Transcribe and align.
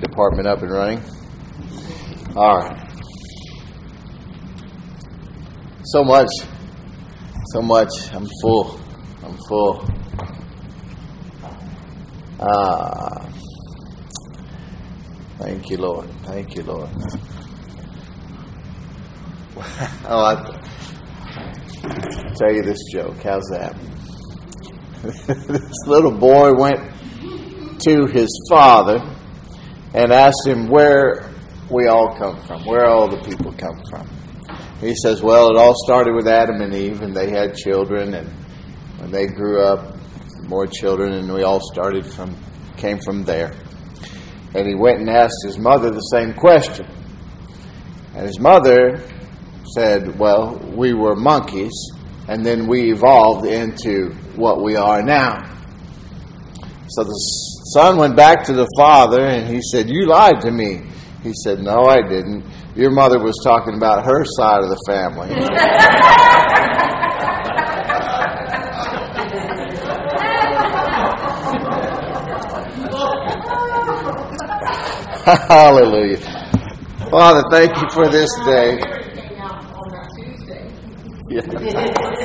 department 0.00 0.48
up 0.48 0.62
and 0.62 0.70
running. 0.70 1.02
All 2.34 2.60
right. 2.60 2.90
So 5.84 6.02
much, 6.02 6.30
so 7.52 7.60
much. 7.60 7.90
I'm 8.14 8.26
full. 8.40 8.80
I'm 9.22 9.36
full. 9.46 9.86
Ah, 12.40 13.28
thank 15.38 15.68
you, 15.68 15.76
Lord. 15.76 16.08
Thank 16.22 16.56
you, 16.56 16.62
Lord. 16.62 16.88
oh, 20.06 20.24
I 20.24 20.36
tell 22.38 22.50
you 22.50 22.62
this 22.62 22.82
joke. 22.90 23.22
How's 23.22 23.46
that? 23.50 23.76
this 25.26 25.86
little 25.86 26.12
boy 26.12 26.54
went 26.54 26.80
to 27.80 28.06
his 28.06 28.30
father 28.48 29.11
and 29.94 30.12
asked 30.12 30.46
him 30.46 30.68
where 30.68 31.30
we 31.70 31.86
all 31.86 32.14
come 32.16 32.40
from, 32.42 32.64
where 32.64 32.86
all 32.86 33.08
the 33.08 33.22
people 33.22 33.52
come 33.52 33.80
from. 33.88 34.08
He 34.80 34.94
says, 34.94 35.22
Well, 35.22 35.50
it 35.50 35.56
all 35.56 35.74
started 35.84 36.14
with 36.14 36.26
Adam 36.26 36.60
and 36.60 36.74
Eve, 36.74 37.02
and 37.02 37.14
they 37.14 37.30
had 37.30 37.54
children, 37.54 38.14
and 38.14 38.28
when 38.98 39.10
they 39.10 39.26
grew 39.26 39.62
up, 39.62 39.96
more 40.42 40.66
children, 40.66 41.12
and 41.12 41.32
we 41.32 41.44
all 41.44 41.60
started 41.60 42.04
from, 42.04 42.36
came 42.76 42.98
from 42.98 43.24
there. 43.24 43.52
And 44.54 44.66
he 44.66 44.74
went 44.74 44.98
and 45.00 45.08
asked 45.08 45.44
his 45.46 45.58
mother 45.58 45.90
the 45.90 46.00
same 46.00 46.34
question. 46.34 46.86
And 48.14 48.26
his 48.26 48.38
mother 48.38 49.02
said, 49.74 50.18
Well, 50.18 50.58
we 50.76 50.92
were 50.94 51.14
monkeys, 51.14 51.72
and 52.28 52.44
then 52.44 52.66
we 52.66 52.92
evolved 52.92 53.46
into 53.46 54.12
what 54.36 54.62
we 54.62 54.76
are 54.76 55.02
now. 55.02 55.38
So 56.88 57.04
the 57.04 57.51
son 57.74 57.96
went 57.96 58.16
back 58.16 58.44
to 58.44 58.52
the 58.52 58.66
father 58.76 59.26
and 59.26 59.48
he 59.48 59.60
said, 59.62 59.88
You 59.88 60.06
lied 60.06 60.40
to 60.42 60.50
me. 60.50 60.82
He 61.22 61.32
said, 61.44 61.60
No, 61.60 61.84
I 61.84 62.02
didn't. 62.02 62.44
Your 62.74 62.90
mother 62.90 63.18
was 63.18 63.38
talking 63.44 63.74
about 63.74 64.04
her 64.04 64.24
side 64.24 64.62
of 64.62 64.70
the 64.70 64.78
family. 64.86 65.28
Hallelujah. 75.24 76.16
Father, 77.10 77.44
thank 77.50 77.76
you 77.76 77.88
for 77.90 78.08
this 78.08 78.34
day. 78.44 78.80
Yeah. 81.28 82.18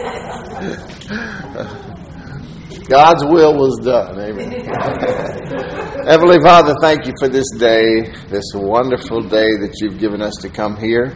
God's 2.87 3.25
will 3.25 3.53
was 3.53 3.79
done. 3.83 4.17
Amen. 4.17 4.49
Heavenly 6.07 6.39
Father, 6.39 6.73
thank 6.81 7.05
you 7.05 7.11
for 7.19 7.27
this 7.27 7.49
day, 7.57 8.13
this 8.29 8.45
wonderful 8.55 9.21
day 9.23 9.57
that 9.57 9.73
you've 9.81 9.99
given 9.99 10.21
us 10.21 10.35
to 10.35 10.47
come 10.47 10.77
here, 10.77 11.13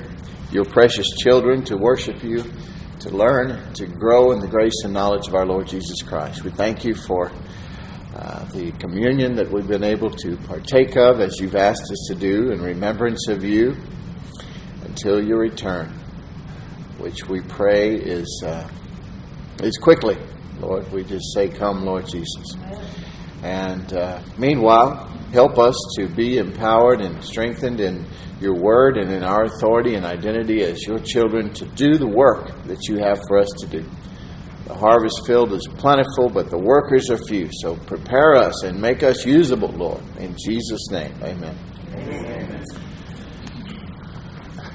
your 0.52 0.66
precious 0.66 1.08
children, 1.24 1.64
to 1.64 1.78
worship 1.78 2.22
you, 2.26 2.44
to 3.00 3.10
learn, 3.10 3.74
to 3.76 3.88
grow 3.88 4.34
in 4.34 4.40
the 4.40 4.50
grace 4.50 4.84
and 4.84 4.94
knowledge 4.94 5.30
of 5.30 5.36
our 5.36 5.46
Lord 5.46 5.66
Jesus 5.66 6.02
Christ. 6.02 6.44
We 6.44 6.52
thank 6.52 6.84
you 6.84 6.94
for 6.94 7.32
uh, 8.18 8.44
the 8.52 8.74
communion 8.74 9.36
that 9.36 9.50
we've 9.50 9.68
been 9.68 9.86
able 9.86 10.10
to 10.10 10.36
partake 10.40 10.98
of 10.98 11.22
as 11.22 11.40
you've 11.40 11.56
asked 11.56 11.90
us 11.90 12.06
to 12.10 12.16
do 12.16 12.52
in 12.52 12.62
remembrance 12.62 13.30
of 13.30 13.46
you 13.46 13.78
until 14.84 15.24
your 15.26 15.40
return, 15.40 15.88
which 16.98 17.30
we 17.30 17.40
pray 17.40 17.96
is, 17.96 18.44
uh, 18.46 18.70
is 19.64 19.78
quickly. 19.78 20.18
Lord. 20.60 20.92
We 20.92 21.04
just 21.04 21.34
say, 21.34 21.50
Come, 21.50 21.86
Lord 21.86 22.08
Jesus. 22.08 22.56
And 23.44 23.94
uh, 23.94 24.22
meanwhile, 24.38 25.08
help 25.34 25.58
us 25.58 25.76
to 25.98 26.08
be 26.08 26.38
empowered 26.38 27.02
and 27.02 27.24
strengthened 27.24 27.80
in 27.80 28.06
your 28.40 28.56
word 28.56 28.98
and 28.98 29.12
in 29.12 29.24
our 29.24 29.44
authority 29.44 29.96
and 29.96 30.06
identity 30.06 30.64
as 30.64 30.82
your 30.86 31.00
children 31.00 31.54
to 31.54 31.66
do 31.66 31.98
the 31.98 32.08
work 32.08 32.52
that 32.66 32.88
you 32.88 32.98
have 32.98 33.20
for 33.28 33.38
us 33.40 33.50
to 33.60 33.68
do. 33.68 33.84
The 34.66 34.74
harvest 34.76 35.26
field 35.26 35.54
is 35.54 35.68
plentiful, 35.78 36.30
but 36.30 36.50
the 36.50 36.58
workers 36.58 37.10
are 37.10 37.18
few. 37.18 37.50
So 37.52 37.76
prepare 37.76 38.36
us 38.36 38.64
and 38.64 38.80
make 38.80 39.04
us 39.04 39.26
usable, 39.26 39.70
Lord. 39.70 40.02
In 40.18 40.36
Jesus' 40.44 40.90
name, 40.92 41.14
amen. 41.22 41.58
amen. 41.94 42.66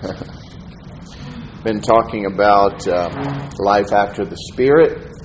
Been 1.64 1.80
talking 1.80 2.26
about 2.26 2.86
uh, 2.86 3.50
life 3.58 3.92
after 3.92 4.24
the 4.24 4.36
Spirit. 4.52 5.15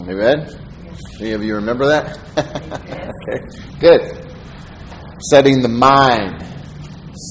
Amen? 0.00 0.48
Any 1.20 1.32
of 1.32 1.42
you 1.42 1.54
remember 1.54 1.86
that? 1.86 2.18
okay, 3.28 3.78
good. 3.80 4.26
Setting 5.30 5.62
the 5.62 5.68
mind. 5.68 6.44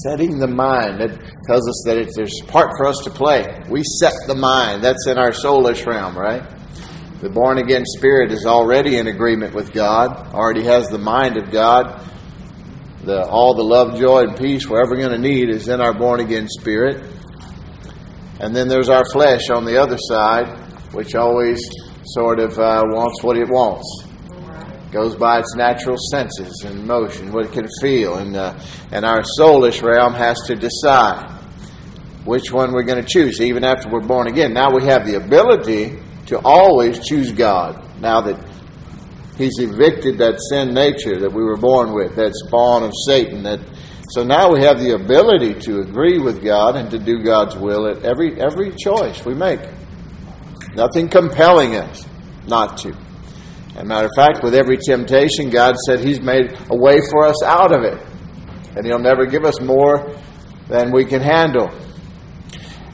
Setting 0.02 0.38
the 0.38 0.48
mind. 0.48 1.00
That 1.00 1.10
tells 1.46 1.68
us 1.68 1.82
that 1.86 2.12
there's 2.16 2.40
part 2.48 2.72
for 2.76 2.86
us 2.86 2.98
to 3.04 3.10
play. 3.10 3.62
We 3.68 3.82
set 3.84 4.12
the 4.26 4.34
mind. 4.34 4.82
That's 4.82 5.06
in 5.06 5.18
our 5.18 5.30
soulish 5.30 5.86
realm, 5.86 6.18
right? 6.18 6.42
The 7.20 7.30
born 7.30 7.58
again 7.58 7.84
spirit 7.86 8.32
is 8.32 8.44
already 8.44 8.98
in 8.98 9.06
agreement 9.06 9.54
with 9.54 9.72
God, 9.72 10.34
already 10.34 10.64
has 10.64 10.88
the 10.88 10.98
mind 10.98 11.36
of 11.38 11.50
God. 11.50 12.02
The, 13.04 13.24
all 13.24 13.54
the 13.54 13.62
love, 13.62 13.98
joy, 13.98 14.24
and 14.24 14.36
peace 14.36 14.68
we're 14.68 14.82
ever 14.82 14.96
going 14.96 15.10
to 15.10 15.18
need 15.18 15.48
is 15.48 15.68
in 15.68 15.80
our 15.80 15.94
born 15.94 16.20
again 16.20 16.48
spirit. 16.48 17.08
And 18.40 18.54
then 18.54 18.68
there's 18.68 18.88
our 18.88 19.04
flesh 19.04 19.48
on 19.48 19.64
the 19.64 19.80
other 19.80 19.96
side, 19.96 20.58
which 20.92 21.14
always 21.14 21.60
sort 22.06 22.38
of 22.38 22.58
uh, 22.58 22.82
wants 22.86 23.22
what 23.22 23.36
it 23.36 23.48
wants. 23.48 24.04
Goes 24.92 25.16
by 25.16 25.40
its 25.40 25.54
natural 25.56 25.96
senses 26.10 26.64
and 26.64 26.86
motion, 26.86 27.32
what 27.32 27.46
it 27.46 27.52
can 27.52 27.66
feel, 27.80 28.16
and 28.16 28.36
uh, 28.36 28.58
and 28.92 29.04
our 29.04 29.22
soulish 29.38 29.82
realm 29.82 30.14
has 30.14 30.40
to 30.46 30.54
decide 30.54 31.30
which 32.24 32.52
one 32.52 32.72
we're 32.72 32.84
going 32.84 33.02
to 33.02 33.08
choose. 33.08 33.40
Even 33.40 33.64
after 33.64 33.88
we're 33.88 34.00
born 34.00 34.26
again, 34.26 34.52
now 34.52 34.70
we 34.74 34.84
have 34.84 35.06
the 35.06 35.16
ability 35.16 35.98
to 36.26 36.38
always 36.44 37.04
choose 37.06 37.32
God. 37.32 37.82
Now 38.00 38.20
that 38.22 38.38
He's 39.36 39.58
evicted 39.58 40.18
that 40.18 40.40
sin 40.50 40.72
nature 40.72 41.20
that 41.20 41.32
we 41.32 41.42
were 41.42 41.58
born 41.58 41.92
with, 41.92 42.16
that 42.16 42.34
spawn 42.34 42.82
of 42.82 42.92
Satan. 43.06 43.42
That 43.42 43.60
so 44.10 44.22
now 44.22 44.52
we 44.52 44.62
have 44.62 44.78
the 44.78 44.94
ability 44.94 45.54
to 45.62 45.80
agree 45.80 46.18
with 46.18 46.42
God 46.42 46.76
and 46.76 46.90
to 46.90 46.98
do 46.98 47.22
God's 47.22 47.56
will 47.56 47.86
at 47.88 48.04
every 48.04 48.40
every 48.40 48.72
choice 48.72 49.24
we 49.24 49.34
make. 49.34 49.60
Nothing 50.76 51.08
compelling 51.08 51.74
us 51.74 52.06
not 52.46 52.76
to. 52.78 52.90
As 53.70 53.82
a 53.82 53.84
matter 53.84 54.06
of 54.06 54.12
fact, 54.14 54.44
with 54.44 54.54
every 54.54 54.76
temptation, 54.76 55.48
God 55.48 55.74
said 55.86 56.00
He's 56.00 56.20
made 56.20 56.54
a 56.70 56.76
way 56.76 57.00
for 57.10 57.24
us 57.24 57.42
out 57.42 57.72
of 57.72 57.82
it. 57.82 57.98
And 58.76 58.84
He'll 58.84 58.98
never 58.98 59.24
give 59.24 59.46
us 59.46 59.58
more 59.58 60.14
than 60.68 60.92
we 60.92 61.06
can 61.06 61.22
handle. 61.22 61.70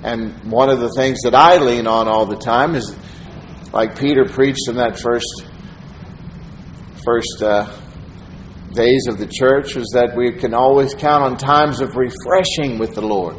And 0.05 0.49
one 0.49 0.71
of 0.71 0.79
the 0.79 0.91
things 0.91 1.23
that 1.23 1.35
I 1.35 1.59
lean 1.59 1.89
on 1.89 2.07
all 2.07 2.25
the 2.25 2.37
time 2.37 2.77
is, 2.77 2.97
like 3.73 3.99
Peter 3.99 4.27
preached 4.27 4.69
in 4.69 4.77
that 4.77 4.97
first 4.97 5.45
first 7.05 7.43
uh, 7.43 7.69
days 8.75 9.09
of 9.09 9.19
the 9.19 9.27
church, 9.27 9.75
was 9.75 9.91
that 9.95 10.17
we 10.17 10.31
can 10.31 10.55
always 10.55 10.95
count 10.95 11.25
on 11.25 11.37
times 11.37 11.81
of 11.81 11.97
refreshing 11.97 12.79
with 12.79 12.95
the 12.95 13.03
Lord. 13.03 13.37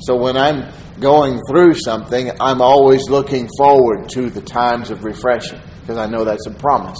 So 0.00 0.16
when 0.16 0.36
I'm 0.36 0.72
going 1.00 1.40
through 1.48 1.74
something, 1.74 2.30
I'm 2.40 2.60
always 2.60 3.08
looking 3.08 3.48
forward 3.56 4.08
to 4.10 4.30
the 4.30 4.40
times 4.40 4.90
of 4.90 5.04
refreshing 5.04 5.60
because 5.80 5.96
I 5.96 6.06
know 6.06 6.24
that's 6.24 6.46
a 6.46 6.52
promise. 6.52 6.98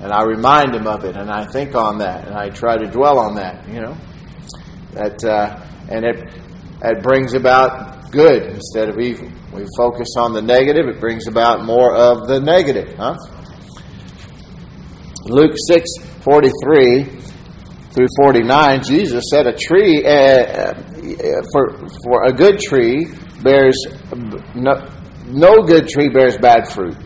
And 0.00 0.12
I 0.12 0.24
remind 0.24 0.74
him 0.74 0.86
of 0.86 1.04
it 1.04 1.16
and 1.16 1.30
I 1.30 1.44
think 1.44 1.74
on 1.74 1.98
that 1.98 2.26
and 2.26 2.34
I 2.34 2.48
try 2.48 2.76
to 2.76 2.90
dwell 2.90 3.18
on 3.18 3.36
that, 3.36 3.68
you 3.68 3.80
know. 3.80 3.96
That 4.92 5.24
uh, 5.24 5.64
and 5.88 6.04
it 6.04 6.34
it 6.82 7.02
brings 7.02 7.34
about 7.34 8.10
good 8.10 8.42
instead 8.44 8.88
of 8.88 8.98
evil. 8.98 9.30
We 9.52 9.66
focus 9.76 10.14
on 10.18 10.32
the 10.32 10.42
negative, 10.42 10.86
it 10.86 11.00
brings 11.00 11.26
about 11.26 11.64
more 11.64 11.94
of 11.94 12.26
the 12.26 12.40
negative, 12.40 12.94
huh? 12.96 13.16
Luke 15.24 15.54
6 15.68 15.88
43 16.22 17.31
through 17.92 18.06
49, 18.16 18.82
Jesus 18.82 19.24
said 19.30 19.46
a 19.46 19.52
tree, 19.52 20.04
uh, 20.04 20.72
for, 21.52 21.88
for 22.04 22.24
a 22.24 22.32
good 22.32 22.58
tree 22.58 23.06
bears, 23.42 23.76
no, 24.54 24.88
no 25.26 25.62
good 25.62 25.88
tree 25.88 26.08
bears 26.08 26.38
bad 26.38 26.70
fruit. 26.70 26.96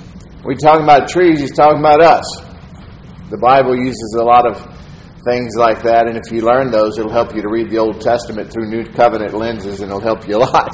We're 0.45 0.55
talking 0.55 0.85
about 0.85 1.09
trees, 1.09 1.41
he's 1.41 1.55
talking 1.55 1.81
about 1.81 2.01
us. 2.01 2.25
The 3.31 3.39
Bible 3.39 3.77
uses 3.77 4.17
a 4.21 4.23
lot 4.23 4.47
of 4.49 4.63
things 5.25 5.57
like 5.57 5.83
that, 5.83 6.07
and 6.07 6.17
if 6.17 6.31
you 6.31 6.43
learn 6.43 6.71
those, 6.71 6.99
it'll 6.99 7.13
help 7.13 7.35
you 7.35 7.43
to 7.43 7.49
read 7.49 7.69
the 7.69 7.79
Old 7.79 8.01
Testament 8.01 8.53
through 8.53 8.71
New 8.71 8.85
Covenant 8.85 9.35
lenses, 9.35 9.81
and 9.81 9.91
it'll 9.91 10.01
help 10.01 10.29
you 10.29 10.37
a 10.37 10.47
lot. 10.47 10.71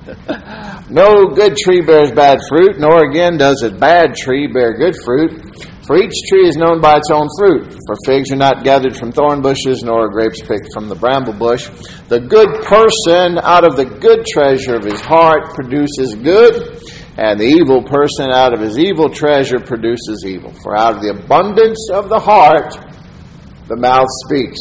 no 0.90 1.26
good 1.26 1.56
tree 1.58 1.82
bears 1.82 2.10
bad 2.10 2.40
fruit, 2.48 2.78
nor 2.78 3.04
again 3.04 3.36
does 3.36 3.62
a 3.62 3.70
bad 3.70 4.14
tree 4.14 4.46
bear 4.50 4.72
good 4.72 4.96
fruit. 5.04 5.69
For 5.90 5.96
each 5.96 6.14
tree 6.28 6.46
is 6.46 6.56
known 6.56 6.80
by 6.80 6.98
its 6.98 7.10
own 7.10 7.26
fruit. 7.36 7.72
For 7.72 7.96
figs 8.06 8.30
are 8.30 8.36
not 8.36 8.62
gathered 8.62 8.96
from 8.96 9.10
thorn 9.10 9.42
bushes, 9.42 9.82
nor 9.82 10.04
are 10.04 10.08
grapes 10.08 10.40
picked 10.40 10.72
from 10.72 10.88
the 10.88 10.94
bramble 10.94 11.32
bush. 11.32 11.68
The 12.06 12.20
good 12.20 12.62
person 12.62 13.38
out 13.42 13.64
of 13.64 13.74
the 13.74 13.86
good 13.86 14.24
treasure 14.24 14.76
of 14.76 14.84
his 14.84 15.00
heart 15.00 15.52
produces 15.52 16.14
good, 16.14 16.80
and 17.18 17.40
the 17.40 17.46
evil 17.58 17.82
person 17.82 18.30
out 18.30 18.54
of 18.54 18.60
his 18.60 18.78
evil 18.78 19.10
treasure 19.10 19.58
produces 19.58 20.24
evil. 20.24 20.52
For 20.62 20.76
out 20.76 20.94
of 20.94 21.02
the 21.02 21.10
abundance 21.10 21.90
of 21.92 22.08
the 22.08 22.20
heart, 22.20 22.72
the 23.66 23.74
mouth 23.74 24.06
speaks. 24.28 24.60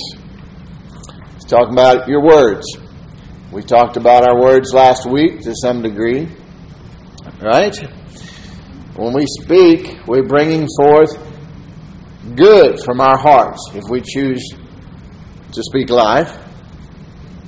He's 1.36 1.46
talking 1.46 1.74
about 1.74 2.08
your 2.08 2.24
words. 2.24 2.66
We 3.52 3.62
talked 3.62 3.98
about 3.98 4.28
our 4.28 4.42
words 4.42 4.74
last 4.74 5.06
week 5.06 5.42
to 5.42 5.54
some 5.54 5.84
degree. 5.84 6.28
Right? 7.40 7.78
When 9.00 9.14
we 9.14 9.26
speak, 9.42 10.06
we're 10.08 10.28
bringing 10.28 10.68
forth 10.76 11.18
good 12.36 12.82
from 12.84 13.00
our 13.00 13.18
hearts. 13.18 13.72
If 13.74 13.86
we 13.90 14.02
choose 14.02 14.46
to 15.54 15.64
speak 15.64 15.90
life, 15.90 16.36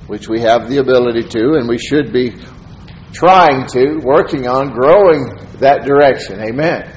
which 0.08 0.30
we 0.30 0.40
have 0.40 0.70
the 0.70 0.78
ability 0.78 1.24
to, 1.24 1.56
and 1.56 1.68
we 1.68 1.78
should 1.78 2.14
be 2.14 2.38
trying 3.12 3.68
to, 3.68 3.98
working 3.98 4.48
on, 4.48 4.72
growing 4.72 5.28
that 5.60 5.84
direction. 5.84 6.40
Amen. 6.40 6.88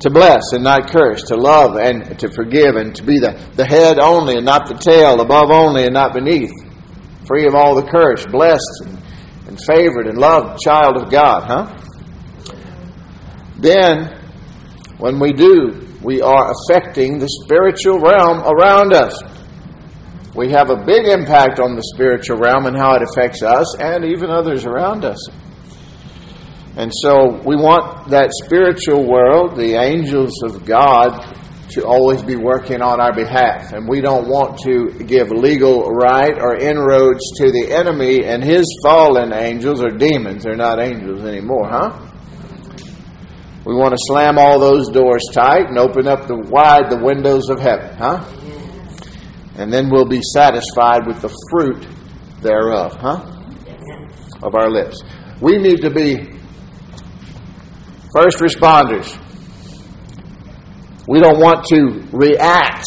To 0.00 0.10
bless 0.10 0.52
and 0.52 0.64
not 0.64 0.90
curse, 0.90 1.22
to 1.28 1.36
love 1.36 1.76
and 1.76 2.18
to 2.18 2.28
forgive, 2.32 2.74
and 2.74 2.96
to 2.96 3.04
be 3.04 3.20
the, 3.20 3.40
the 3.54 3.64
head 3.64 4.00
only 4.00 4.38
and 4.38 4.44
not 4.44 4.66
the 4.66 4.74
tail, 4.74 5.20
above 5.20 5.52
only 5.52 5.84
and 5.84 5.94
not 5.94 6.14
beneath, 6.14 6.50
free 7.24 7.46
of 7.46 7.54
all 7.54 7.76
the 7.76 7.86
curse, 7.86 8.26
blessed 8.26 8.82
and, 8.86 8.98
and 9.46 9.60
favored 9.64 10.08
and 10.08 10.18
loved 10.18 10.58
child 10.64 10.96
of 11.00 11.12
God, 11.12 11.44
huh? 11.44 11.85
Then, 13.58 14.20
when 14.98 15.18
we 15.18 15.32
do, 15.32 15.86
we 16.02 16.20
are 16.20 16.52
affecting 16.52 17.18
the 17.18 17.28
spiritual 17.28 17.98
realm 17.98 18.40
around 18.40 18.92
us. 18.92 19.20
We 20.34 20.50
have 20.50 20.70
a 20.70 20.76
big 20.76 21.06
impact 21.06 21.60
on 21.60 21.74
the 21.74 21.82
spiritual 21.94 22.36
realm 22.36 22.66
and 22.66 22.76
how 22.76 22.94
it 22.94 23.02
affects 23.02 23.42
us 23.42 23.76
and 23.80 24.04
even 24.04 24.30
others 24.30 24.66
around 24.66 25.04
us. 25.04 25.18
And 26.76 26.92
so 26.92 27.40
we 27.46 27.56
want 27.56 28.10
that 28.10 28.30
spiritual 28.44 29.08
world, 29.08 29.56
the 29.56 29.74
angels 29.80 30.42
of 30.42 30.66
God, 30.66 31.34
to 31.70 31.86
always 31.86 32.22
be 32.22 32.36
working 32.36 32.82
on 32.82 33.00
our 33.00 33.14
behalf. 33.14 33.72
And 33.72 33.88
we 33.88 34.02
don't 34.02 34.28
want 34.28 34.58
to 34.60 34.92
give 35.04 35.30
legal 35.30 35.90
right 35.90 36.36
or 36.38 36.56
inroads 36.56 37.22
to 37.38 37.50
the 37.50 37.72
enemy 37.72 38.24
and 38.24 38.44
his 38.44 38.64
fallen 38.82 39.32
angels 39.32 39.82
or 39.82 39.88
demons. 39.88 40.44
They're 40.44 40.54
not 40.54 40.78
angels 40.78 41.24
anymore, 41.24 41.68
huh? 41.68 41.98
We 43.66 43.74
want 43.74 43.92
to 43.92 43.98
slam 44.06 44.38
all 44.38 44.58
those 44.58 44.88
doors 44.88 45.22
tight 45.34 45.68
and 45.68 45.76
open 45.76 46.06
up 46.06 46.26
the 46.26 46.36
wide 46.36 46.88
the 46.88 46.98
windows 47.02 47.50
of 47.50 47.60
heaven, 47.60 47.96
huh? 47.96 48.24
And 49.56 49.72
then 49.72 49.90
we'll 49.90 50.08
be 50.08 50.22
satisfied 50.22 51.06
with 51.06 51.20
the 51.20 51.34
fruit 51.50 51.86
thereof, 52.40 52.94
huh? 52.94 53.32
Of 54.42 54.54
our 54.54 54.70
lips. 54.70 55.02
We 55.40 55.58
need 55.58 55.82
to 55.82 55.90
be 55.90 56.36
First 58.16 58.38
responders. 58.38 59.12
We 61.06 61.20
don't 61.20 61.38
want 61.38 61.66
to 61.66 62.02
react. 62.16 62.86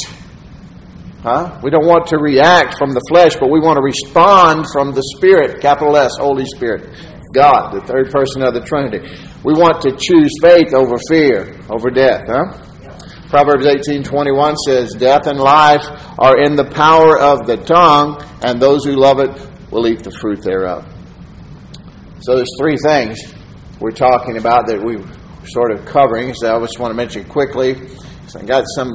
Huh? 1.21 1.59
We 1.61 1.69
don't 1.69 1.85
want 1.85 2.07
to 2.07 2.17
react 2.17 2.79
from 2.79 2.93
the 2.93 3.01
flesh, 3.07 3.35
but 3.39 3.51
we 3.51 3.59
want 3.59 3.77
to 3.77 3.83
respond 3.83 4.65
from 4.73 4.91
the 4.91 5.03
Spirit, 5.15 5.61
capital 5.61 5.95
S, 5.97 6.17
Holy 6.17 6.45
Spirit. 6.45 6.89
God, 7.33 7.73
the 7.73 7.81
third 7.81 8.11
person 8.11 8.41
of 8.41 8.53
the 8.53 8.61
Trinity. 8.61 9.07
We 9.43 9.53
want 9.53 9.81
to 9.83 9.91
choose 9.91 10.31
faith 10.41 10.73
over 10.73 10.97
fear, 11.09 11.59
over 11.69 11.89
death, 11.89 12.25
huh? 12.27 12.53
Proverbs 13.29 13.67
18:21 13.67 14.55
says, 14.55 14.93
"Death 14.93 15.27
and 15.27 15.39
life 15.39 15.85
are 16.17 16.41
in 16.41 16.55
the 16.55 16.65
power 16.65 17.19
of 17.19 17.45
the 17.45 17.57
tongue, 17.57 18.19
and 18.41 18.59
those 18.59 18.83
who 18.83 18.93
love 18.93 19.19
it 19.19 19.29
will 19.69 19.85
eat 19.87 20.03
the 20.03 20.11
fruit 20.11 20.41
thereof." 20.41 20.83
So 22.21 22.35
there's 22.35 22.49
three 22.59 22.77
things 22.77 23.19
we're 23.79 23.91
talking 23.91 24.37
about 24.37 24.65
that 24.67 24.83
we 24.83 24.97
sort 25.45 25.71
of 25.71 25.85
covering, 25.85 26.33
so 26.33 26.55
I 26.55 26.59
just 26.59 26.79
want 26.79 26.91
to 26.91 26.97
mention 26.97 27.23
quickly. 27.25 27.79
I 28.35 28.43
got 28.43 28.63
some 28.75 28.93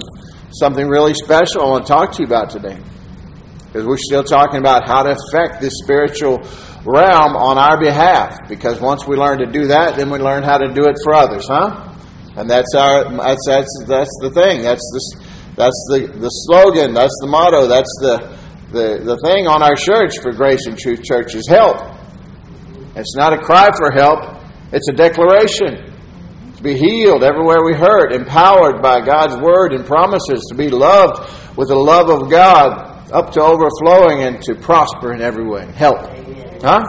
something 0.50 0.88
really 0.88 1.14
special 1.14 1.62
I 1.62 1.68
want 1.68 1.86
to 1.86 1.92
talk 1.92 2.12
to 2.12 2.22
you 2.22 2.26
about 2.26 2.50
today. 2.50 2.78
Because 3.66 3.86
we're 3.86 3.96
still 3.96 4.22
talking 4.22 4.58
about 4.58 4.86
how 4.86 5.02
to 5.02 5.16
affect 5.16 5.60
this 5.60 5.72
spiritual 5.82 6.40
realm 6.84 7.36
on 7.36 7.58
our 7.58 7.80
behalf. 7.80 8.48
Because 8.48 8.80
once 8.80 9.06
we 9.06 9.16
learn 9.16 9.38
to 9.38 9.46
do 9.46 9.68
that, 9.68 9.96
then 9.96 10.10
we 10.10 10.18
learn 10.18 10.42
how 10.42 10.58
to 10.58 10.72
do 10.72 10.84
it 10.84 10.96
for 11.02 11.14
others, 11.14 11.46
huh? 11.48 11.92
And 12.36 12.50
that's 12.50 12.74
our 12.74 13.04
that's 13.10 13.46
that's 13.46 13.84
that's 13.86 14.18
the 14.20 14.30
thing. 14.30 14.62
That's 14.62 14.82
the 14.92 15.24
that's 15.56 15.86
the, 15.90 16.18
the 16.18 16.28
slogan. 16.28 16.94
That's 16.94 17.16
the 17.20 17.28
motto. 17.28 17.66
That's 17.66 17.94
the 18.00 18.34
the, 18.74 18.98
the 19.04 19.16
thing 19.24 19.46
on 19.46 19.62
our 19.62 19.76
church 19.76 20.18
for 20.18 20.32
Grace 20.32 20.66
and 20.66 20.76
Truth 20.76 21.04
Church 21.04 21.34
is 21.36 21.46
help. 21.48 21.78
It's 22.96 23.14
not 23.16 23.32
a 23.32 23.38
cry 23.38 23.70
for 23.76 23.92
help, 23.92 24.40
it's 24.72 24.88
a 24.88 24.92
declaration 24.92 25.92
To 26.56 26.62
be 26.62 26.76
healed 26.76 27.22
everywhere 27.22 27.64
we 27.64 27.74
hurt, 27.74 28.12
empowered 28.12 28.82
by 28.82 29.00
God's 29.00 29.36
word 29.36 29.72
and 29.72 29.86
promises 29.86 30.44
to 30.48 30.56
be 30.56 30.70
loved 30.70 31.56
with 31.56 31.68
the 31.68 31.76
love 31.76 32.10
of 32.10 32.30
God 32.30 33.12
up 33.12 33.32
to 33.32 33.42
overflowing 33.42 34.24
and 34.24 34.42
to 34.42 34.54
prosper 34.56 35.12
in 35.12 35.20
every 35.20 35.46
way. 35.46 35.70
Help. 35.72 36.02
Huh? 36.64 36.82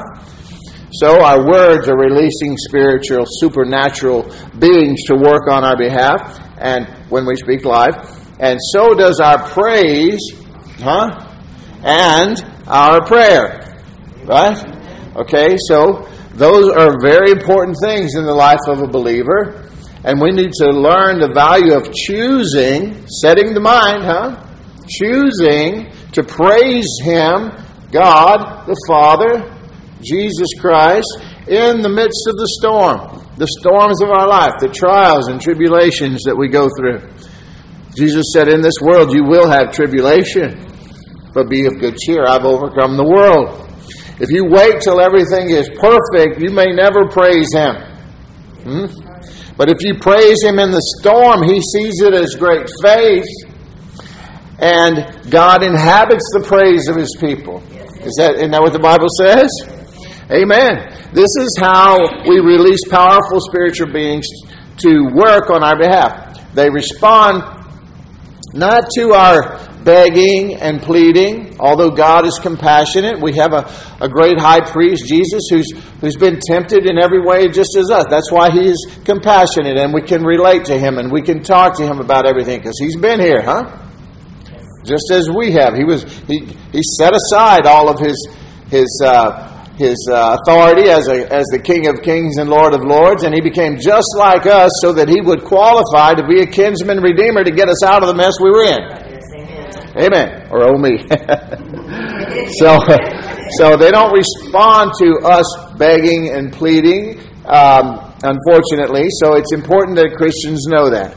So 0.93 1.21
our 1.21 1.45
words 1.45 1.89
are 1.89 1.97
releasing 1.97 2.55
spiritual, 2.55 3.25
supernatural 3.27 4.23
beings 4.57 5.03
to 5.07 5.15
work 5.15 5.49
on 5.51 5.65
our 5.65 5.75
behalf 5.75 6.39
and 6.57 6.87
when 7.09 7.25
we 7.25 7.35
speak 7.35 7.65
life. 7.65 8.25
And 8.39 8.57
so 8.71 8.93
does 8.93 9.19
our 9.19 9.45
praise, 9.49 10.21
huh? 10.79 11.29
And 11.83 12.41
our 12.67 13.05
prayer. 13.05 13.83
Right? 14.23 14.57
Okay, 15.17 15.57
so 15.67 16.07
those 16.35 16.71
are 16.71 16.95
very 17.01 17.31
important 17.31 17.75
things 17.83 18.15
in 18.15 18.23
the 18.23 18.33
life 18.33 18.65
of 18.67 18.79
a 18.79 18.87
believer. 18.87 19.69
And 20.05 20.21
we 20.21 20.31
need 20.31 20.53
to 20.59 20.69
learn 20.69 21.19
the 21.19 21.33
value 21.33 21.73
of 21.73 21.93
choosing, 21.93 23.05
setting 23.09 23.53
the 23.53 23.59
mind, 23.59 24.03
huh? 24.05 24.41
Choosing 24.87 25.91
to 26.13 26.23
praise 26.23 26.87
Him, 27.03 27.51
God 27.91 28.67
the 28.67 28.81
Father, 28.87 29.51
Jesus 30.01 30.49
Christ, 30.59 31.07
in 31.47 31.81
the 31.81 31.89
midst 31.89 32.27
of 32.27 32.35
the 32.35 32.49
storm, 32.59 33.21
the 33.37 33.47
storms 33.59 34.01
of 34.01 34.09
our 34.09 34.27
life, 34.27 34.53
the 34.59 34.69
trials 34.69 35.27
and 35.27 35.41
tribulations 35.41 36.23
that 36.23 36.35
we 36.35 36.47
go 36.47 36.69
through. 36.77 37.01
Jesus 37.95 38.33
said, 38.33 38.47
In 38.47 38.61
this 38.61 38.81
world 38.81 39.13
you 39.13 39.23
will 39.23 39.49
have 39.49 39.71
tribulation, 39.71 40.59
but 41.33 41.49
be 41.49 41.65
of 41.65 41.79
good 41.79 41.97
cheer. 41.97 42.25
I've 42.25 42.45
overcome 42.45 42.97
the 42.97 43.07
world. 43.07 43.61
If 44.19 44.31
you 44.31 44.45
wait 44.47 44.81
till 44.81 44.99
everything 44.99 45.49
is 45.49 45.69
perfect, 45.69 46.39
you 46.39 46.51
may 46.51 46.71
never 46.71 47.07
praise 47.07 47.51
Him. 47.53 47.75
Hmm? 48.63 48.87
But 49.57 49.71
if 49.71 49.81
you 49.81 49.99
praise 49.99 50.43
Him 50.43 50.59
in 50.59 50.71
the 50.71 50.83
storm, 50.99 51.43
He 51.43 51.59
sees 51.61 52.01
it 52.01 52.13
as 52.13 52.35
great 52.35 52.67
faith, 52.83 53.27
and 54.59 55.29
God 55.29 55.63
inhabits 55.63 56.25
the 56.33 56.43
praise 56.43 56.87
of 56.87 56.95
His 56.95 57.15
people. 57.19 57.63
Is 58.03 58.15
that, 58.19 58.35
isn't 58.35 58.51
that 58.51 58.61
what 58.61 58.73
the 58.73 58.79
Bible 58.79 59.07
says? 59.19 59.49
Amen. 60.31 60.91
This 61.13 61.29
is 61.39 61.55
how 61.59 61.99
we 62.27 62.39
release 62.39 62.79
powerful 62.89 63.39
spiritual 63.39 63.93
beings 63.93 64.25
to 64.77 65.07
work 65.13 65.51
on 65.51 65.63
our 65.63 65.77
behalf. 65.77 66.53
They 66.55 66.67
respond 66.69 67.43
not 68.53 68.89
to 68.95 69.13
our 69.13 69.59
begging 69.83 70.55
and 70.55 70.81
pleading. 70.81 71.57
Although 71.59 71.91
God 71.91 72.25
is 72.25 72.39
compassionate, 72.39 73.21
we 73.21 73.35
have 73.35 73.53
a, 73.53 73.71
a 74.01 74.09
great 74.09 74.39
high 74.39 74.61
priest, 74.61 75.05
Jesus, 75.05 75.43
who's, 75.51 75.71
who's 76.01 76.15
been 76.15 76.39
tempted 76.39 76.87
in 76.87 76.97
every 76.97 77.21
way 77.21 77.47
just 77.47 77.77
as 77.77 77.91
us. 77.91 78.05
That's 78.09 78.31
why 78.31 78.49
he 78.49 78.67
is 78.67 78.97
compassionate 79.05 79.77
and 79.77 79.93
we 79.93 80.01
can 80.01 80.23
relate 80.23 80.65
to 80.65 80.79
him 80.79 80.97
and 80.97 81.11
we 81.11 81.21
can 81.21 81.43
talk 81.43 81.77
to 81.77 81.85
him 81.85 81.99
about 81.99 82.25
everything 82.25 82.59
because 82.59 82.79
he's 82.79 82.97
been 82.97 83.19
here, 83.19 83.43
huh? 83.43 83.77
Just 84.83 85.11
as 85.11 85.29
we 85.29 85.51
have. 85.51 85.75
He 85.75 85.83
was 85.83 86.03
he, 86.27 86.45
he 86.71 86.81
set 86.97 87.13
aside 87.13 87.67
all 87.67 87.89
of 87.89 87.99
his 87.99 88.27
his 88.69 89.01
uh, 89.03 89.54
his 89.77 89.95
uh, 90.09 90.37
authority 90.39 90.89
as, 90.89 91.07
a, 91.09 91.31
as 91.31 91.45
the 91.51 91.59
King 91.59 91.87
of 91.87 92.01
Kings 92.01 92.37
and 92.37 92.49
Lord 92.49 92.73
of 92.73 92.81
Lords, 92.81 93.23
and 93.23 93.35
he 93.35 93.41
became 93.41 93.77
just 93.77 94.07
like 94.17 94.45
us 94.45 94.71
so 94.81 94.93
that 94.93 95.09
he 95.09 95.19
would 95.19 95.43
qualify 95.43 96.13
to 96.13 96.25
be 96.25 96.41
a 96.41 96.47
kinsman 96.47 97.03
redeemer 97.03 97.43
to 97.43 97.51
get 97.51 97.67
us 97.67 97.83
out 97.83 98.01
of 98.01 98.07
the 98.07 98.15
mess 98.15 98.33
we 98.39 98.49
were 98.49 98.63
in. 98.63 99.05
Amen. 99.97 100.47
Or 100.51 100.63
oh 100.63 100.77
me. 100.77 100.97
so, 102.59 102.79
so 103.59 103.77
they 103.77 103.91
don't 103.91 104.11
respond 104.11 104.91
to 104.99 105.19
us 105.23 105.47
begging 105.77 106.29
and 106.31 106.51
pleading, 106.51 107.19
um, 107.45 108.13
unfortunately. 108.23 109.07
So 109.23 109.35
it's 109.35 109.53
important 109.53 109.95
that 109.97 110.15
Christians 110.15 110.67
know 110.67 110.89
that. 110.89 111.15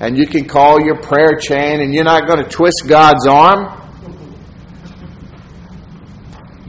And 0.00 0.16
you 0.16 0.26
can 0.26 0.48
call 0.48 0.80
your 0.80 0.96
prayer 1.00 1.36
chain, 1.36 1.80
and 1.80 1.94
you're 1.94 2.04
not 2.04 2.26
going 2.26 2.42
to 2.42 2.48
twist 2.48 2.84
God's 2.88 3.26
arm. 3.26 3.79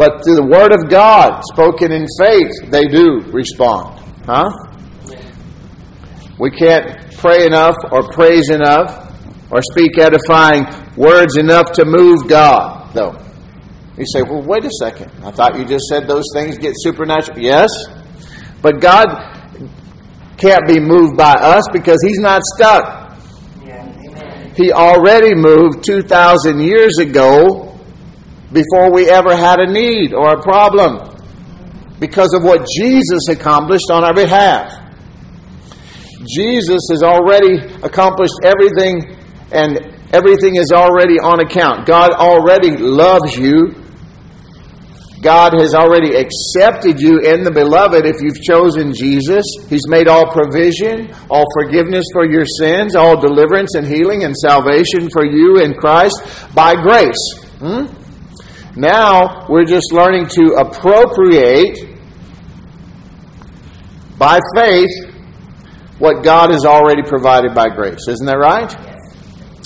But 0.01 0.23
to 0.23 0.33
the 0.33 0.41
Word 0.41 0.73
of 0.73 0.89
God, 0.89 1.43
spoken 1.53 1.91
in 1.91 2.07
faith, 2.17 2.49
they 2.71 2.85
do 2.85 3.21
respond. 3.29 4.01
Huh? 4.25 4.49
We 6.39 6.49
can't 6.49 7.13
pray 7.17 7.45
enough 7.45 7.75
or 7.91 8.09
praise 8.09 8.49
enough 8.49 9.13
or 9.51 9.61
speak 9.61 9.99
edifying 9.99 10.65
words 10.97 11.37
enough 11.37 11.71
to 11.73 11.85
move 11.85 12.27
God, 12.27 12.91
though. 12.95 13.15
You 13.95 14.05
say, 14.11 14.23
well, 14.23 14.41
wait 14.41 14.65
a 14.65 14.71
second. 14.79 15.11
I 15.23 15.29
thought 15.29 15.55
you 15.55 15.65
just 15.65 15.85
said 15.85 16.07
those 16.07 16.25
things 16.33 16.57
get 16.57 16.73
supernatural. 16.77 17.37
Yes, 17.37 17.69
but 18.63 18.81
God 18.81 19.05
can't 20.37 20.65
be 20.67 20.79
moved 20.79 21.15
by 21.15 21.33
us 21.33 21.65
because 21.71 21.99
He's 22.07 22.17
not 22.17 22.41
stuck. 22.55 23.19
Yeah, 23.63 24.51
he 24.55 24.71
already 24.71 25.35
moved 25.35 25.83
2,000 25.83 26.59
years 26.59 26.97
ago 26.97 27.70
before 28.53 28.91
we 28.91 29.09
ever 29.09 29.35
had 29.35 29.59
a 29.59 29.71
need 29.71 30.13
or 30.13 30.33
a 30.33 30.41
problem 30.41 31.11
because 31.99 32.33
of 32.33 32.43
what 32.43 32.65
Jesus 32.75 33.29
accomplished 33.29 33.89
on 33.91 34.03
our 34.03 34.13
behalf. 34.13 34.77
Jesus 36.27 36.81
has 36.91 37.03
already 37.03 37.57
accomplished 37.83 38.33
everything 38.43 39.17
and 39.51 39.79
everything 40.13 40.55
is 40.55 40.71
already 40.73 41.19
on 41.19 41.39
account. 41.39 41.85
God 41.85 42.11
already 42.11 42.75
loves 42.77 43.37
you. 43.37 43.75
God 45.21 45.53
has 45.59 45.75
already 45.75 46.15
accepted 46.17 46.99
you 46.99 47.19
in 47.19 47.43
the 47.43 47.51
beloved 47.53 48.07
if 48.07 48.21
you've 48.21 48.41
chosen 48.41 48.91
Jesus. 48.91 49.45
He's 49.69 49.87
made 49.87 50.07
all 50.07 50.25
provision, 50.33 51.13
all 51.29 51.45
forgiveness 51.53 52.05
for 52.11 52.25
your 52.25 52.45
sins, 52.45 52.95
all 52.95 53.15
deliverance 53.21 53.75
and 53.75 53.85
healing 53.85 54.23
and 54.23 54.35
salvation 54.35 55.09
for 55.11 55.23
you 55.23 55.59
in 55.59 55.75
Christ 55.75 56.17
by 56.55 56.73
grace. 56.73 57.21
Hmm? 57.59 58.00
Now 58.75 59.47
we're 59.49 59.65
just 59.65 59.91
learning 59.91 60.27
to 60.27 60.53
appropriate 60.53 61.77
by 64.17 64.39
faith 64.55 64.89
what 65.99 66.23
God 66.23 66.51
has 66.51 66.65
already 66.65 67.03
provided 67.03 67.53
by 67.53 67.69
grace. 67.69 68.07
Isn't 68.07 68.25
that 68.25 68.37
right? 68.37 68.71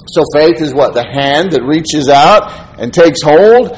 So 0.07 0.23
faith 0.33 0.61
is 0.61 0.73
what? 0.73 0.93
The 0.93 1.05
hand 1.05 1.51
that 1.51 1.63
reaches 1.63 2.09
out 2.09 2.79
and 2.79 2.93
takes 2.93 3.21
hold 3.21 3.71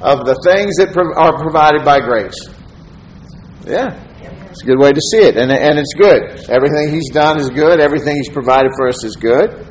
of 0.00 0.26
the 0.26 0.38
things 0.44 0.76
that 0.76 0.96
are 1.16 1.38
provided 1.38 1.84
by 1.84 2.00
grace. 2.00 2.36
Yeah. 3.66 4.02
It's 4.50 4.62
a 4.62 4.66
good 4.66 4.78
way 4.78 4.92
to 4.92 5.00
see 5.00 5.18
it. 5.18 5.36
And, 5.36 5.50
and 5.50 5.78
it's 5.78 5.92
good. 5.94 6.48
Everything 6.48 6.92
He's 6.92 7.10
done 7.10 7.40
is 7.40 7.50
good. 7.50 7.80
Everything 7.80 8.16
He's 8.16 8.30
provided 8.30 8.72
for 8.76 8.88
us 8.88 9.04
is 9.04 9.16
good. 9.16 9.66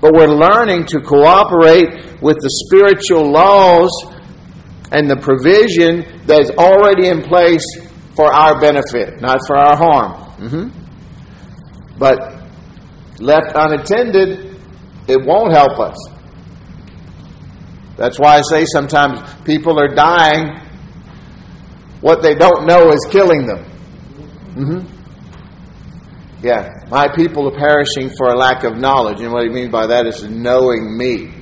But 0.00 0.14
we're 0.14 0.28
learning 0.28 0.86
to 0.86 1.00
cooperate 1.00 2.22
with 2.22 2.36
the 2.40 2.50
spiritual 2.66 3.30
laws 3.30 3.90
and 4.92 5.10
the 5.10 5.16
provision 5.16 6.22
that's 6.26 6.50
already 6.50 7.08
in 7.08 7.22
place 7.22 7.64
for 8.14 8.32
our 8.32 8.60
benefit, 8.60 9.20
not 9.20 9.40
for 9.46 9.56
our 9.56 9.76
harm. 9.76 10.12
Mm-hmm. 10.38 11.98
But 11.98 12.42
left 13.18 13.52
unattended, 13.54 14.56
it 15.08 15.24
won't 15.24 15.52
help 15.52 15.78
us. 15.80 15.96
That's 17.96 18.18
why 18.18 18.38
I 18.38 18.42
say 18.42 18.64
sometimes 18.72 19.20
people 19.44 19.80
are 19.80 19.88
dying. 19.88 20.60
What 22.00 22.22
they 22.22 22.34
don't 22.34 22.66
know 22.66 22.90
is 22.90 23.04
killing 23.10 23.46
them. 23.46 23.64
Mm-hmm. 24.54 24.97
Yeah, 26.40 26.68
my 26.88 27.08
people 27.08 27.48
are 27.48 27.58
perishing 27.58 28.10
for 28.16 28.28
a 28.28 28.36
lack 28.36 28.62
of 28.62 28.76
knowledge. 28.76 29.20
And 29.20 29.32
what 29.32 29.42
he 29.42 29.48
means 29.48 29.70
by 29.70 29.88
that 29.88 30.06
is 30.06 30.22
knowing 30.22 30.96
me. 30.96 31.34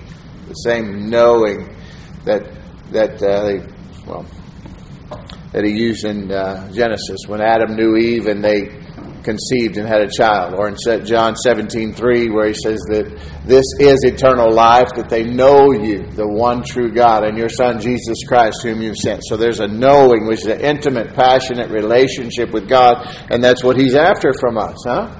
The 0.49 0.55
same 0.55 1.11
knowing 1.11 1.77
that, 2.25 2.49
that 2.93 3.23
uh, 3.23 3.45
they, 3.45 3.59
well, 4.07 4.25
that 5.53 5.65
he 5.65 5.73
used 5.73 6.05
in 6.05 6.31
uh, 6.31 6.71
Genesis 6.73 7.19
when 7.27 7.41
Adam 7.41 7.77
knew 7.77 7.97
Eve 7.97 8.27
and 8.27 8.43
they 8.43 8.86
conceived 9.27 9.77
and 9.77 9.87
had 9.87 10.01
a 10.01 10.09
child. 10.09 10.55
Or 10.55 10.69
in 10.69 10.77
John 11.05 11.35
17, 11.35 11.93
3, 11.93 12.31
where 12.31 12.47
he 12.47 12.55
says 12.55 12.81
that 12.89 13.11
this 13.45 13.67
is 13.81 14.05
eternal 14.05 14.53
life, 14.53 14.89
that 14.95 15.11
they 15.11 15.25
know 15.25 15.73
you, 15.73 16.07
the 16.07 16.27
one 16.27 16.63
true 16.63 16.93
God, 16.93 17.25
and 17.25 17.37
your 17.37 17.49
Son, 17.49 17.81
Jesus 17.81 18.23
Christ, 18.27 18.63
whom 18.63 18.81
you've 18.81 18.97
sent. 18.97 19.23
So 19.27 19.37
there's 19.37 19.61
a 19.61 19.67
knowing, 19.67 20.27
which 20.27 20.41
is 20.41 20.47
an 20.47 20.61
intimate, 20.61 21.15
passionate 21.15 21.71
relationship 21.71 22.53
with 22.53 22.69
God, 22.69 23.05
and 23.31 23.43
that's 23.43 23.65
what 23.65 23.77
he's 23.77 23.97
after 23.97 24.33
from 24.41 24.57
us, 24.57 24.79
huh? 24.87 25.13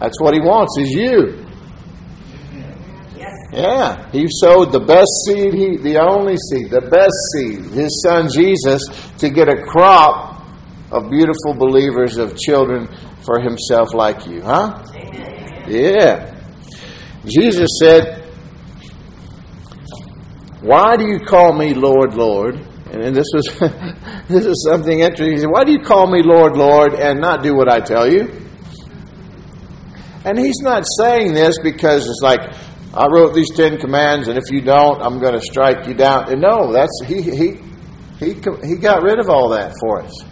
That's 0.00 0.20
what 0.20 0.34
he 0.34 0.40
wants, 0.40 0.76
is 0.78 0.90
you. 0.90 1.46
Yeah, 3.52 4.10
he 4.10 4.26
sowed 4.40 4.72
the 4.72 4.80
best 4.80 5.12
seed, 5.26 5.52
he, 5.52 5.76
the 5.76 6.00
only 6.00 6.36
seed, 6.50 6.70
the 6.70 6.80
best 6.80 7.12
seed, 7.36 7.70
his 7.76 8.02
son 8.02 8.28
Jesus, 8.32 8.80
to 9.18 9.28
get 9.28 9.48
a 9.48 9.62
crop 9.62 10.31
of 10.92 11.10
beautiful 11.10 11.54
believers, 11.54 12.18
of 12.18 12.36
children 12.36 12.88
for 13.22 13.40
himself 13.40 13.94
like 13.94 14.26
you, 14.26 14.42
huh? 14.42 14.84
Yeah. 15.66 16.34
Jesus 17.24 17.70
said, 17.80 18.24
Why 20.60 20.96
do 20.96 21.06
you 21.06 21.18
call 21.20 21.52
me 21.52 21.74
Lord, 21.74 22.14
Lord? 22.14 22.56
And 22.90 23.16
this 23.16 23.26
was 23.32 23.48
this 24.28 24.44
is 24.44 24.66
something 24.68 25.00
interesting. 25.00 25.32
He 25.32 25.38
said, 25.38 25.50
Why 25.50 25.64
do 25.64 25.72
you 25.72 25.80
call 25.80 26.10
me 26.10 26.22
Lord, 26.22 26.56
Lord, 26.56 26.94
and 26.94 27.20
not 27.20 27.42
do 27.42 27.54
what 27.54 27.68
I 27.68 27.80
tell 27.80 28.10
you? 28.10 28.40
And 30.24 30.38
he's 30.38 30.60
not 30.60 30.84
saying 30.98 31.32
this 31.32 31.58
because 31.62 32.06
it's 32.08 32.20
like, 32.22 32.40
I 32.94 33.06
wrote 33.06 33.34
these 33.34 33.50
Ten 33.54 33.78
Commands, 33.78 34.28
and 34.28 34.36
if 34.36 34.44
you 34.50 34.60
don't, 34.60 35.00
I'm 35.00 35.18
going 35.18 35.32
to 35.32 35.40
strike 35.40 35.86
you 35.86 35.94
down. 35.94 36.30
And 36.30 36.42
no, 36.42 36.72
that's 36.72 37.00
he 37.06 37.22
he 37.22 37.58
he 38.18 38.34
he 38.34 38.76
got 38.76 39.02
rid 39.02 39.18
of 39.18 39.30
all 39.30 39.48
that 39.50 39.72
for 39.80 40.02
us, 40.02 40.24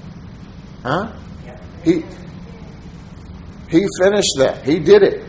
huh? 0.82 1.12
He 1.84 2.02
he 3.70 3.86
finished 4.02 4.34
that. 4.38 4.62
He 4.64 4.78
did 4.78 5.02
it. 5.02 5.24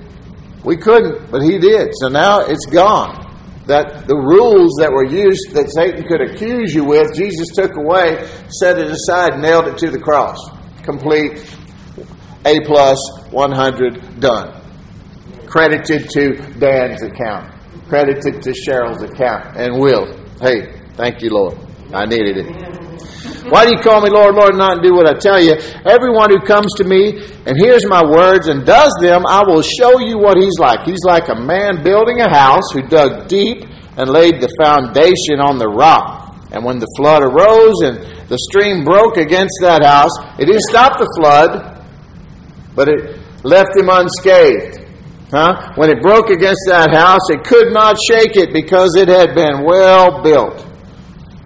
We 0.63 0.77
couldn't, 0.77 1.31
but 1.31 1.41
He 1.41 1.59
did. 1.59 1.89
So 1.93 2.07
now 2.07 2.39
it's 2.39 2.65
gone. 2.65 3.27
That 3.67 4.07
the 4.07 4.15
rules 4.17 4.75
that 4.79 4.91
were 4.91 5.05
used 5.05 5.53
that 5.53 5.69
Satan 5.71 6.03
could 6.03 6.21
accuse 6.21 6.73
you 6.73 6.83
with, 6.83 7.15
Jesus 7.15 7.47
took 7.53 7.77
away, 7.77 8.27
set 8.49 8.79
it 8.79 8.87
aside, 8.89 9.39
nailed 9.39 9.67
it 9.67 9.77
to 9.77 9.91
the 9.91 9.99
cross. 9.99 10.37
Complete, 10.81 11.45
A 12.45 12.59
plus, 12.65 12.99
100, 13.29 14.19
done. 14.19 14.61
Credited 15.45 16.09
to 16.09 16.37
Dan's 16.59 17.03
account. 17.03 17.53
Credited 17.87 18.41
to 18.41 18.49
Cheryl's 18.49 19.03
account. 19.03 19.55
And 19.55 19.79
Will. 19.79 20.07
Hey, 20.41 20.73
thank 20.95 21.21
you, 21.21 21.29
Lord. 21.29 21.57
I 21.93 22.05
needed 22.05 22.37
it. 22.37 23.30
Why 23.49 23.65
do 23.65 23.71
you 23.73 23.81
call 23.81 24.01
me 24.01 24.09
Lord, 24.09 24.35
Lord, 24.35 24.49
and 24.49 24.59
not 24.59 24.83
do 24.83 24.93
what 24.93 25.09
I 25.09 25.17
tell 25.17 25.41
you? 25.41 25.53
Everyone 25.85 26.29
who 26.29 26.39
comes 26.39 26.73
to 26.77 26.83
me 26.83 27.17
and 27.45 27.57
hears 27.57 27.85
my 27.87 28.03
words 28.03 28.47
and 28.47 28.65
does 28.65 28.93
them, 29.01 29.25
I 29.25 29.43
will 29.45 29.61
show 29.61 29.99
you 29.99 30.17
what 30.17 30.37
he's 30.37 30.59
like. 30.59 30.85
He's 30.85 31.03
like 31.05 31.29
a 31.29 31.35
man 31.35 31.83
building 31.83 32.21
a 32.21 32.29
house 32.29 32.71
who 32.73 32.81
dug 32.81 33.27
deep 33.27 33.65
and 33.97 34.09
laid 34.09 34.41
the 34.41 34.53
foundation 34.61 35.39
on 35.39 35.57
the 35.57 35.67
rock. 35.67 36.35
And 36.51 36.63
when 36.63 36.79
the 36.79 36.87
flood 36.97 37.23
arose 37.23 37.81
and 37.83 38.27
the 38.27 38.37
stream 38.49 38.83
broke 38.83 39.17
against 39.17 39.57
that 39.61 39.83
house, 39.83 40.11
it 40.37 40.45
didn't 40.45 40.67
stop 40.69 40.99
the 40.99 41.09
flood, 41.17 41.85
but 42.75 42.89
it 42.89 43.17
left 43.43 43.75
him 43.75 43.89
unscathed. 43.89 44.85
Huh? 45.31 45.71
When 45.75 45.89
it 45.89 46.01
broke 46.01 46.29
against 46.29 46.67
that 46.67 46.91
house, 46.91 47.29
it 47.29 47.43
could 47.45 47.71
not 47.71 47.95
shake 47.97 48.35
it 48.35 48.53
because 48.53 48.95
it 48.97 49.07
had 49.07 49.33
been 49.33 49.63
well 49.63 50.21
built. 50.21 50.67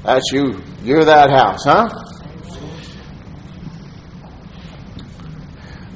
That's 0.06 0.32
you 0.32 0.62
you're 0.84 1.04
that 1.04 1.32
house, 1.32 1.64
huh? 1.64 1.90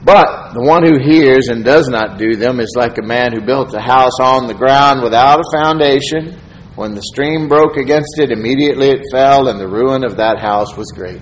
But 0.03 0.53
the 0.53 0.63
one 0.63 0.83
who 0.83 0.97
hears 0.97 1.49
and 1.49 1.63
does 1.63 1.87
not 1.89 2.17
do 2.17 2.35
them 2.35 2.59
is 2.59 2.73
like 2.75 2.97
a 2.97 3.05
man 3.05 3.33
who 3.33 3.41
built 3.41 3.75
a 3.75 3.79
house 3.79 4.19
on 4.19 4.47
the 4.47 4.55
ground 4.55 5.03
without 5.03 5.39
a 5.39 5.43
foundation. 5.55 6.39
When 6.75 6.95
the 6.95 7.03
stream 7.03 7.47
broke 7.47 7.77
against 7.77 8.17
it, 8.17 8.31
immediately 8.31 8.89
it 8.89 9.03
fell, 9.11 9.49
and 9.49 9.59
the 9.59 9.67
ruin 9.67 10.03
of 10.03 10.17
that 10.17 10.39
house 10.39 10.75
was 10.75 10.91
great. 10.95 11.21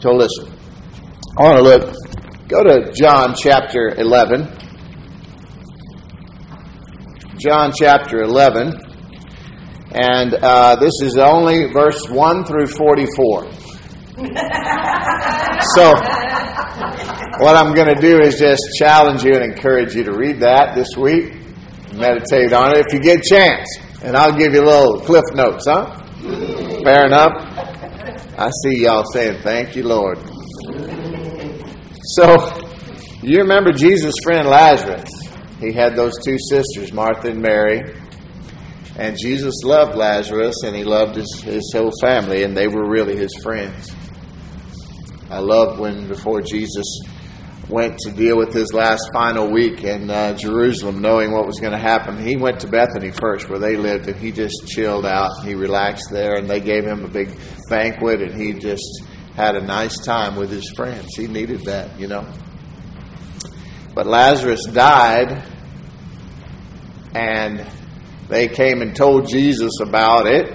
So 0.00 0.10
listen. 0.10 0.52
I 1.38 1.42
want 1.42 1.58
to 1.58 1.62
look. 1.62 1.94
Go 2.48 2.64
to 2.64 2.92
John 2.92 3.34
chapter 3.40 3.94
11. 3.96 4.48
John 7.38 7.72
chapter 7.78 8.22
11. 8.22 8.91
And 9.94 10.34
uh, 10.34 10.76
this 10.76 10.92
is 11.02 11.18
only 11.18 11.66
verse 11.66 12.08
1 12.08 12.44
through 12.46 12.66
44. 12.66 13.42
so, 15.74 15.94
what 17.38 17.56
I'm 17.56 17.74
going 17.74 17.94
to 17.94 18.00
do 18.00 18.20
is 18.20 18.38
just 18.38 18.62
challenge 18.78 19.22
you 19.22 19.34
and 19.34 19.44
encourage 19.44 19.94
you 19.94 20.04
to 20.04 20.12
read 20.12 20.40
that 20.40 20.74
this 20.74 20.96
week, 20.96 21.34
meditate 21.92 22.54
on 22.54 22.74
it 22.74 22.86
if 22.86 22.92
you 22.94 23.00
get 23.00 23.18
a 23.18 23.22
chance. 23.22 23.68
And 24.02 24.16
I'll 24.16 24.32
give 24.36 24.54
you 24.54 24.62
a 24.62 24.66
little 24.66 25.00
cliff 25.00 25.24
notes, 25.34 25.66
huh? 25.68 25.94
Fair 26.84 27.06
enough? 27.06 27.32
I 28.38 28.50
see 28.64 28.84
y'all 28.84 29.04
saying, 29.12 29.42
Thank 29.42 29.76
you, 29.76 29.82
Lord. 29.84 30.18
So, 32.16 32.60
you 33.22 33.38
remember 33.38 33.72
Jesus' 33.72 34.14
friend 34.24 34.48
Lazarus. 34.48 35.10
He 35.60 35.70
had 35.70 35.94
those 35.94 36.14
two 36.24 36.38
sisters, 36.48 36.92
Martha 36.92 37.28
and 37.28 37.42
Mary. 37.42 37.94
And 38.96 39.16
Jesus 39.18 39.54
loved 39.64 39.96
Lazarus 39.96 40.56
and 40.64 40.76
he 40.76 40.84
loved 40.84 41.16
his, 41.16 41.40
his 41.40 41.72
whole 41.74 41.92
family, 42.00 42.42
and 42.42 42.56
they 42.56 42.68
were 42.68 42.88
really 42.88 43.16
his 43.16 43.34
friends. 43.42 43.90
I 45.30 45.38
love 45.38 45.78
when 45.78 46.08
before 46.08 46.42
Jesus 46.42 46.84
went 47.68 47.96
to 48.00 48.10
deal 48.10 48.36
with 48.36 48.52
his 48.52 48.74
last 48.74 49.08
final 49.14 49.50
week 49.50 49.82
in 49.82 50.10
uh, 50.10 50.36
Jerusalem, 50.36 51.00
knowing 51.00 51.32
what 51.32 51.46
was 51.46 51.58
going 51.58 51.72
to 51.72 51.78
happen. 51.78 52.22
He 52.22 52.36
went 52.36 52.60
to 52.60 52.68
Bethany 52.68 53.12
first, 53.12 53.48
where 53.48 53.58
they 53.58 53.76
lived, 53.76 54.08
and 54.08 54.16
he 54.16 54.30
just 54.30 54.66
chilled 54.66 55.06
out. 55.06 55.42
He 55.42 55.54
relaxed 55.54 56.08
there, 56.10 56.34
and 56.34 56.50
they 56.50 56.60
gave 56.60 56.84
him 56.84 57.04
a 57.04 57.08
big 57.08 57.34
banquet, 57.70 58.20
and 58.20 58.34
he 58.34 58.52
just 58.52 59.04
had 59.34 59.56
a 59.56 59.64
nice 59.64 59.98
time 60.04 60.36
with 60.36 60.50
his 60.50 60.70
friends. 60.76 61.08
He 61.16 61.26
needed 61.26 61.64
that, 61.64 61.98
you 61.98 62.08
know. 62.08 62.26
But 63.94 64.06
Lazarus 64.06 64.66
died, 64.66 65.42
and 67.14 67.66
they 68.32 68.48
came 68.48 68.82
and 68.82 68.96
told 68.96 69.28
Jesus 69.28 69.80
about 69.80 70.26
it. 70.26 70.54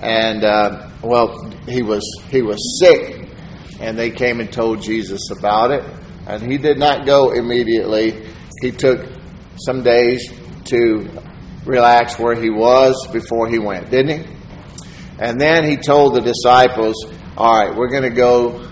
And 0.00 0.44
uh, 0.44 0.90
well, 1.02 1.50
he 1.66 1.82
was 1.82 2.02
he 2.30 2.42
was 2.42 2.78
sick, 2.78 3.28
and 3.80 3.98
they 3.98 4.10
came 4.10 4.40
and 4.40 4.52
told 4.52 4.82
Jesus 4.82 5.30
about 5.30 5.70
it. 5.70 5.84
And 6.26 6.42
he 6.42 6.58
did 6.58 6.78
not 6.78 7.06
go 7.06 7.32
immediately. 7.32 8.26
He 8.60 8.70
took 8.70 9.06
some 9.56 9.82
days 9.82 10.32
to 10.66 11.08
relax 11.64 12.18
where 12.18 12.34
he 12.34 12.50
was 12.50 13.06
before 13.12 13.48
he 13.48 13.58
went, 13.58 13.90
didn't 13.90 14.20
he? 14.20 14.34
And 15.18 15.40
then 15.40 15.64
he 15.64 15.76
told 15.76 16.14
the 16.14 16.20
disciples, 16.20 16.96
All 17.36 17.54
right, 17.54 17.74
we're 17.74 17.90
going 17.90 18.02
to 18.02 18.10
go. 18.10 18.68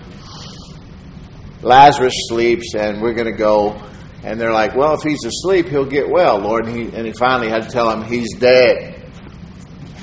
Lazarus 1.61 2.13
sleeps, 2.27 2.75
and 2.75 3.01
we're 3.01 3.13
going 3.13 3.31
to 3.31 3.37
go. 3.37 3.81
And 4.23 4.39
they're 4.39 4.53
like, 4.53 4.75
Well, 4.75 4.93
if 4.93 5.01
he's 5.01 5.23
asleep, 5.25 5.67
he'll 5.67 5.85
get 5.85 6.09
well, 6.09 6.39
Lord. 6.39 6.67
And 6.67 6.75
he, 6.75 6.95
and 6.95 7.05
he 7.05 7.13
finally 7.13 7.49
had 7.49 7.63
to 7.63 7.69
tell 7.69 7.89
him, 7.91 8.03
He's 8.03 8.33
dead. 8.35 8.99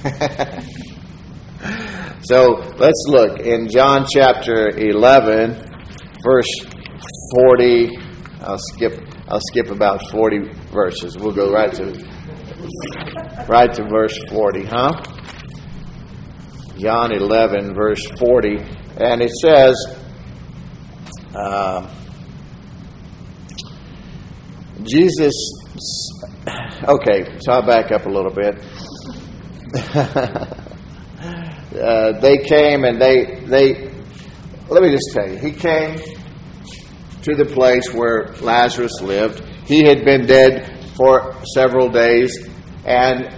so 2.22 2.54
let's 2.78 3.04
look 3.08 3.40
in 3.40 3.68
John 3.68 4.06
chapter 4.10 4.68
11, 4.68 5.54
verse 6.22 6.48
40. 7.34 7.98
I'll 8.40 8.58
skip. 8.58 9.06
I'll 9.28 9.40
skip 9.40 9.70
about 9.70 10.10
40 10.10 10.50
verses. 10.72 11.16
We'll 11.16 11.34
go 11.34 11.52
right 11.52 11.72
to 11.74 11.92
right 13.48 13.72
to 13.74 13.84
verse 13.84 14.18
40, 14.28 14.64
huh? 14.64 14.92
John 16.78 17.12
11, 17.12 17.74
verse 17.74 18.06
40. 18.18 18.56
And 18.96 19.22
it 19.22 19.30
says, 19.42 19.76
uh, 21.34 21.94
Jesus, 24.84 25.34
okay, 26.84 27.38
so 27.40 27.52
I'll 27.52 27.66
back 27.66 27.92
up 27.92 28.06
a 28.06 28.08
little 28.08 28.32
bit. 28.32 28.64
uh, 31.80 32.20
they 32.20 32.38
came 32.38 32.84
and 32.84 33.00
they, 33.00 33.44
they, 33.46 33.90
let 34.68 34.82
me 34.82 34.90
just 34.90 35.10
tell 35.12 35.28
you, 35.28 35.38
he 35.38 35.52
came 35.52 35.96
to 37.22 37.34
the 37.34 37.44
place 37.44 37.92
where 37.92 38.34
Lazarus 38.40 39.00
lived. 39.00 39.44
He 39.66 39.84
had 39.84 40.04
been 40.04 40.26
dead 40.26 40.88
for 40.96 41.34
several 41.54 41.88
days, 41.90 42.48
and 42.84 43.34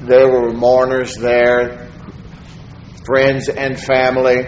there 0.00 0.28
were 0.28 0.52
mourners 0.52 1.16
there, 1.16 1.88
friends 3.04 3.48
and 3.48 3.80
family 3.80 4.44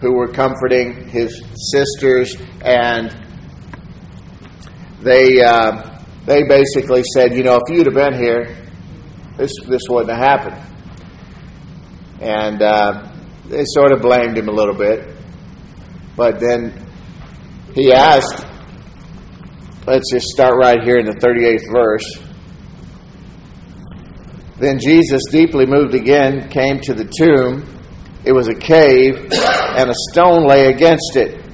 who 0.00 0.14
were 0.14 0.28
comforting 0.28 1.08
his 1.08 1.42
sisters, 1.70 2.36
and 2.62 3.25
they 5.06 5.40
uh, 5.40 6.02
they 6.24 6.42
basically 6.42 7.02
said, 7.14 7.36
you 7.36 7.44
know, 7.44 7.60
if 7.64 7.72
you'd 7.72 7.86
have 7.86 7.94
been 7.94 8.20
here, 8.20 8.56
this 9.36 9.52
this 9.68 9.82
wouldn't 9.88 10.10
have 10.10 10.40
happened. 10.40 10.62
And 12.20 12.60
uh, 12.60 13.08
they 13.46 13.62
sort 13.66 13.92
of 13.92 14.02
blamed 14.02 14.36
him 14.36 14.48
a 14.48 14.52
little 14.52 14.74
bit, 14.74 15.14
but 16.16 16.40
then 16.40 16.86
he 17.74 17.92
asked. 17.92 18.44
Let's 19.86 20.10
just 20.10 20.26
start 20.26 20.56
right 20.60 20.82
here 20.82 20.96
in 20.96 21.06
the 21.06 21.12
38th 21.12 21.72
verse. 21.72 22.18
Then 24.58 24.80
Jesus, 24.80 25.22
deeply 25.30 25.64
moved 25.64 25.94
again, 25.94 26.48
came 26.48 26.80
to 26.80 26.92
the 26.92 27.04
tomb. 27.04 27.64
It 28.24 28.32
was 28.32 28.48
a 28.48 28.54
cave, 28.54 29.14
and 29.30 29.88
a 29.88 29.94
stone 30.10 30.48
lay 30.48 30.66
against 30.72 31.14
it. 31.14 31.45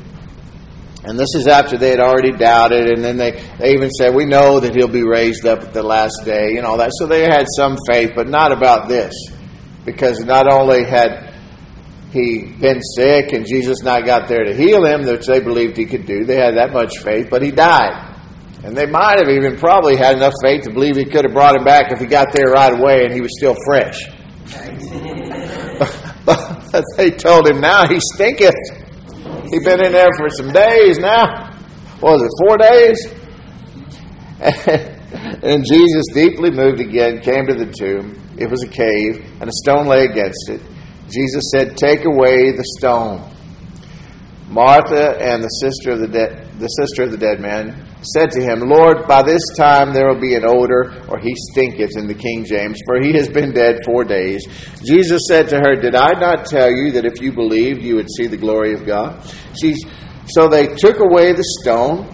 And 1.04 1.18
this 1.18 1.34
is 1.34 1.48
after 1.48 1.76
they 1.76 1.90
had 1.90 2.00
already 2.00 2.30
doubted, 2.30 2.86
and 2.86 3.02
then 3.02 3.16
they, 3.16 3.32
they 3.58 3.72
even 3.72 3.90
said, 3.90 4.14
We 4.14 4.24
know 4.24 4.60
that 4.60 4.74
he'll 4.74 4.86
be 4.86 5.02
raised 5.02 5.44
up 5.46 5.62
at 5.62 5.72
the 5.72 5.82
last 5.82 6.24
day, 6.24 6.56
and 6.56 6.64
all 6.64 6.76
that. 6.76 6.92
So 6.94 7.06
they 7.06 7.22
had 7.22 7.46
some 7.56 7.76
faith, 7.90 8.12
but 8.14 8.28
not 8.28 8.52
about 8.52 8.88
this. 8.88 9.12
Because 9.84 10.20
not 10.20 10.46
only 10.50 10.84
had 10.84 11.34
he 12.12 12.52
been 12.60 12.80
sick 12.80 13.32
and 13.32 13.44
Jesus 13.46 13.82
not 13.82 14.04
got 14.04 14.28
there 14.28 14.44
to 14.44 14.54
heal 14.54 14.84
him, 14.84 15.04
which 15.04 15.26
they 15.26 15.40
believed 15.40 15.76
he 15.76 15.86
could 15.86 16.06
do, 16.06 16.24
they 16.24 16.36
had 16.36 16.56
that 16.56 16.72
much 16.72 16.98
faith, 16.98 17.26
but 17.30 17.42
he 17.42 17.50
died. 17.50 18.10
And 18.62 18.76
they 18.76 18.86
might 18.86 19.18
have 19.18 19.28
even 19.28 19.56
probably 19.56 19.96
had 19.96 20.16
enough 20.16 20.34
faith 20.40 20.62
to 20.64 20.72
believe 20.72 20.94
he 20.94 21.04
could 21.04 21.24
have 21.24 21.32
brought 21.34 21.56
him 21.56 21.64
back 21.64 21.90
if 21.90 21.98
he 21.98 22.06
got 22.06 22.32
there 22.32 22.52
right 22.52 22.72
away 22.72 23.04
and 23.04 23.12
he 23.12 23.20
was 23.20 23.36
still 23.36 23.56
fresh. 23.64 23.98
but 26.24 26.84
they 26.96 27.10
told 27.10 27.48
him 27.48 27.60
now 27.60 27.88
he 27.88 27.98
stinketh. 28.14 28.81
He'd 29.52 29.64
been 29.64 29.84
in 29.84 29.92
there 29.92 30.08
for 30.16 30.30
some 30.30 30.50
days 30.50 30.98
now. 30.98 31.52
What 32.00 32.14
was 32.14 32.22
it, 32.22 32.30
four 32.40 32.56
days? 32.56 33.06
and 35.44 35.62
Jesus, 35.62 36.04
deeply 36.14 36.50
moved 36.50 36.80
again, 36.80 37.20
came 37.20 37.46
to 37.46 37.54
the 37.54 37.66
tomb. 37.66 38.18
It 38.38 38.50
was 38.50 38.62
a 38.62 38.68
cave, 38.68 39.30
and 39.40 39.50
a 39.50 39.52
stone 39.52 39.86
lay 39.86 40.06
against 40.06 40.48
it. 40.48 40.62
Jesus 41.10 41.50
said, 41.52 41.76
Take 41.76 42.06
away 42.06 42.52
the 42.52 42.64
stone. 42.78 43.30
Martha 44.48 45.18
and 45.20 45.44
the 45.44 45.48
sister 45.48 45.92
of 45.92 46.00
the 46.00 46.08
dead, 46.08 46.48
the 46.58 46.68
sister 46.68 47.02
of 47.02 47.10
the 47.10 47.18
dead 47.18 47.38
man 47.38 47.91
said 48.02 48.30
to 48.32 48.42
him, 48.42 48.60
Lord, 48.60 49.06
by 49.06 49.22
this 49.22 49.42
time 49.56 49.92
there 49.92 50.08
will 50.08 50.20
be 50.20 50.34
an 50.34 50.44
odor, 50.44 51.04
or 51.08 51.18
he 51.18 51.34
stinketh 51.52 51.96
in 51.96 52.06
the 52.06 52.14
King 52.14 52.44
James, 52.44 52.78
for 52.84 53.00
he 53.00 53.12
has 53.14 53.28
been 53.28 53.52
dead 53.52 53.78
four 53.84 54.04
days. 54.04 54.44
Jesus 54.84 55.22
said 55.28 55.48
to 55.48 55.56
her, 55.56 55.76
Did 55.76 55.94
I 55.94 56.12
not 56.18 56.46
tell 56.46 56.70
you 56.70 56.92
that 56.92 57.04
if 57.04 57.20
you 57.20 57.32
believed, 57.32 57.82
you 57.82 57.96
would 57.96 58.08
see 58.10 58.26
the 58.26 58.36
glory 58.36 58.74
of 58.74 58.84
God? 58.84 59.24
She, 59.60 59.74
so 60.26 60.48
they 60.48 60.66
took 60.66 60.98
away 61.00 61.32
the 61.32 61.44
stone, 61.62 62.08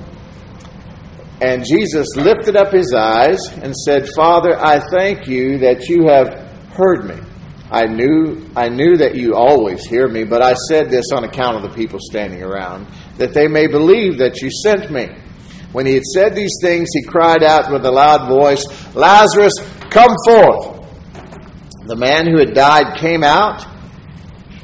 and 1.41 1.65
Jesus 1.65 2.09
lifted 2.17 2.57
up 2.57 2.73
his 2.73 2.93
eyes 2.93 3.39
and 3.63 3.75
said, 3.75 4.09
Father, 4.15 4.59
I 4.59 4.81
thank 4.81 5.27
you 5.27 5.59
that 5.59 5.89
you 5.89 6.07
have 6.09 6.49
heard 6.73 7.07
me. 7.07 7.25
I 7.71 7.85
knew 7.85 8.49
I 8.57 8.71
knew 8.71 8.97
that 8.97 9.15
you 9.15 9.35
always 9.35 9.85
hear 9.85 10.09
me, 10.09 10.25
but 10.25 10.43
I 10.43 10.55
said 10.55 10.91
this 10.91 11.13
on 11.13 11.25
account 11.25 11.57
of 11.57 11.63
the 11.63 11.77
people 11.77 11.99
standing 12.01 12.43
around, 12.43 12.87
that 13.19 13.35
they 13.35 13.47
may 13.47 13.67
believe 13.67 14.19
that 14.19 14.41
you 14.41 14.51
sent 14.51 14.91
me. 14.91 15.11
When 15.73 15.85
he 15.85 15.95
had 15.95 16.05
said 16.05 16.35
these 16.35 16.57
things, 16.63 16.89
he 16.95 17.03
cried 17.03 17.43
out 17.43 17.71
with 17.71 17.85
a 17.85 17.91
loud 17.91 18.29
voice, 18.29 18.65
Lazarus, 18.95 19.53
come 19.91 20.15
forth. 20.27 20.77
The 21.87 21.97
man 21.97 22.27
who 22.27 22.39
had 22.39 22.55
died 22.55 22.97
came 22.99 23.23
out, 23.23 23.67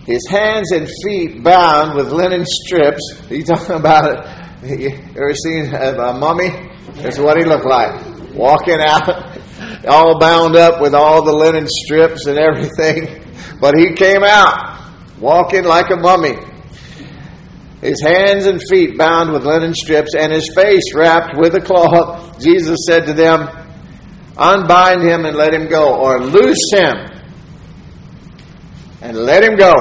his 0.06 0.26
hands 0.28 0.72
and 0.72 0.88
feet 1.02 1.42
bound 1.42 1.94
with 1.96 2.12
linen 2.12 2.44
strips. 2.46 3.00
Are 3.30 3.34
you 3.34 3.44
talking 3.44 3.76
about 3.76 4.10
it? 4.10 4.80
You 4.80 4.90
ever 5.10 5.34
seen 5.34 5.74
a 5.74 6.14
mummy? 6.14 6.50
That's 6.96 7.18
what 7.18 7.36
he 7.36 7.44
looked 7.44 7.66
like. 7.66 8.00
Walking 8.34 8.80
out, 8.80 9.38
all 9.86 10.18
bound 10.18 10.56
up 10.56 10.80
with 10.80 10.94
all 10.94 11.22
the 11.22 11.32
linen 11.32 11.66
strips 11.68 12.26
and 12.26 12.38
everything. 12.38 13.22
But 13.60 13.74
he 13.76 13.92
came 13.92 14.24
out, 14.24 14.80
walking 15.18 15.64
like 15.64 15.90
a 15.90 15.96
mummy 15.96 16.36
his 17.84 18.02
hands 18.02 18.46
and 18.46 18.58
feet 18.70 18.96
bound 18.96 19.30
with 19.30 19.44
linen 19.44 19.74
strips, 19.74 20.14
and 20.18 20.32
his 20.32 20.50
face 20.54 20.94
wrapped 20.94 21.36
with 21.36 21.54
a 21.54 21.60
cloth. 21.60 22.40
Jesus 22.40 22.78
said 22.88 23.04
to 23.06 23.12
them, 23.12 23.46
Unbind 24.38 25.02
him 25.02 25.26
and 25.26 25.36
let 25.36 25.52
him 25.52 25.68
go, 25.68 25.94
or 25.94 26.18
loose 26.18 26.72
him 26.72 26.94
and 29.02 29.18
let 29.18 29.44
him 29.44 29.56
go. 29.56 29.74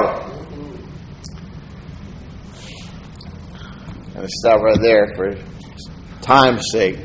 I'm 4.06 4.12
going 4.12 4.26
to 4.26 4.28
stop 4.28 4.60
right 4.60 4.78
there 4.82 5.08
for 5.16 5.34
time's 6.20 6.62
sake. 6.70 6.98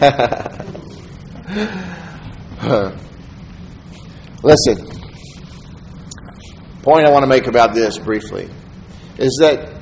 Listen, 4.42 4.86
point 6.82 7.06
I 7.06 7.10
want 7.10 7.22
to 7.22 7.26
make 7.26 7.46
about 7.46 7.74
this 7.74 7.96
briefly 7.96 8.50
is 9.16 9.38
that 9.40 9.79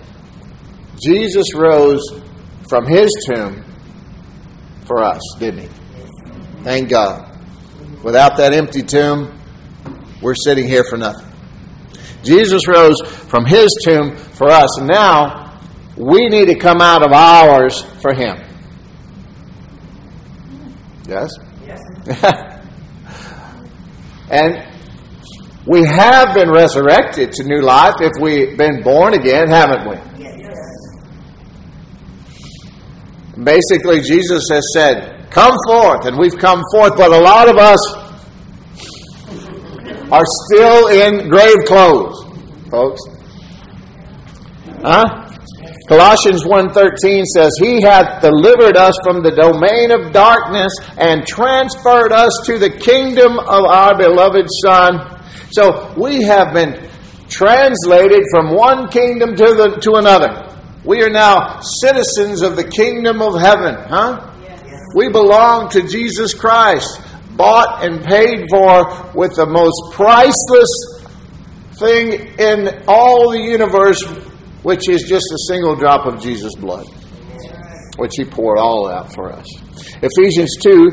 Jesus 1.00 1.54
rose 1.54 2.02
from 2.68 2.86
his 2.86 3.10
tomb 3.26 3.64
for 4.84 5.02
us, 5.02 5.20
didn't 5.38 5.62
he? 5.62 5.68
Thank 6.62 6.88
God. 6.90 7.24
Without 8.02 8.36
that 8.36 8.52
empty 8.52 8.82
tomb, 8.82 9.38
we're 10.20 10.34
sitting 10.34 10.66
here 10.66 10.84
for 10.84 10.96
nothing. 10.96 11.26
Jesus 12.22 12.66
rose 12.68 13.00
from 13.00 13.44
his 13.44 13.68
tomb 13.84 14.16
for 14.16 14.48
us. 14.50 14.78
And 14.78 14.88
now 14.88 15.60
we 15.96 16.28
need 16.28 16.46
to 16.46 16.56
come 16.56 16.80
out 16.80 17.04
of 17.04 17.12
ours 17.12 17.82
for 18.00 18.12
him. 18.12 18.38
Yes? 21.08 21.30
Yes. 21.66 21.80
and 24.30 24.66
we 25.66 25.84
have 25.84 26.34
been 26.34 26.50
resurrected 26.50 27.32
to 27.32 27.44
new 27.44 27.60
life 27.60 27.96
if 28.00 28.12
we've 28.20 28.56
been 28.56 28.82
born 28.82 29.14
again, 29.14 29.48
haven't 29.48 29.88
we? 29.88 30.07
Basically, 33.42 34.00
Jesus 34.00 34.44
has 34.50 34.64
said, 34.72 35.30
Come 35.30 35.54
forth, 35.66 36.06
and 36.06 36.18
we've 36.18 36.36
come 36.36 36.62
forth, 36.72 36.96
but 36.96 37.12
a 37.12 37.20
lot 37.20 37.48
of 37.48 37.56
us 37.56 37.78
are 40.10 40.24
still 40.46 40.88
in 40.88 41.28
grave 41.28 41.58
clothes, 41.66 42.24
folks. 42.70 43.00
Huh? 44.82 45.26
Colossians 45.88 46.44
1:13 46.44 47.24
says, 47.24 47.50
"He 47.58 47.80
hath 47.80 48.20
delivered 48.20 48.76
us 48.76 48.94
from 49.04 49.22
the 49.22 49.30
domain 49.30 49.90
of 49.90 50.12
darkness 50.12 50.72
and 50.98 51.26
transferred 51.26 52.12
us 52.12 52.32
to 52.44 52.58
the 52.58 52.68
kingdom 52.68 53.38
of 53.38 53.64
our 53.64 53.96
beloved 53.96 54.46
Son." 54.64 55.00
So 55.50 55.88
we 55.96 56.22
have 56.22 56.52
been 56.52 56.78
translated 57.30 58.20
from 58.30 58.54
one 58.54 58.88
kingdom 58.88 59.34
to 59.36 59.54
the 59.54 59.68
to 59.80 59.94
another. 59.94 60.47
We 60.88 61.02
are 61.02 61.10
now 61.10 61.60
citizens 61.60 62.40
of 62.40 62.56
the 62.56 62.64
kingdom 62.64 63.20
of 63.20 63.38
heaven, 63.38 63.74
huh? 63.74 64.32
Yes. 64.40 64.80
We 64.96 65.10
belong 65.10 65.68
to 65.72 65.86
Jesus 65.86 66.32
Christ, 66.32 67.02
bought 67.36 67.84
and 67.84 68.02
paid 68.02 68.46
for 68.48 69.12
with 69.14 69.36
the 69.36 69.44
most 69.44 69.92
priceless 69.92 71.04
thing 71.74 72.32
in 72.38 72.84
all 72.88 73.32
the 73.32 73.38
universe 73.38 74.02
which 74.62 74.88
is 74.88 75.02
just 75.02 75.26
a 75.30 75.38
single 75.52 75.76
drop 75.76 76.06
of 76.06 76.22
Jesus' 76.22 76.54
blood, 76.54 76.86
which 77.98 78.12
He 78.16 78.24
poured 78.24 78.58
all 78.58 78.88
out 78.88 79.12
for 79.12 79.30
us. 79.30 79.46
Ephesians 80.00 80.56
2, 80.62 80.90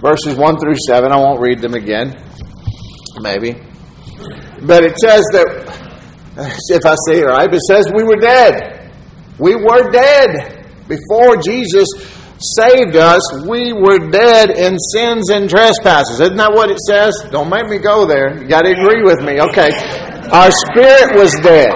verses 0.00 0.36
1 0.36 0.58
through 0.60 0.76
7, 0.86 1.10
I 1.10 1.16
won't 1.16 1.40
read 1.40 1.60
them 1.60 1.74
again, 1.74 2.14
maybe. 3.20 3.60
But 4.62 4.84
it 4.84 4.96
says 4.96 5.24
that, 5.32 5.83
if 6.36 6.84
I 6.84 6.94
say 7.08 7.20
it 7.20 7.26
right, 7.26 7.52
it 7.52 7.60
says 7.68 7.86
we 7.94 8.02
were 8.02 8.16
dead. 8.16 8.90
We 9.38 9.54
were 9.54 9.90
dead. 9.90 10.66
Before 10.88 11.36
Jesus 11.36 11.86
saved 12.58 12.96
us, 12.96 13.22
we 13.46 13.72
were 13.72 14.10
dead 14.10 14.50
in 14.50 14.78
sins 14.78 15.30
and 15.30 15.48
trespasses. 15.48 16.20
Isn't 16.20 16.36
that 16.36 16.52
what 16.52 16.70
it 16.70 16.78
says? 16.80 17.14
Don't 17.30 17.48
make 17.48 17.68
me 17.68 17.78
go 17.78 18.06
there. 18.06 18.36
You 18.36 18.48
got 18.48 18.62
to 18.62 18.70
agree 18.70 19.02
with 19.02 19.20
me. 19.22 19.40
Okay. 19.40 19.70
Our 20.30 20.50
spirit 20.50 21.16
was 21.16 21.32
dead. 21.42 21.72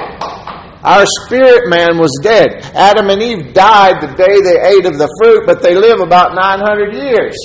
Our 0.88 1.04
spirit 1.20 1.68
man 1.68 2.00
was 2.00 2.08
dead. 2.22 2.64
Adam 2.72 3.10
and 3.12 3.20
Eve 3.20 3.52
died 3.52 4.00
the 4.00 4.08
day 4.16 4.40
they 4.40 4.56
ate 4.56 4.88
of 4.88 4.96
the 4.96 5.12
fruit, 5.20 5.44
but 5.44 5.60
they 5.60 5.76
live 5.76 6.00
about 6.00 6.32
900 6.32 6.96
years. 6.96 7.36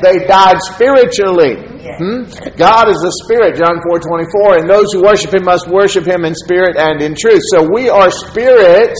They 0.00 0.24
died 0.24 0.56
spiritually. 0.72 1.60
Hmm? 2.00 2.24
God 2.56 2.88
is 2.88 2.96
a 3.04 3.12
spirit, 3.20 3.60
John 3.60 3.76
4 3.84 4.00
24, 4.00 4.64
and 4.64 4.70
those 4.70 4.88
who 4.96 5.02
worship 5.04 5.34
him 5.34 5.44
must 5.44 5.68
worship 5.68 6.08
him 6.08 6.24
in 6.24 6.34
spirit 6.34 6.80
and 6.80 7.02
in 7.02 7.12
truth. 7.12 7.42
So 7.52 7.68
we 7.68 7.90
are 7.90 8.10
spirits 8.10 8.96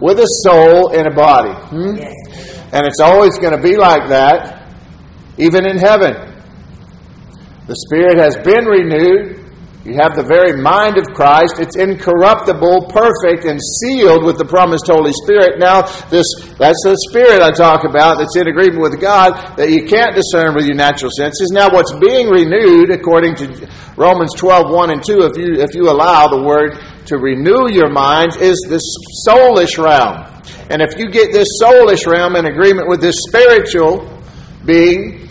with 0.00 0.22
a 0.22 0.28
soul 0.46 0.94
and 0.94 1.10
a 1.10 1.14
body. 1.14 1.50
Hmm? 1.50 1.98
And 2.70 2.86
it's 2.86 3.00
always 3.00 3.36
going 3.38 3.56
to 3.56 3.62
be 3.62 3.76
like 3.76 4.08
that, 4.10 4.70
even 5.38 5.66
in 5.66 5.78
heaven. 5.78 6.14
The 7.66 7.74
spirit 7.74 8.18
has 8.18 8.36
been 8.38 8.66
renewed. 8.66 9.43
You 9.84 10.00
have 10.00 10.16
the 10.16 10.24
very 10.24 10.56
mind 10.56 10.96
of 10.96 11.12
Christ. 11.12 11.60
It's 11.60 11.76
incorruptible, 11.76 12.88
perfect, 12.88 13.44
and 13.44 13.60
sealed 13.60 14.24
with 14.24 14.40
the 14.40 14.48
promised 14.48 14.88
Holy 14.88 15.12
Spirit. 15.12 15.60
Now, 15.60 15.84
this 16.08 16.24
that's 16.56 16.80
the 16.88 16.96
spirit 17.12 17.44
I 17.44 17.52
talk 17.52 17.84
about 17.84 18.16
that's 18.16 18.32
in 18.32 18.48
agreement 18.48 18.80
with 18.80 18.96
God 18.96 19.36
that 19.60 19.68
you 19.68 19.84
can't 19.84 20.16
discern 20.16 20.56
with 20.56 20.64
your 20.64 20.74
natural 20.74 21.12
senses. 21.12 21.52
Now, 21.52 21.68
what's 21.68 21.92
being 22.00 22.32
renewed, 22.32 22.96
according 22.96 23.36
to 23.44 23.68
Romans 24.00 24.32
12, 24.40 24.72
1 24.72 24.90
and 24.90 25.04
2, 25.04 25.28
if 25.28 25.36
you 25.36 25.60
if 25.60 25.76
you 25.76 25.92
allow 25.92 26.32
the 26.32 26.40
word 26.40 26.80
to 27.12 27.20
renew 27.20 27.68
your 27.68 27.92
minds, 27.92 28.40
is 28.40 28.56
this 28.64 28.88
soulish 29.28 29.76
realm. 29.76 30.24
And 30.72 30.80
if 30.80 30.96
you 30.96 31.12
get 31.12 31.28
this 31.28 31.60
soulish 31.60 32.08
realm 32.08 32.36
in 32.36 32.46
agreement 32.46 32.88
with 32.88 33.02
this 33.04 33.20
spiritual 33.28 34.08
being, 34.64 35.28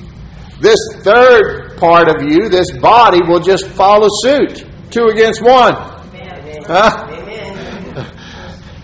this 0.62 0.78
third 1.02 1.62
part 1.84 2.08
of 2.08 2.24
you, 2.24 2.48
this 2.48 2.72
body, 2.72 3.19
will 3.28 3.41
just 3.41 3.67
follow 3.67 4.08
suit. 4.24 4.63
Two 4.89 5.08
against 5.08 5.43
one. 5.43 5.76
Amen. 5.76 6.63
Huh? 6.65 7.08
Amen. 7.10 8.08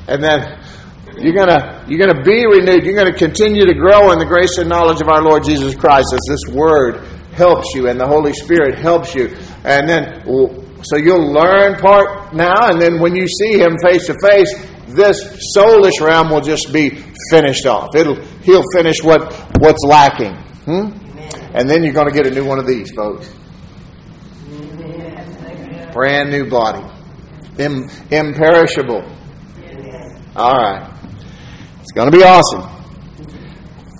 And 0.09 0.21
then 0.21 0.59
you're 1.17 1.33
gonna 1.33 1.85
you're 1.87 1.99
gonna 1.99 2.21
be 2.23 2.45
renewed. 2.45 2.83
You're 2.83 2.97
gonna 2.97 3.15
continue 3.15 3.65
to 3.65 3.73
grow 3.73 4.11
in 4.11 4.19
the 4.19 4.25
grace 4.25 4.57
and 4.57 4.67
knowledge 4.67 4.99
of 4.99 5.07
our 5.07 5.21
Lord 5.21 5.45
Jesus 5.45 5.75
Christ 5.75 6.07
as 6.13 6.19
this 6.27 6.53
Word 6.53 7.05
helps 7.33 7.73
you 7.73 7.87
and 7.87 7.97
the 7.97 8.07
Holy 8.07 8.33
Spirit 8.33 8.75
helps 8.75 9.15
you. 9.15 9.33
And 9.63 9.87
then 9.87 10.23
so 10.83 10.97
you'll 10.97 11.31
learn 11.31 11.75
part 11.75 12.33
now, 12.33 12.67
and 12.69 12.81
then 12.81 12.99
when 12.99 13.15
you 13.15 13.27
see 13.27 13.59
Him 13.59 13.77
face 13.81 14.07
to 14.07 14.15
face, 14.21 14.51
this 14.87 15.53
soulish 15.55 16.01
realm 16.01 16.31
will 16.31 16.41
just 16.41 16.73
be 16.73 16.89
finished 17.29 17.65
off. 17.65 17.95
It'll 17.95 18.19
He'll 18.41 18.65
finish 18.75 19.03
what 19.03 19.33
what's 19.59 19.83
lacking. 19.85 20.35
Hmm? 20.65 21.08
And 21.53 21.69
then 21.69 21.83
you're 21.83 21.93
going 21.93 22.07
to 22.07 22.13
get 22.13 22.27
a 22.27 22.31
new 22.31 22.45
one 22.45 22.59
of 22.59 22.67
these, 22.67 22.91
folks. 22.91 23.33
Brand 25.93 26.29
new 26.29 26.49
body. 26.49 26.85
Im- 27.57 27.89
imperishable. 28.11 29.03
All 30.35 30.55
right. 30.55 30.93
It's 31.81 31.91
going 31.91 32.11
to 32.11 32.15
be 32.15 32.23
awesome. 32.23 32.61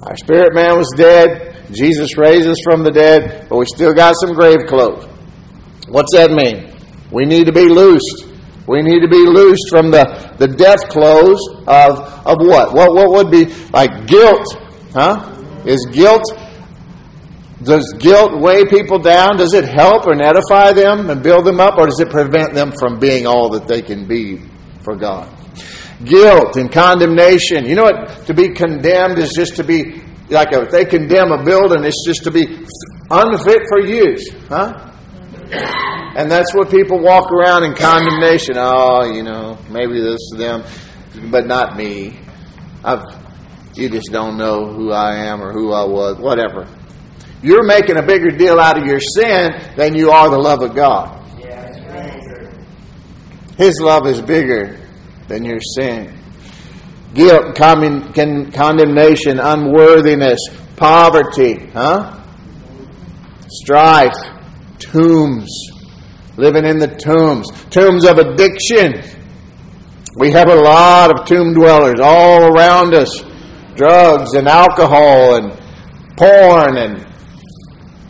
Our 0.04 0.16
spirit 0.16 0.54
man 0.54 0.78
was 0.78 0.94
dead. 0.96 1.68
Jesus 1.72 2.18
raised 2.18 2.48
us 2.48 2.58
from 2.64 2.84
the 2.84 2.92
dead, 2.92 3.48
but 3.50 3.58
we 3.58 3.66
still 3.66 3.94
got 3.94 4.16
some 4.20 4.34
grave 4.34 4.68
clothes. 4.68 5.06
What's 5.88 6.16
that 6.16 6.32
mean? 6.32 6.72
We 7.12 7.26
need 7.26 7.46
to 7.48 7.52
be 7.52 7.68
loosed. 7.68 8.28
We 8.68 8.84
need 8.84 9.02
to 9.02 9.08
be 9.08 9.26
loosed 9.26 9.70
from 9.70 9.90
the, 9.90 10.36
the 10.38 10.48
death 10.48 10.88
clothes 10.90 11.42
of, 11.68 12.00
of 12.26 12.38
what? 12.40 12.74
what? 12.74 12.94
What 12.94 13.10
would 13.10 13.32
be 13.32 13.46
like 13.72 14.06
guilt? 14.06 14.46
Huh? 14.94 15.36
Is 15.66 15.88
guilt 15.92 16.24
does 17.64 17.94
guilt 18.00 18.40
weigh 18.40 18.66
people 18.66 19.00
down? 19.00 19.38
Does 19.38 19.54
it 19.54 19.66
help 19.66 20.08
or 20.08 20.14
edify 20.14 20.72
them 20.72 21.10
and 21.10 21.22
build 21.22 21.46
them 21.46 21.60
up, 21.60 21.78
or 21.78 21.88
does 21.88 22.00
it 22.00 22.10
prevent 22.10 22.54
them 22.54 22.72
from 22.72 23.00
being 23.00 23.28
all 23.28 23.50
that 23.50 23.68
they 23.68 23.82
can 23.82 24.08
be 24.08 24.42
for 24.84 24.96
God? 24.96 25.30
Guilt 26.06 26.56
and 26.56 26.72
condemnation. 26.72 27.66
You 27.66 27.76
know 27.76 27.84
what? 27.84 28.26
To 28.28 28.34
be 28.34 28.50
condemned 28.50 29.18
is 29.18 29.34
just 29.36 29.58
to 29.58 29.64
be 29.64 30.02
like 30.30 30.54
if 30.54 30.72
they 30.72 30.86
condemn 30.86 31.32
a 31.32 31.44
building, 31.44 31.84
it's 31.84 32.06
just 32.06 32.24
to 32.24 32.32
be 32.32 32.46
unfit 33.12 33.62
for 33.68 33.80
use, 33.86 34.30
huh? 34.48 34.86
And 36.16 36.32
that's 36.32 36.54
what 36.54 36.70
people 36.70 37.00
walk 37.00 37.32
around 37.32 37.64
in 37.64 37.74
condemnation. 37.74 38.56
Oh, 38.58 39.12
you 39.12 39.24
know, 39.24 39.58
maybe 39.70 40.00
this 40.00 40.20
is 40.32 40.36
them, 40.38 40.64
but 41.30 41.46
not 41.46 41.76
me. 41.76 42.20
I've, 42.84 43.04
you 43.74 43.90
just 43.90 44.12
don't 44.12 44.38
know 44.38 44.72
who 44.72 44.92
I 44.92 45.26
am 45.26 45.42
or 45.42 45.52
who 45.52 45.74
I 45.74 45.86
was, 45.86 46.18
whatever. 46.18 46.68
You're 47.42 47.66
making 47.66 47.98
a 47.98 48.04
bigger 48.04 48.32
deal 48.32 48.60
out 48.60 48.78
of 48.78 48.86
your 48.86 49.00
sin 49.00 49.52
than 49.78 49.96
you 49.96 50.12
are 50.12 50.30
the 50.30 50.38
love 50.38 50.62
of 50.62 50.76
God. 50.76 51.16
His 53.58 53.80
love 53.82 54.08
is 54.08 54.22
bigger 54.22 54.80
than 55.28 55.44
your 55.44 55.60
sin. 55.60 56.18
Guilt, 57.14 57.56
con- 57.56 58.14
condemnation, 58.52 59.40
unworthiness, 59.40 60.40
poverty, 60.76 61.68
huh? 61.74 62.22
Strife, 63.50 64.16
tombs, 64.80 65.72
living 66.38 66.66
in 66.66 66.80
the 66.80 66.88
tombs, 66.88 67.50
tombs 67.70 68.06
of 68.06 68.18
addiction. 68.18 69.02
We 70.18 70.32
have 70.32 70.50
a 70.50 70.56
lot 70.56 71.20
of 71.20 71.26
tomb 71.26 71.54
dwellers 71.54 72.00
all 72.02 72.44
around 72.44 72.94
us 72.94 73.24
drugs 73.76 74.34
and 74.34 74.48
alcohol 74.48 75.36
and 75.36 75.58
porn 76.18 76.78
and 76.78 77.09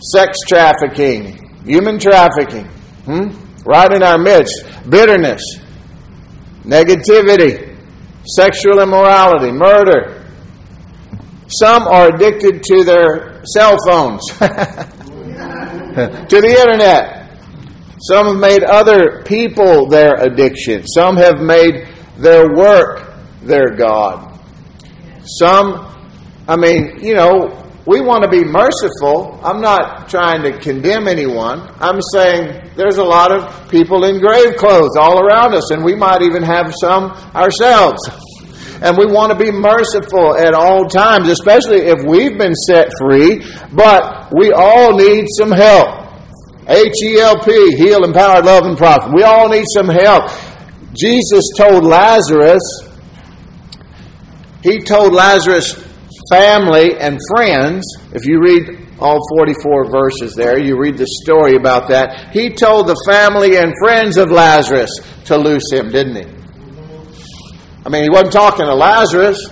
sex 0.01 0.37
trafficking, 0.47 1.63
human 1.65 1.99
trafficking, 1.99 2.65
hmm? 3.05 3.27
right 3.65 3.91
in 3.91 4.03
our 4.03 4.17
midst, 4.17 4.63
bitterness, 4.89 5.41
negativity, 6.63 7.77
sexual 8.25 8.79
immorality, 8.79 9.51
murder. 9.51 10.25
Some 11.47 11.87
are 11.87 12.13
addicted 12.13 12.63
to 12.63 12.83
their 12.83 13.43
cell 13.45 13.75
phones, 13.85 14.25
to 14.37 14.37
the 16.29 16.55
internet. 16.59 17.19
Some 18.01 18.27
have 18.27 18.37
made 18.37 18.63
other 18.63 19.23
people 19.23 19.87
their 19.87 20.15
addiction. 20.15 20.87
Some 20.87 21.17
have 21.17 21.41
made 21.41 21.87
their 22.17 22.53
work 22.53 23.11
their 23.41 23.75
God. 23.75 24.39
Some, 25.25 25.93
I 26.47 26.55
mean, 26.55 26.99
you 27.01 27.13
know, 27.13 27.68
we 27.89 28.01
want 28.01 28.21
to 28.21 28.29
be 28.29 28.43
merciful. 28.43 29.39
I'm 29.43 29.61
not 29.61 30.09
trying 30.09 30.43
to 30.43 30.59
condemn 30.59 31.07
anyone. 31.07 31.67
I'm 31.79 31.99
saying 32.13 32.69
there's 32.75 32.97
a 32.97 33.03
lot 33.03 33.31
of 33.31 33.67
people 33.71 34.05
in 34.05 34.19
grave 34.21 34.57
clothes 34.57 34.95
all 34.95 35.19
around 35.19 35.55
us, 35.55 35.71
and 35.71 35.83
we 35.83 35.95
might 35.95 36.21
even 36.21 36.43
have 36.43 36.71
some 36.79 37.05
ourselves. 37.33 37.97
And 38.83 38.95
we 38.95 39.07
want 39.07 39.33
to 39.33 39.37
be 39.39 39.51
merciful 39.51 40.37
at 40.37 40.53
all 40.53 40.85
times, 40.85 41.29
especially 41.29 41.87
if 41.89 42.03
we've 42.05 42.37
been 42.37 42.53
set 42.53 42.91
free, 42.99 43.43
but 43.73 44.31
we 44.37 44.51
all 44.51 44.95
need 44.95 45.25
some 45.39 45.49
help. 45.49 46.05
H 46.67 46.93
E 47.03 47.19
L 47.19 47.43
P, 47.43 47.75
heal, 47.75 48.03
empower, 48.03 48.43
love, 48.43 48.65
and 48.65 48.77
profit. 48.77 49.11
We 49.15 49.23
all 49.23 49.49
need 49.49 49.65
some 49.73 49.89
help. 49.89 50.29
Jesus 50.93 51.43
told 51.57 51.83
Lazarus, 51.83 52.61
he 54.61 54.77
told 54.77 55.11
Lazarus, 55.11 55.88
family 56.29 56.97
and 56.97 57.19
friends, 57.35 57.83
if 58.13 58.25
you 58.25 58.39
read 58.41 58.87
all 58.99 59.19
44 59.37 59.91
verses 59.91 60.35
there, 60.35 60.59
you 60.59 60.77
read 60.79 60.97
the 60.97 61.07
story 61.23 61.55
about 61.55 61.89
that. 61.89 62.31
He 62.33 62.49
told 62.49 62.87
the 62.87 63.01
family 63.07 63.57
and 63.57 63.73
friends 63.83 64.17
of 64.17 64.29
Lazarus 64.31 64.91
to 65.25 65.37
loose 65.37 65.71
him, 65.71 65.89
didn't 65.89 66.15
he? 66.15 66.39
I 67.85 67.89
mean, 67.89 68.03
he 68.03 68.09
wasn't 68.09 68.33
talking 68.33 68.65
to 68.65 68.75
Lazarus. 68.75 69.47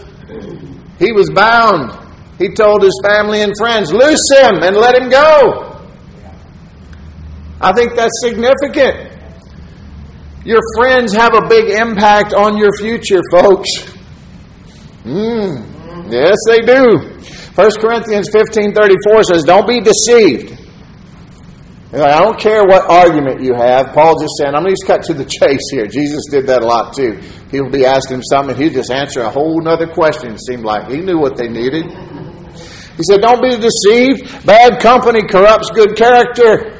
He 0.99 1.11
was 1.11 1.29
bound. 1.29 1.91
He 2.37 2.53
told 2.53 2.83
his 2.83 2.99
family 3.03 3.41
and 3.41 3.53
friends, 3.57 3.91
Loose 3.91 4.27
him 4.31 4.61
and 4.61 4.75
let 4.75 4.95
him 4.95 5.09
go. 5.09 5.79
I 7.59 7.71
think 7.73 7.95
that's 7.95 8.13
significant. 8.21 9.13
Your 10.45 10.61
friends 10.77 11.13
have 11.13 11.33
a 11.33 11.47
big 11.47 11.69
impact 11.69 12.33
on 12.33 12.57
your 12.57 12.71
future, 12.77 13.21
folks. 13.31 13.69
Mm, 15.03 15.76
yes, 16.09 16.37
they 16.47 16.61
do. 16.61 17.17
1 17.55 17.71
Corinthians 17.81 18.29
15.34 18.29 19.23
says, 19.23 19.43
Don't 19.43 19.67
be 19.67 19.81
deceived. 19.81 20.53
I 21.93 22.21
don't 22.21 22.37
care 22.37 22.63
what 22.65 22.89
argument 22.89 23.41
you 23.41 23.53
have. 23.53 23.93
Paul 23.93 24.19
just 24.19 24.35
said, 24.37 24.53
I'm 24.53 24.63
going 24.63 24.65
to 24.65 24.71
just 24.71 24.85
cut 24.85 25.03
to 25.03 25.13
the 25.13 25.25
chase 25.39 25.63
here. 25.71 25.87
Jesus 25.87 26.21
did 26.29 26.47
that 26.47 26.61
a 26.61 26.65
lot 26.65 26.93
too. 26.95 27.19
People 27.49 27.69
be 27.69 27.85
asking 27.85 28.17
him 28.17 28.23
something, 28.23 28.55
he'd 28.57 28.73
just 28.73 28.91
answer 28.91 29.21
a 29.21 29.29
whole 29.29 29.65
other 29.67 29.87
question. 29.87 30.33
It 30.33 30.41
seemed 30.45 30.63
like 30.63 30.89
he 30.89 30.97
knew 30.97 31.17
what 31.17 31.37
they 31.37 31.47
needed. 31.47 31.85
He 32.97 33.03
said, 33.03 33.21
Don't 33.21 33.41
be 33.41 33.57
deceived. 33.57 34.45
Bad 34.45 34.81
company 34.81 35.21
corrupts 35.23 35.71
good 35.71 35.95
character. 35.95 36.76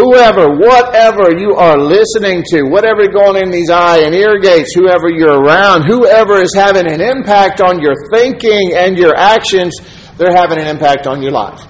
Whoever, 0.00 0.56
whatever 0.56 1.36
you 1.38 1.56
are 1.56 1.76
listening 1.76 2.42
to, 2.52 2.62
whatever 2.62 3.06
going 3.06 3.42
in 3.42 3.50
these 3.50 3.68
eye 3.68 3.98
and 3.98 4.14
ear 4.14 4.38
gates, 4.38 4.72
whoever 4.72 5.10
you're 5.10 5.42
around, 5.42 5.82
whoever 5.82 6.40
is 6.40 6.54
having 6.54 6.90
an 6.90 7.02
impact 7.02 7.60
on 7.60 7.82
your 7.82 7.92
thinking 8.10 8.72
and 8.74 8.96
your 8.96 9.14
actions, 9.14 9.76
they're 10.16 10.34
having 10.34 10.58
an 10.58 10.68
impact 10.68 11.06
on 11.06 11.20
your 11.22 11.32
life. 11.32 11.60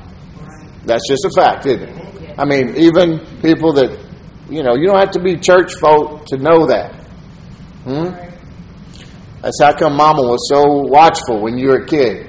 That's 0.85 1.09
just 1.09 1.25
a 1.25 1.31
fact, 1.31 1.67
isn't 1.67 1.83
it? 1.83 2.39
I 2.39 2.45
mean, 2.45 2.77
even 2.77 3.19
people 3.43 3.73
that, 3.73 3.99
you 4.49 4.63
know, 4.63 4.77
you 4.77 4.87
don't 4.87 5.01
have 5.01 5.11
to 5.13 5.21
be 5.21 5.37
church 5.37 5.75
folk 5.75 6.25
to 6.27 6.37
know 6.37 6.67
that. 6.67 6.95
Hmm? 7.83 8.11
That's 9.43 9.61
how 9.61 9.77
come 9.77 9.97
Mama 9.97 10.23
was 10.23 10.49
so 10.49 10.83
watchful 10.83 11.41
when 11.43 11.59
you 11.59 11.71
were 11.71 11.83
a 11.83 11.87
kid. 11.87 12.29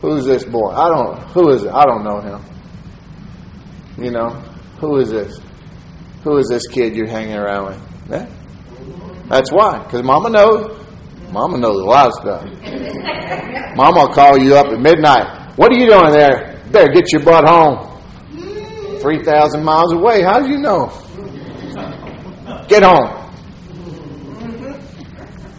Who's 0.00 0.24
this 0.26 0.44
boy? 0.44 0.70
I 0.70 0.88
don't. 0.94 1.18
Who 1.30 1.48
is 1.50 1.64
it? 1.64 1.72
I 1.72 1.84
don't 1.84 2.04
know 2.04 2.20
him. 2.20 2.44
You 3.98 4.12
know, 4.12 4.44
who 4.78 4.98
is 4.98 5.10
this? 5.10 5.40
Who 6.24 6.36
is 6.38 6.48
this 6.48 6.66
kid 6.66 6.94
you're 6.94 7.06
hanging 7.06 7.36
around 7.36 7.66
with? 7.66 7.82
Yeah? 8.10 8.28
That's 9.28 9.52
why. 9.52 9.82
Because 9.82 10.02
Mama 10.02 10.30
knows. 10.30 10.86
Mama 11.30 11.58
knows 11.58 11.80
a 11.80 11.84
lot 11.84 12.06
of 12.06 12.12
stuff. 12.14 12.44
Mama 13.76 14.00
will 14.00 14.14
call 14.14 14.38
you 14.38 14.56
up 14.56 14.66
at 14.66 14.80
midnight. 14.80 15.52
What 15.56 15.70
are 15.72 15.76
you 15.76 15.88
doing 15.88 16.12
there? 16.12 16.60
Better 16.70 16.92
get 16.92 17.12
your 17.12 17.22
butt 17.22 17.46
home. 17.46 17.84
3,000 19.00 19.62
miles 19.62 19.92
away. 19.92 20.22
How 20.22 20.40
do 20.40 20.48
you 20.48 20.58
know? 20.58 20.90
Get 22.68 22.82
home. 22.82 23.14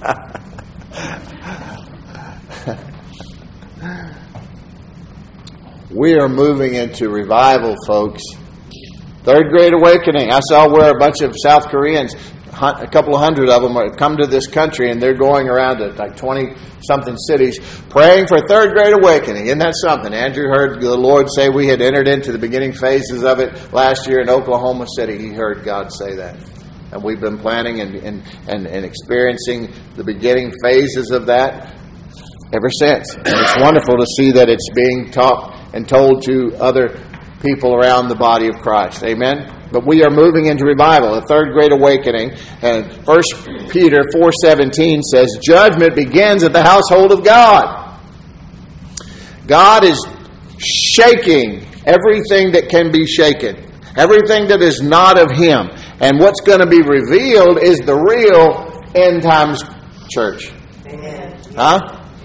we 5.91 6.15
are 6.15 6.29
moving 6.29 6.75
into 6.75 7.09
revival, 7.09 7.75
folks. 7.85 8.21
Third 9.23 9.49
Great 9.49 9.73
Awakening. 9.73 10.31
I 10.31 10.39
saw 10.39 10.69
where 10.69 10.91
a 10.91 10.97
bunch 10.97 11.21
of 11.21 11.33
South 11.43 11.67
Koreans 11.67 12.15
a 12.61 12.87
couple 12.87 13.15
of 13.15 13.21
hundred 13.21 13.49
of 13.49 13.61
them 13.61 13.77
are 13.77 13.89
come 13.89 14.17
to 14.17 14.27
this 14.27 14.47
country 14.47 14.91
and 14.91 15.01
they're 15.01 15.13
going 15.13 15.47
around 15.47 15.77
to 15.77 15.87
like 15.93 16.17
20 16.17 16.55
something 16.81 17.15
cities 17.15 17.59
praying 17.89 18.27
for 18.27 18.39
third 18.47 18.73
great 18.73 18.93
awakening. 18.93 19.45
Isn't 19.45 19.59
that 19.59 19.75
something? 19.75 20.13
Andrew 20.13 20.47
heard 20.47 20.81
the 20.81 20.95
Lord 20.95 21.27
say 21.29 21.49
we 21.49 21.67
had 21.67 21.81
entered 21.81 22.07
into 22.07 22.31
the 22.31 22.37
beginning 22.37 22.73
phases 22.73 23.23
of 23.23 23.39
it 23.39 23.71
last 23.71 24.07
year 24.07 24.19
in 24.19 24.29
Oklahoma 24.29 24.87
City. 24.95 25.17
He 25.17 25.29
heard 25.29 25.63
God 25.63 25.93
say 25.93 26.15
that. 26.15 26.37
And 26.91 27.03
we've 27.03 27.21
been 27.21 27.37
planning 27.37 27.81
and, 27.81 27.95
and, 27.95 28.23
and, 28.47 28.67
and 28.67 28.85
experiencing 28.85 29.71
the 29.95 30.03
beginning 30.03 30.51
phases 30.61 31.11
of 31.11 31.27
that 31.27 31.75
ever 32.51 32.69
since. 32.69 33.13
And 33.13 33.27
it's 33.27 33.57
wonderful 33.59 33.97
to 33.97 34.05
see 34.17 34.31
that 34.31 34.49
it's 34.49 34.69
being 34.73 35.11
taught 35.11 35.55
and 35.73 35.87
told 35.87 36.23
to 36.23 36.55
other 36.59 36.99
people 37.41 37.75
around 37.75 38.07
the 38.09 38.15
body 38.15 38.47
of 38.47 38.55
Christ. 38.55 39.03
Amen. 39.03 39.55
But 39.71 39.85
we 39.85 40.03
are 40.03 40.09
moving 40.09 40.47
into 40.47 40.65
revival, 40.65 41.13
a 41.15 41.21
third 41.21 41.53
great 41.53 41.71
awakening. 41.71 42.31
And 42.61 42.91
First 43.05 43.33
Peter 43.69 44.01
4:17 44.11 45.01
says, 45.03 45.37
"Judgment 45.41 45.95
begins 45.95 46.43
at 46.43 46.53
the 46.53 46.63
household 46.63 47.11
of 47.11 47.23
God." 47.23 47.97
God 49.45 49.83
is 49.83 49.99
shaking 50.57 51.65
everything 51.85 52.51
that 52.51 52.69
can 52.69 52.91
be 52.91 53.05
shaken, 53.05 53.57
everything 53.95 54.47
that 54.47 54.61
is 54.61 54.81
not 54.81 55.17
of 55.17 55.31
Him. 55.31 55.69
And 55.99 56.19
what's 56.19 56.41
going 56.41 56.59
to 56.59 56.67
be 56.67 56.81
revealed 56.81 57.59
is 57.61 57.79
the 57.79 57.95
real 57.95 58.83
end 58.95 59.23
times 59.23 59.63
church. 60.09 60.51
Amen. 60.87 61.37
Huh? 61.55 61.79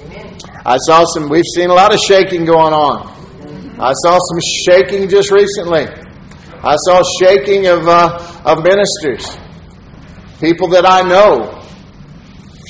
Amen. 0.05 0.37
I 0.65 0.77
saw 0.79 1.05
some, 1.05 1.29
we've 1.29 1.45
seen 1.55 1.71
a 1.71 1.75
lot 1.75 1.93
of 1.93 2.01
shaking 2.01 2.45
going 2.45 2.73
on. 2.73 3.11
I 3.79 3.93
saw 3.93 4.19
some 4.19 4.41
shaking 4.67 5.09
just 5.09 5.31
recently. 5.31 5.87
I 6.63 6.77
saw 6.77 7.03
shaking 7.21 7.67
of, 7.67 7.87
uh, 7.89 8.43
of 8.45 8.63
ministers, 8.63 9.37
people 10.41 10.69
that 10.69 10.87
I 10.87 11.03
know, 11.03 11.63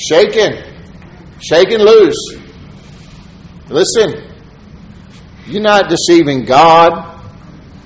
shaken, 0.08 0.64
shaken 1.40 1.80
loose. 1.80 2.36
Listen, 3.68 4.32
you're 5.46 5.62
not 5.62 5.88
deceiving 5.88 6.44
God. 6.44 7.12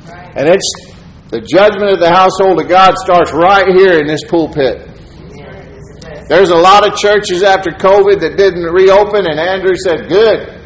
And 0.07 0.48
it's 0.48 0.88
the 1.31 1.40
judgment 1.40 1.90
of 1.90 2.00
the 2.00 2.11
household 2.11 2.61
of 2.61 2.68
God 2.68 2.94
starts 2.96 3.33
right 3.33 3.66
here 3.74 3.98
in 3.98 4.07
this 4.07 4.24
pulpit. 4.28 4.88
There's 6.28 6.50
a 6.50 6.57
lot 6.57 6.87
of 6.87 6.96
churches 6.96 7.42
after 7.42 7.70
COVID 7.70 8.20
that 8.20 8.37
didn't 8.37 8.64
reopen, 8.64 9.26
and 9.26 9.40
Andrew 9.40 9.74
said, 9.76 10.09
Good. 10.09 10.57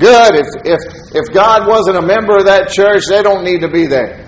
Good. 0.00 0.34
If, 0.34 0.46
if, 0.64 0.80
if 1.14 1.34
God 1.34 1.68
wasn't 1.68 1.98
a 1.98 2.02
member 2.02 2.38
of 2.38 2.46
that 2.46 2.70
church, 2.70 3.04
they 3.06 3.22
don't 3.22 3.44
need 3.44 3.60
to 3.60 3.68
be 3.68 3.84
there. 3.84 4.26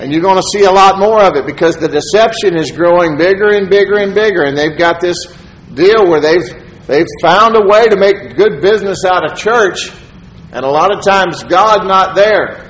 And 0.00 0.10
you're 0.10 0.22
going 0.22 0.40
to 0.40 0.48
see 0.52 0.64
a 0.64 0.72
lot 0.72 0.98
more 0.98 1.22
of 1.22 1.36
it 1.36 1.44
because 1.44 1.76
the 1.76 1.88
deception 1.88 2.56
is 2.56 2.72
growing 2.72 3.18
bigger 3.18 3.50
and 3.52 3.68
bigger 3.68 3.98
and 3.98 4.14
bigger. 4.14 4.44
And 4.44 4.56
they've 4.56 4.76
got 4.76 5.02
this 5.02 5.16
deal 5.74 6.08
where 6.08 6.20
they've, 6.20 6.48
they've 6.86 7.06
found 7.20 7.56
a 7.56 7.66
way 7.66 7.86
to 7.86 7.96
make 7.96 8.36
good 8.36 8.62
business 8.62 9.04
out 9.04 9.30
of 9.30 9.36
church. 9.36 9.92
And 10.52 10.64
a 10.64 10.68
lot 10.68 10.90
of 10.90 11.04
times, 11.04 11.44
God 11.44 11.86
not 11.86 12.16
there. 12.16 12.64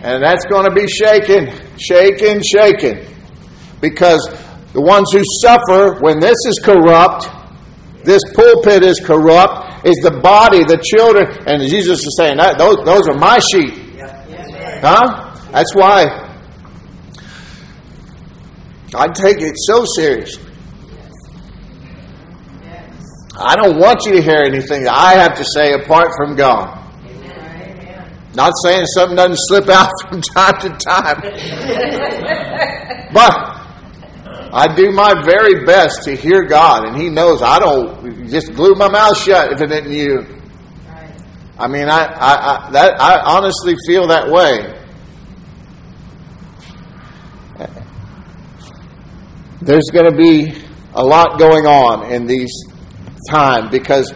And 0.00 0.22
that's 0.22 0.46
going 0.46 0.64
to 0.64 0.74
be 0.74 0.86
shaken, 0.88 1.52
shaken, 1.78 2.40
shaken. 2.42 3.06
Because 3.82 4.26
the 4.72 4.80
ones 4.80 5.12
who 5.12 5.22
suffer 5.42 6.00
when 6.00 6.20
this 6.20 6.36
is 6.46 6.58
corrupt, 6.64 7.28
this 8.04 8.22
pulpit 8.34 8.82
is 8.82 8.98
corrupt, 9.04 9.65
is 9.86 9.96
the 10.02 10.10
body, 10.22 10.64
the 10.64 10.78
children. 10.82 11.26
And 11.46 11.62
Jesus 11.62 12.00
is 12.00 12.16
saying, 12.18 12.38
that, 12.38 12.58
those, 12.58 12.76
those 12.84 13.08
are 13.08 13.16
my 13.16 13.38
sheep. 13.38 13.74
Huh? 14.82 15.34
That's 15.52 15.74
why 15.74 16.26
I 18.94 19.08
take 19.08 19.40
it 19.40 19.54
so 19.56 19.84
seriously. 19.96 20.44
I 23.38 23.54
don't 23.54 23.78
want 23.78 24.04
you 24.06 24.12
to 24.12 24.22
hear 24.22 24.38
anything 24.44 24.84
that 24.84 24.94
I 24.94 25.12
have 25.14 25.34
to 25.36 25.44
say 25.44 25.74
apart 25.74 26.08
from 26.16 26.36
God. 26.36 26.82
Not 28.34 28.52
saying 28.62 28.84
something 28.86 29.16
doesn't 29.16 29.38
slip 29.38 29.68
out 29.70 29.90
from 30.08 30.20
time 30.20 30.60
to 30.60 30.68
time. 30.70 31.20
but 33.12 33.55
I 34.52 34.74
do 34.74 34.90
my 34.92 35.22
very 35.24 35.64
best 35.64 36.04
to 36.04 36.16
hear 36.16 36.44
God, 36.44 36.88
and 36.88 36.96
He 37.00 37.08
knows 37.08 37.42
I 37.42 37.58
don't 37.58 38.28
just 38.28 38.54
glue 38.54 38.74
my 38.74 38.88
mouth 38.88 39.16
shut 39.16 39.52
if 39.52 39.60
it 39.60 39.70
isn't 39.70 39.92
you. 39.92 40.18
Right. 40.88 41.22
I 41.58 41.68
mean, 41.68 41.88
I, 41.88 42.04
I, 42.04 42.66
I, 42.66 42.70
that, 42.72 43.00
I 43.00 43.20
honestly 43.36 43.76
feel 43.86 44.08
that 44.08 44.30
way. 44.30 44.72
There's 49.62 49.90
going 49.92 50.08
to 50.10 50.16
be 50.16 50.62
a 50.94 51.04
lot 51.04 51.38
going 51.38 51.66
on 51.66 52.12
in 52.12 52.26
these 52.26 52.52
times 53.28 53.70
because 53.70 54.12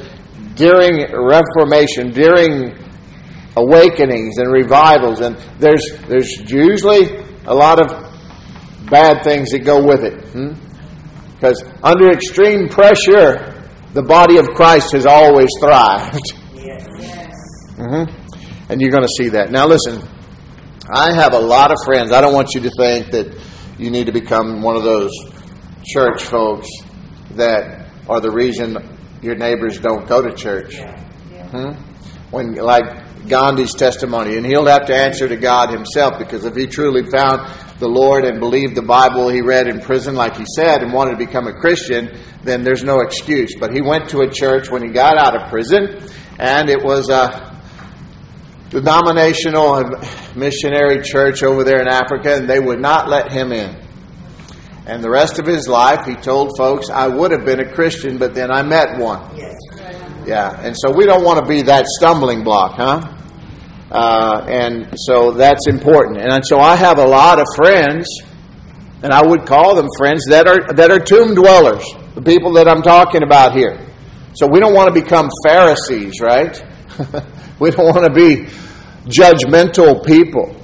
during 0.54 1.10
Reformation, 1.12 2.12
during 2.12 2.78
awakenings 3.56 4.38
and 4.38 4.52
revivals, 4.52 5.20
and 5.20 5.36
there's 5.58 5.90
there's 6.06 6.30
usually 6.50 7.24
a 7.46 7.54
lot 7.54 7.80
of 7.80 8.09
bad 8.90 9.22
things 9.24 9.50
that 9.52 9.60
go 9.60 9.84
with 9.86 10.04
it. 10.04 10.24
Hmm? 10.30 10.52
Because 11.34 11.64
under 11.82 12.10
extreme 12.10 12.68
pressure, 12.68 13.50
the 13.94 14.02
body 14.02 14.36
of 14.36 14.48
Christ 14.48 14.92
has 14.92 15.06
always 15.06 15.48
thrived. 15.58 16.20
Yes. 16.54 16.86
Mm-hmm. 17.76 18.70
And 18.70 18.80
you're 18.80 18.90
going 18.90 19.06
to 19.06 19.14
see 19.16 19.30
that. 19.30 19.50
Now, 19.50 19.66
listen, 19.66 20.02
I 20.92 21.14
have 21.14 21.32
a 21.32 21.38
lot 21.38 21.70
of 21.70 21.78
friends. 21.84 22.12
I 22.12 22.20
don't 22.20 22.34
want 22.34 22.54
you 22.54 22.60
to 22.60 22.70
think 22.76 23.10
that 23.12 23.36
you 23.78 23.90
need 23.90 24.06
to 24.06 24.12
become 24.12 24.60
one 24.60 24.76
of 24.76 24.82
those 24.82 25.12
church 25.84 26.22
folks 26.22 26.68
that 27.32 27.88
are 28.08 28.20
the 28.20 28.30
reason 28.30 28.76
your 29.22 29.34
neighbors 29.34 29.78
don't 29.78 30.06
go 30.06 30.20
to 30.20 30.34
church. 30.34 30.76
Hmm? 30.78 31.72
When, 32.30 32.54
like 32.54 33.26
Gandhi's 33.26 33.74
testimony, 33.74 34.36
and 34.36 34.46
he'll 34.46 34.66
have 34.66 34.86
to 34.86 34.94
answer 34.94 35.28
to 35.28 35.36
God 35.36 35.70
himself 35.70 36.18
because 36.18 36.44
if 36.44 36.54
he 36.54 36.66
truly 36.66 37.08
found 37.10 37.50
the 37.80 37.88
Lord 37.88 38.24
and 38.24 38.38
believed 38.38 38.76
the 38.76 38.82
Bible 38.82 39.28
he 39.28 39.40
read 39.40 39.66
in 39.66 39.80
prison, 39.80 40.14
like 40.14 40.36
he 40.36 40.44
said, 40.54 40.82
and 40.82 40.92
wanted 40.92 41.12
to 41.12 41.16
become 41.16 41.48
a 41.48 41.52
Christian, 41.52 42.16
then 42.44 42.62
there's 42.62 42.84
no 42.84 43.00
excuse. 43.00 43.56
But 43.58 43.72
he 43.72 43.80
went 43.80 44.10
to 44.10 44.20
a 44.20 44.30
church 44.30 44.70
when 44.70 44.82
he 44.82 44.90
got 44.90 45.16
out 45.16 45.34
of 45.34 45.48
prison, 45.48 45.98
and 46.38 46.68
it 46.68 46.84
was 46.84 47.08
a 47.08 47.58
denominational 48.68 49.82
missionary 50.36 51.02
church 51.02 51.42
over 51.42 51.64
there 51.64 51.80
in 51.80 51.88
Africa, 51.88 52.36
and 52.36 52.48
they 52.48 52.60
would 52.60 52.80
not 52.80 53.08
let 53.08 53.32
him 53.32 53.50
in. 53.50 53.76
And 54.86 55.02
the 55.02 55.10
rest 55.10 55.38
of 55.38 55.46
his 55.46 55.66
life, 55.66 56.06
he 56.06 56.14
told 56.14 56.56
folks, 56.56 56.90
I 56.90 57.08
would 57.08 57.30
have 57.30 57.44
been 57.44 57.60
a 57.60 57.72
Christian, 57.72 58.18
but 58.18 58.34
then 58.34 58.50
I 58.50 58.62
met 58.62 58.98
one. 58.98 59.36
Yes. 59.36 59.56
Yeah, 60.26 60.60
and 60.60 60.76
so 60.76 60.92
we 60.92 61.06
don't 61.06 61.24
want 61.24 61.40
to 61.40 61.46
be 61.46 61.62
that 61.62 61.86
stumbling 61.86 62.44
block, 62.44 62.74
huh? 62.74 63.16
Uh, 63.90 64.46
and 64.48 64.94
so 64.96 65.32
that's 65.32 65.66
important. 65.66 66.18
And 66.20 66.44
so 66.46 66.60
I 66.60 66.76
have 66.76 66.98
a 66.98 67.06
lot 67.06 67.40
of 67.40 67.46
friends, 67.56 68.06
and 69.02 69.12
I 69.12 69.26
would 69.26 69.46
call 69.46 69.74
them 69.74 69.88
friends 69.98 70.24
that 70.28 70.46
are 70.46 70.72
that 70.74 70.92
are 70.92 71.00
tomb 71.00 71.34
dwellers, 71.34 71.84
the 72.14 72.22
people 72.22 72.52
that 72.54 72.68
I'm 72.68 72.82
talking 72.82 73.22
about 73.24 73.52
here. 73.52 73.84
So 74.34 74.46
we 74.46 74.60
don't 74.60 74.74
want 74.74 74.94
to 74.94 75.00
become 75.00 75.28
Pharisees, 75.44 76.20
right? 76.20 76.62
we 77.58 77.72
don't 77.72 77.86
want 77.86 78.04
to 78.04 78.12
be 78.12 78.46
judgmental 79.06 80.06
people, 80.06 80.54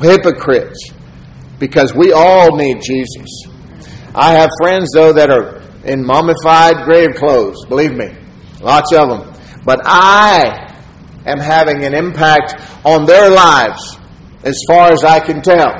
hypocrites, 0.00 0.90
because 1.60 1.94
we 1.94 2.12
all 2.12 2.56
need 2.56 2.82
Jesus. 2.82 3.46
I 4.16 4.32
have 4.32 4.50
friends 4.60 4.90
though 4.92 5.12
that 5.12 5.30
are 5.30 5.62
in 5.84 6.04
mummified 6.04 6.84
grave 6.84 7.14
clothes. 7.14 7.64
Believe 7.66 7.94
me, 7.94 8.16
lots 8.60 8.92
of 8.92 9.10
them. 9.10 9.32
But 9.64 9.80
I 9.84 10.63
am 11.26 11.38
having 11.38 11.84
an 11.84 11.94
impact 11.94 12.54
on 12.84 13.06
their 13.06 13.30
lives 13.30 13.98
as 14.42 14.58
far 14.68 14.92
as 14.92 15.04
I 15.04 15.20
can 15.20 15.42
tell 15.42 15.72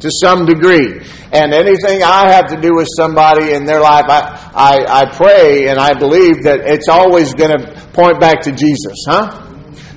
to 0.00 0.10
some 0.22 0.46
degree. 0.46 1.00
And 1.32 1.54
anything 1.54 2.02
I 2.02 2.30
have 2.32 2.48
to 2.48 2.60
do 2.60 2.74
with 2.74 2.88
somebody 2.96 3.52
in 3.52 3.64
their 3.64 3.80
life, 3.80 4.06
I, 4.08 4.50
I, 4.54 5.02
I 5.02 5.14
pray 5.14 5.68
and 5.68 5.78
I 5.78 5.94
believe 5.94 6.42
that 6.44 6.60
it's 6.64 6.88
always 6.88 7.34
going 7.34 7.56
to 7.56 7.80
point 7.92 8.18
back 8.20 8.40
to 8.42 8.52
Jesus, 8.52 9.04
huh? 9.06 9.46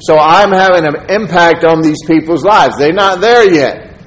So 0.02 0.18
I'm 0.18 0.52
having 0.52 0.86
an 0.86 1.10
impact 1.10 1.64
on 1.64 1.82
these 1.82 1.98
people's 2.06 2.44
lives. 2.44 2.76
They're 2.78 2.94
not 2.94 3.22
there 3.22 3.50
yet. 3.52 3.98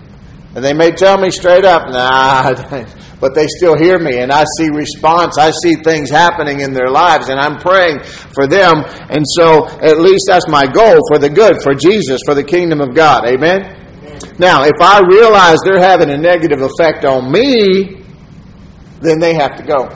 And 0.55 0.65
they 0.65 0.73
may 0.73 0.91
tell 0.91 1.19
me 1.19 1.31
straight 1.31 1.65
up, 1.65 1.89
nah, 1.89 2.53
but 3.21 3.35
they 3.35 3.47
still 3.47 3.77
hear 3.77 3.99
me 3.99 4.19
and 4.19 4.31
I 4.31 4.45
see 4.59 4.69
response. 4.71 5.39
I 5.39 5.51
see 5.63 5.75
things 5.77 6.11
happening 6.11 6.61
in 6.61 6.73
their 6.73 6.91
lives 6.91 7.29
and 7.29 7.41
I'm 7.41 7.59
praying 7.59 8.01
for 8.35 8.47
them. 8.47 8.85
And 9.09 9.25
so 9.27 9.69
at 9.69 10.01
least 10.01 10.25
that's 10.29 10.49
my 10.49 10.67
goal 10.67 11.01
for 11.09 11.19
the 11.19 11.31
good, 11.31 11.63
for 11.63 11.75
Jesus, 11.75 12.21
for 12.25 12.35
the 12.35 12.45
kingdom 12.45 12.81
of 12.81 12.95
God. 12.95 13.27
Amen? 13.27 13.85
Now, 14.39 14.65
if 14.65 14.81
I 14.81 15.01
realize 15.01 15.59
they're 15.65 15.81
having 15.81 16.11
a 16.11 16.17
negative 16.17 16.61
effect 16.61 17.05
on 17.05 17.31
me, 17.31 18.03
then 19.01 19.19
they 19.19 19.35
have 19.35 19.57
to 19.57 19.63
go. 19.63 19.89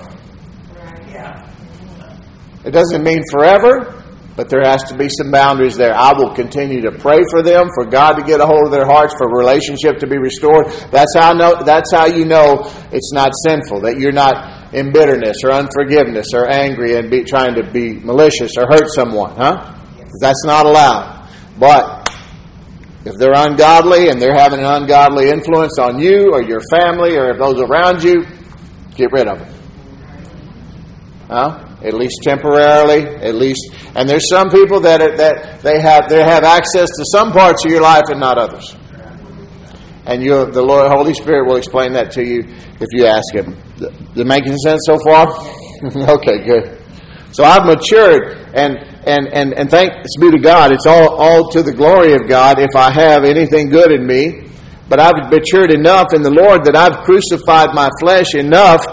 It 2.65 2.73
doesn't 2.73 3.03
mean 3.03 3.23
forever, 3.31 4.00
but 4.41 4.49
there 4.49 4.63
has 4.65 4.83
to 4.85 4.97
be 4.97 5.07
some 5.11 5.31
boundaries 5.31 5.77
there. 5.77 5.95
I 5.95 6.15
will 6.17 6.35
continue 6.35 6.81
to 6.81 6.93
pray 6.93 7.21
for 7.31 7.43
them, 7.43 7.69
for 7.75 7.85
God 7.85 8.15
to 8.15 8.23
get 8.23 8.41
a 8.41 8.47
hold 8.47 8.65
of 8.65 8.73
their 8.73 8.87
hearts, 8.87 9.13
for 9.19 9.29
relationship 9.29 9.99
to 9.99 10.07
be 10.07 10.17
restored. 10.17 10.65
That's 10.91 11.15
how 11.15 11.35
know, 11.35 11.63
that's 11.63 11.93
how 11.93 12.07
you 12.07 12.25
know 12.25 12.63
it's 12.91 13.13
not 13.13 13.33
sinful, 13.47 13.83
that 13.83 13.99
you're 13.99 14.13
not 14.13 14.73
in 14.73 14.93
bitterness 14.93 15.37
or 15.45 15.53
unforgiveness 15.53 16.29
or 16.33 16.49
angry 16.49 16.97
and 16.97 17.11
be 17.11 17.23
trying 17.23 17.55
to 17.57 17.71
be 17.71 17.93
malicious 18.01 18.53
or 18.57 18.65
hurt 18.65 18.89
someone, 18.95 19.37
huh? 19.37 19.77
That's 20.23 20.43
not 20.47 20.65
allowed. 20.65 21.29
But 21.59 22.09
if 23.05 23.17
they're 23.19 23.37
ungodly 23.37 24.09
and 24.09 24.23
they're 24.23 24.39
having 24.39 24.61
an 24.61 24.65
ungodly 24.65 25.29
influence 25.29 25.79
on 25.79 25.99
you 25.99 26.33
or 26.33 26.43
your 26.43 26.63
family 26.73 27.15
or 27.15 27.37
those 27.37 27.61
around 27.61 28.03
you, 28.03 28.25
get 28.97 29.13
rid 29.13 29.29
of 29.29 29.39
them. 29.39 29.55
Huh? 31.29 31.67
At 31.83 31.95
least 31.95 32.21
temporarily, 32.23 33.07
at 33.07 33.35
least. 33.35 33.75
And 33.95 34.09
there's 34.09 34.29
some 34.29 34.51
people 34.51 34.81
that 34.81 35.01
are, 35.01 35.17
that 35.17 35.61
they 35.63 35.81
have 35.81 36.09
they 36.09 36.23
have 36.23 36.45
access 36.45 36.89
to 36.89 37.05
some 37.13 37.33
parts 37.33 37.65
of 37.65 37.71
your 37.71 37.81
life 37.81 38.05
and 38.09 38.21
not 38.21 38.39
others. 38.39 38.77
And 40.07 40.23
you, 40.23 40.47
the 40.51 40.63
Lord, 40.63 40.91
Holy 40.91 41.15
Spirit 41.15 41.47
will 41.47 41.57
explain 41.57 41.93
that 41.93 42.11
to 42.13 42.27
you 42.27 42.41
if 42.81 42.89
you 42.93 43.07
ask 43.07 43.35
Him. 43.35 43.57
It 44.17 44.27
making 44.27 44.57
sense 44.57 44.81
so 44.87 44.99
far? 45.05 45.29
okay, 46.19 46.45
good. 46.45 46.79
So 47.33 47.45
I've 47.45 47.65
matured, 47.65 48.37
and 48.55 48.79
and 49.07 49.29
and 49.29 49.55
and 49.55 49.71
thanks 49.71 50.17
be 50.19 50.31
to 50.31 50.39
God. 50.39 50.73
It's 50.73 50.87
all 50.87 51.17
all 51.17 51.51
to 51.51 51.63
the 51.63 51.73
glory 51.73 52.15
of 52.15 52.29
God. 52.29 52.59
If 52.59 52.75
I 52.75 52.91
have 52.91 53.25
anything 53.25 53.69
good 53.69 53.93
in 53.93 54.07
me, 54.07 54.49
but 54.89 54.99
I've 54.99 55.31
matured 55.31 55.73
enough 55.73 56.13
in 56.13 56.23
the 56.23 56.31
Lord 56.31 56.65
that 56.65 56.75
I've 56.75 57.05
crucified 57.05 57.69
my 57.73 57.89
flesh 58.01 58.35
enough 58.35 58.85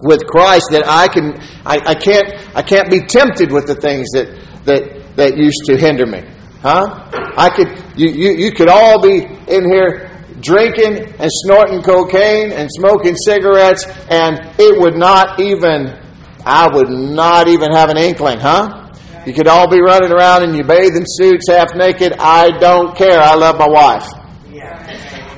with 0.00 0.26
Christ 0.26 0.68
that 0.70 0.84
I 0.86 1.08
can 1.08 1.38
I, 1.64 1.78
I 1.86 1.94
can't 1.94 2.56
I 2.56 2.62
can't 2.62 2.90
be 2.90 3.00
tempted 3.00 3.52
with 3.52 3.66
the 3.66 3.74
things 3.74 4.08
that 4.12 4.28
that 4.64 5.16
that 5.16 5.36
used 5.36 5.64
to 5.66 5.76
hinder 5.76 6.06
me. 6.06 6.22
Huh? 6.60 7.10
I 7.36 7.50
could 7.50 7.68
you, 7.98 8.08
you, 8.08 8.30
you 8.36 8.52
could 8.52 8.68
all 8.68 9.00
be 9.00 9.24
in 9.24 9.64
here 9.70 10.08
drinking 10.40 11.14
and 11.18 11.30
snorting 11.44 11.82
cocaine 11.82 12.52
and 12.52 12.68
smoking 12.70 13.16
cigarettes 13.16 13.86
and 14.08 14.40
it 14.58 14.78
would 14.78 14.96
not 14.96 15.40
even 15.40 15.98
I 16.44 16.68
would 16.72 16.88
not 16.88 17.48
even 17.48 17.70
have 17.72 17.90
an 17.90 17.96
inkling, 17.96 18.40
huh? 18.40 18.90
You 19.26 19.32
could 19.32 19.46
all 19.46 19.70
be 19.70 19.80
running 19.80 20.10
around 20.10 20.42
in 20.42 20.54
your 20.54 20.64
bathing 20.64 21.04
suits 21.06 21.48
half 21.48 21.76
naked. 21.76 22.14
I 22.18 22.50
don't 22.58 22.96
care. 22.96 23.20
I 23.20 23.34
love 23.34 23.56
my 23.56 23.68
wife. 23.68 24.08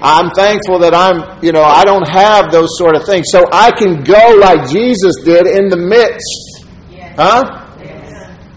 I'm 0.04 0.28
thankful 0.36 0.80
that 0.80 0.92
I'm, 0.92 1.42
you 1.42 1.50
know, 1.50 1.62
I 1.62 1.82
don't 1.86 2.06
have 2.06 2.52
those 2.52 2.76
sort 2.76 2.94
of 2.94 3.06
things. 3.06 3.28
So 3.30 3.46
I 3.50 3.70
can 3.70 4.04
go 4.04 4.36
like 4.38 4.68
Jesus 4.68 5.16
did 5.24 5.46
in 5.46 5.70
the 5.70 5.78
midst. 5.78 6.68
Huh? 7.16 7.64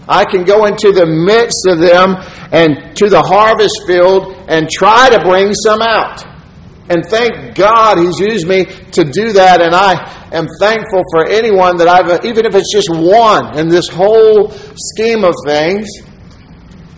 I 0.06 0.26
can 0.26 0.44
go 0.44 0.66
into 0.66 0.92
the 0.92 1.06
midst 1.06 1.64
of 1.66 1.78
them 1.78 2.16
and 2.52 2.94
to 2.98 3.08
the 3.08 3.22
harvest 3.22 3.86
field 3.86 4.36
and 4.46 4.68
try 4.68 5.08
to 5.08 5.20
bring 5.24 5.54
some 5.54 5.80
out. 5.80 6.22
And 6.90 7.04
thank 7.06 7.54
God 7.54 7.96
He's 7.96 8.20
used 8.20 8.46
me 8.46 8.66
to 8.92 9.04
do 9.04 9.32
that. 9.32 9.62
And 9.62 9.74
I 9.74 10.04
am 10.32 10.48
thankful 10.60 11.02
for 11.12 11.26
anyone 11.26 11.78
that 11.78 11.88
I've, 11.88 12.26
even 12.26 12.44
if 12.44 12.54
it's 12.54 12.72
just 12.72 12.90
one 12.90 13.56
in 13.58 13.68
this 13.68 13.88
whole 13.88 14.50
scheme 14.52 15.24
of 15.24 15.32
things, 15.46 15.88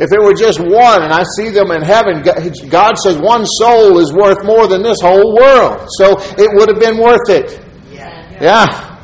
if 0.01 0.11
it 0.13 0.21
were 0.23 0.33
just 0.33 0.59
one 0.59 1.03
and 1.03 1.13
I 1.13 1.23
see 1.37 1.51
them 1.51 1.71
in 1.71 1.83
heaven, 1.83 2.23
God 2.71 2.95
says 2.97 3.19
one 3.19 3.45
soul 3.45 3.99
is 3.99 4.13
worth 4.15 4.43
more 4.45 4.67
than 4.67 4.83
this 4.83 4.97
whole 5.03 5.35
world. 5.37 5.89
So 5.99 6.17
it 6.39 6.49
would 6.55 6.71
have 6.71 6.81
been 6.81 6.97
worth 6.97 7.29
it. 7.29 7.61
Yeah. 7.93 8.39
yeah. 8.41 8.97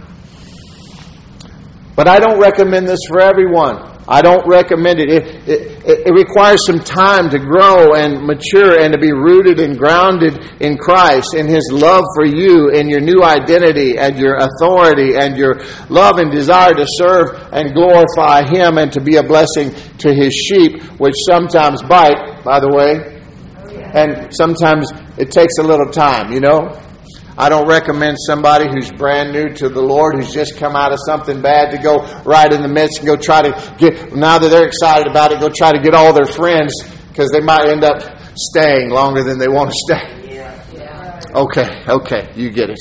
But 1.95 2.09
I 2.09 2.19
don't 2.19 2.41
recommend 2.41 2.89
this 2.89 3.01
for 3.09 3.21
everyone. 3.21 3.96
I 4.09 4.23
don't 4.23 4.47
recommend 4.47 5.01
it. 5.01 5.11
It, 5.11 5.49
it. 5.49 6.07
it, 6.07 6.12
requires 6.14 6.64
some 6.64 6.79
time 6.79 7.29
to 7.31 7.38
grow 7.38 7.95
and 7.95 8.25
mature 8.25 8.81
and 8.81 8.92
to 8.92 8.99
be 8.99 9.12
rooted 9.12 9.59
and 9.59 9.77
grounded 9.77 10.38
in 10.61 10.79
Christ, 10.79 11.35
in 11.35 11.47
His 11.49 11.69
love 11.73 12.05
for 12.14 12.25
you, 12.25 12.71
in 12.71 12.88
your 12.88 13.01
new 13.01 13.23
identity 13.23 13.99
and 13.99 14.16
your 14.16 14.37
authority 14.37 15.16
and 15.16 15.37
your 15.37 15.61
love 15.88 16.19
and 16.19 16.31
desire 16.31 16.73
to 16.73 16.87
serve 16.87 17.49
and 17.53 17.75
glorify 17.75 18.47
Him 18.47 18.79
and 18.79 18.92
to 18.92 19.01
be 19.01 19.16
a 19.16 19.23
blessing 19.23 19.75
to 19.99 20.14
His 20.14 20.33
sheep, 20.33 20.83
which 21.01 21.14
sometimes 21.29 21.83
bite, 21.83 22.45
by 22.45 22.61
the 22.61 22.69
way. 22.69 23.12
And 23.92 24.33
sometimes 24.33 24.90
it 25.19 25.31
takes 25.31 25.59
a 25.59 25.62
little 25.62 25.90
time, 25.90 26.33
you 26.33 26.40
know? 26.40 26.81
I 27.38 27.51
don't 27.51 27.68
recommend 27.68 28.16
somebody 28.27 28.66
who's 28.66 28.90
brand 28.90 29.33
new 29.33 29.53
to 29.57 29.68
the 29.68 29.83
Lord, 29.83 30.14
who's 30.14 30.33
just 30.33 30.57
come 30.57 30.75
out 30.75 30.92
of 30.92 30.99
something 31.05 31.42
bad, 31.42 31.70
to 31.72 31.79
go 31.79 31.99
right 32.25 32.51
in 32.51 32.62
the 32.62 32.68
midst 32.68 32.99
and 32.99 33.07
go 33.07 33.16
try 33.16 33.42
to 33.42 33.75
get, 33.77 34.14
now 34.14 34.38
that 34.38 34.49
they're 34.49 34.66
excited 34.66 35.07
about 35.07 35.33
it, 35.33 35.40
go 35.40 35.51
try 35.55 35.72
to 35.72 35.79
get 35.79 35.94
all 35.94 36.14
their 36.14 36.25
friends 36.25 36.72
because 37.09 37.31
they 37.31 37.40
might 37.40 37.68
end 37.68 37.85
up 37.85 38.01
staying 38.37 38.90
longer 38.90 39.22
than 39.22 39.38
they 39.38 39.49
want 39.49 39.70
to 39.70 39.77
stay. 39.87 40.16
Okay, 41.35 41.85
okay, 41.87 42.33
you 42.35 42.49
get 42.49 42.70
it. 42.70 42.81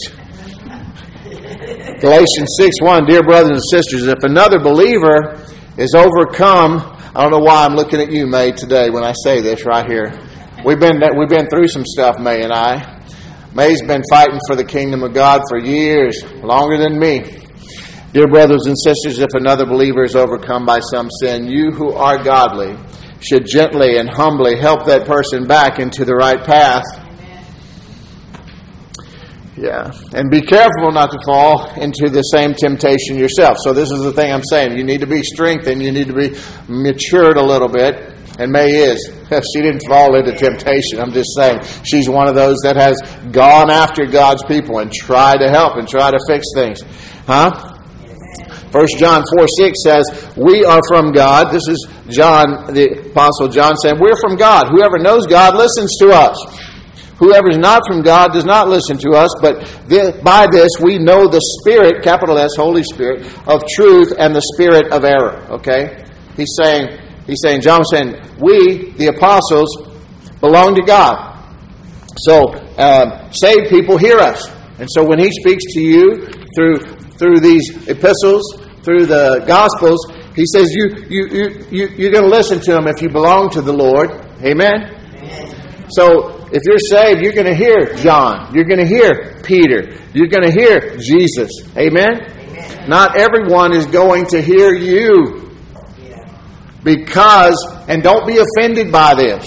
Galatians 2.00 2.56
6 2.58 2.82
1, 2.82 3.06
dear 3.06 3.24
brothers 3.24 3.52
and 3.52 3.62
sisters, 3.70 4.08
if 4.08 4.24
another 4.24 4.60
believer 4.60 5.38
is 5.78 5.94
overcome, 5.94 6.80
I 7.14 7.22
don't 7.22 7.32
know 7.32 7.40
why 7.40 7.66
I'm 7.66 7.76
looking 7.76 8.00
at 8.00 8.10
you, 8.10 8.26
May, 8.28 8.54
today 8.54 8.90
when 8.90 9.04
I 9.04 9.14
say 9.24 9.42
this 9.42 9.66
right 9.66 9.86
here. 9.86 10.18
We've 10.64 10.80
been, 10.80 11.02
we've 11.18 11.30
been 11.30 11.48
through 11.50 11.68
some 11.68 11.86
stuff, 11.86 12.20
May 12.20 12.44
and 12.44 12.54
I. 12.54 12.95
May's 13.56 13.82
been 13.82 14.04
fighting 14.10 14.40
for 14.48 14.58
the 14.58 14.66
kingdom 14.66 15.02
of 15.02 15.14
God 15.14 15.42
for 15.48 15.58
years, 15.58 16.22
longer 16.44 16.78
than 16.78 17.00
me. 17.00 17.24
Dear 18.12 18.28
brothers 18.28 18.66
and 18.66 18.76
sisters, 18.78 19.20
if 19.20 19.30
another 19.34 19.66
believer 19.66 20.04
is 20.04 20.14
overcome 20.14 20.66
by 20.66 20.82
some 20.82 21.10
sin, 21.22 21.48
you 21.48 21.72
who 21.72 21.94
are 21.94 22.22
godly 22.22 22.76
should 23.22 23.46
gently 23.46 23.98
and 23.98 24.10
humbly 24.10 24.58
help 24.58 24.86
that 24.88 25.08
person 25.08 25.48
back 25.48 25.80
into 25.80 26.04
the 26.04 26.14
right 26.14 26.44
path. 26.44 26.84
Yeah. 29.56 29.90
And 30.14 30.30
be 30.30 30.42
careful 30.42 30.92
not 30.92 31.12
to 31.12 31.20
fall 31.26 31.72
into 31.80 32.10
the 32.10 32.24
same 32.24 32.56
temptation 32.56 33.18
yourself. 33.18 33.56
So, 33.64 33.72
this 33.72 33.90
is 33.90 34.04
the 34.04 34.12
thing 34.12 34.34
I'm 34.34 34.44
saying. 34.44 34.78
You 34.78 34.84
need 34.84 35.00
to 35.00 35.08
be 35.08 35.24
strengthened, 35.24 35.82
you 35.82 35.94
need 35.94 36.08
to 36.08 36.14
be 36.14 36.38
matured 36.68 37.38
a 37.38 37.44
little 37.44 37.70
bit. 37.70 38.15
And 38.38 38.52
May 38.52 38.70
is. 38.72 39.12
She 39.54 39.62
didn't 39.62 39.82
fall 39.88 40.16
into 40.16 40.34
temptation. 40.34 41.00
I'm 41.00 41.12
just 41.12 41.36
saying 41.36 41.62
she's 41.84 42.08
one 42.08 42.28
of 42.28 42.36
those 42.36 42.58
that 42.64 42.76
has 42.76 42.96
gone 43.32 43.72
after 43.72 44.06
God's 44.06 44.44
people 44.44 44.80
and 44.80 44.92
tried 44.92 45.38
to 45.38 45.50
help 45.50 45.78
and 45.78 45.88
try 45.88 46.12
to 46.12 46.20
fix 46.28 46.46
things. 46.54 46.82
Huh? 47.26 47.76
1 48.72 48.88
John 49.00 49.24
4 49.38 49.48
6 49.48 49.84
says, 49.84 50.34
We 50.36 50.66
are 50.66 50.82
from 50.88 51.12
God. 51.12 51.52
This 51.52 51.68
is 51.68 51.88
John, 52.10 52.74
the 52.74 53.10
Apostle 53.12 53.48
John 53.48 53.76
saying, 53.78 53.96
We're 54.00 54.20
from 54.20 54.36
God. 54.36 54.68
Whoever 54.68 55.00
knows 55.00 55.26
God 55.28 55.56
listens 55.56 55.96
to 56.00 56.12
us. 56.12 56.38
Whoever 57.18 57.50
is 57.50 57.58
not 57.58 57.82
from 57.88 58.02
God 58.02 58.34
does 58.34 58.44
not 58.44 58.68
listen 58.68 58.98
to 58.98 59.12
us, 59.12 59.30
but 59.42 59.64
by 60.24 60.48
this 60.52 60.70
we 60.82 60.98
know 60.98 61.28
the 61.28 61.40
Spirit, 61.62 62.04
capital 62.04 62.38
S, 62.38 62.56
Holy 62.58 62.84
Spirit, 62.84 63.26
of 63.48 63.64
truth 63.74 64.14
and 64.20 64.36
the 64.36 64.44
Spirit 64.54 64.92
of 64.92 65.06
error. 65.06 65.40
Okay? 65.50 66.04
He's 66.36 66.54
saying, 66.62 67.00
he's 67.28 67.40
saying, 67.44 67.62
John's 67.62 67.88
saying, 67.92 68.16
we, 68.40 68.92
the 68.92 69.08
apostles, 69.08 69.70
belong 70.40 70.76
to 70.76 70.82
God. 70.84 71.34
So, 72.18 72.54
uh, 72.78 73.30
saved 73.32 73.70
people 73.70 73.98
hear 73.98 74.18
us. 74.18 74.50
And 74.80 74.88
so 74.92 75.04
when 75.06 75.20
he 75.20 75.32
speaks 75.32 75.64
to 75.74 75.82
you 75.82 76.28
through, 76.56 76.78
through 77.18 77.40
these 77.40 77.88
epistles, 77.88 78.44
through 78.84 79.06
the 79.06 79.44
Gospels, 79.48 80.00
he 80.36 80.46
says 80.46 80.74
you, 80.74 80.96
you, 81.10 81.28
you, 81.28 81.66
you, 81.72 81.88
you're 81.98 82.12
going 82.12 82.26
to 82.26 82.30
listen 82.30 82.60
to 82.62 82.78
him 82.78 82.88
if 82.88 83.02
you 83.02 83.10
belong 83.10 83.50
to 83.52 83.62
the 83.62 83.74
Lord. 83.74 84.12
Amen? 84.44 84.84
Amen. 84.84 85.88
So 85.90 86.48
if 86.52 86.62
you're 86.66 86.78
saved, 86.78 87.22
you're 87.22 87.34
going 87.34 87.48
to 87.48 87.56
hear 87.56 87.96
John. 87.96 88.54
You're 88.54 88.66
going 88.66 88.80
to 88.80 88.86
hear 88.86 89.42
Peter. 89.44 89.96
You're 90.14 90.28
going 90.28 90.44
to 90.44 90.52
hear 90.52 90.98
Jesus. 90.98 91.50
Amen? 91.78 92.22
Amen? 92.22 92.90
Not 92.90 93.18
everyone 93.18 93.74
is 93.74 93.86
going 93.86 94.26
to 94.28 94.42
hear 94.42 94.74
you. 94.74 95.45
Because, 96.86 97.58
and 97.90 98.02
don't 98.04 98.26
be 98.26 98.38
offended 98.38 98.92
by 98.92 99.16
this, 99.16 99.44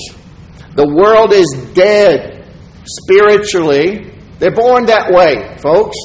the 0.74 0.86
world 0.86 1.32
is 1.32 1.48
dead 1.72 2.52
spiritually. 2.84 4.12
They're 4.40 4.54
born 4.54 4.86
that 4.86 5.12
way, 5.12 5.56
folks. 5.58 5.96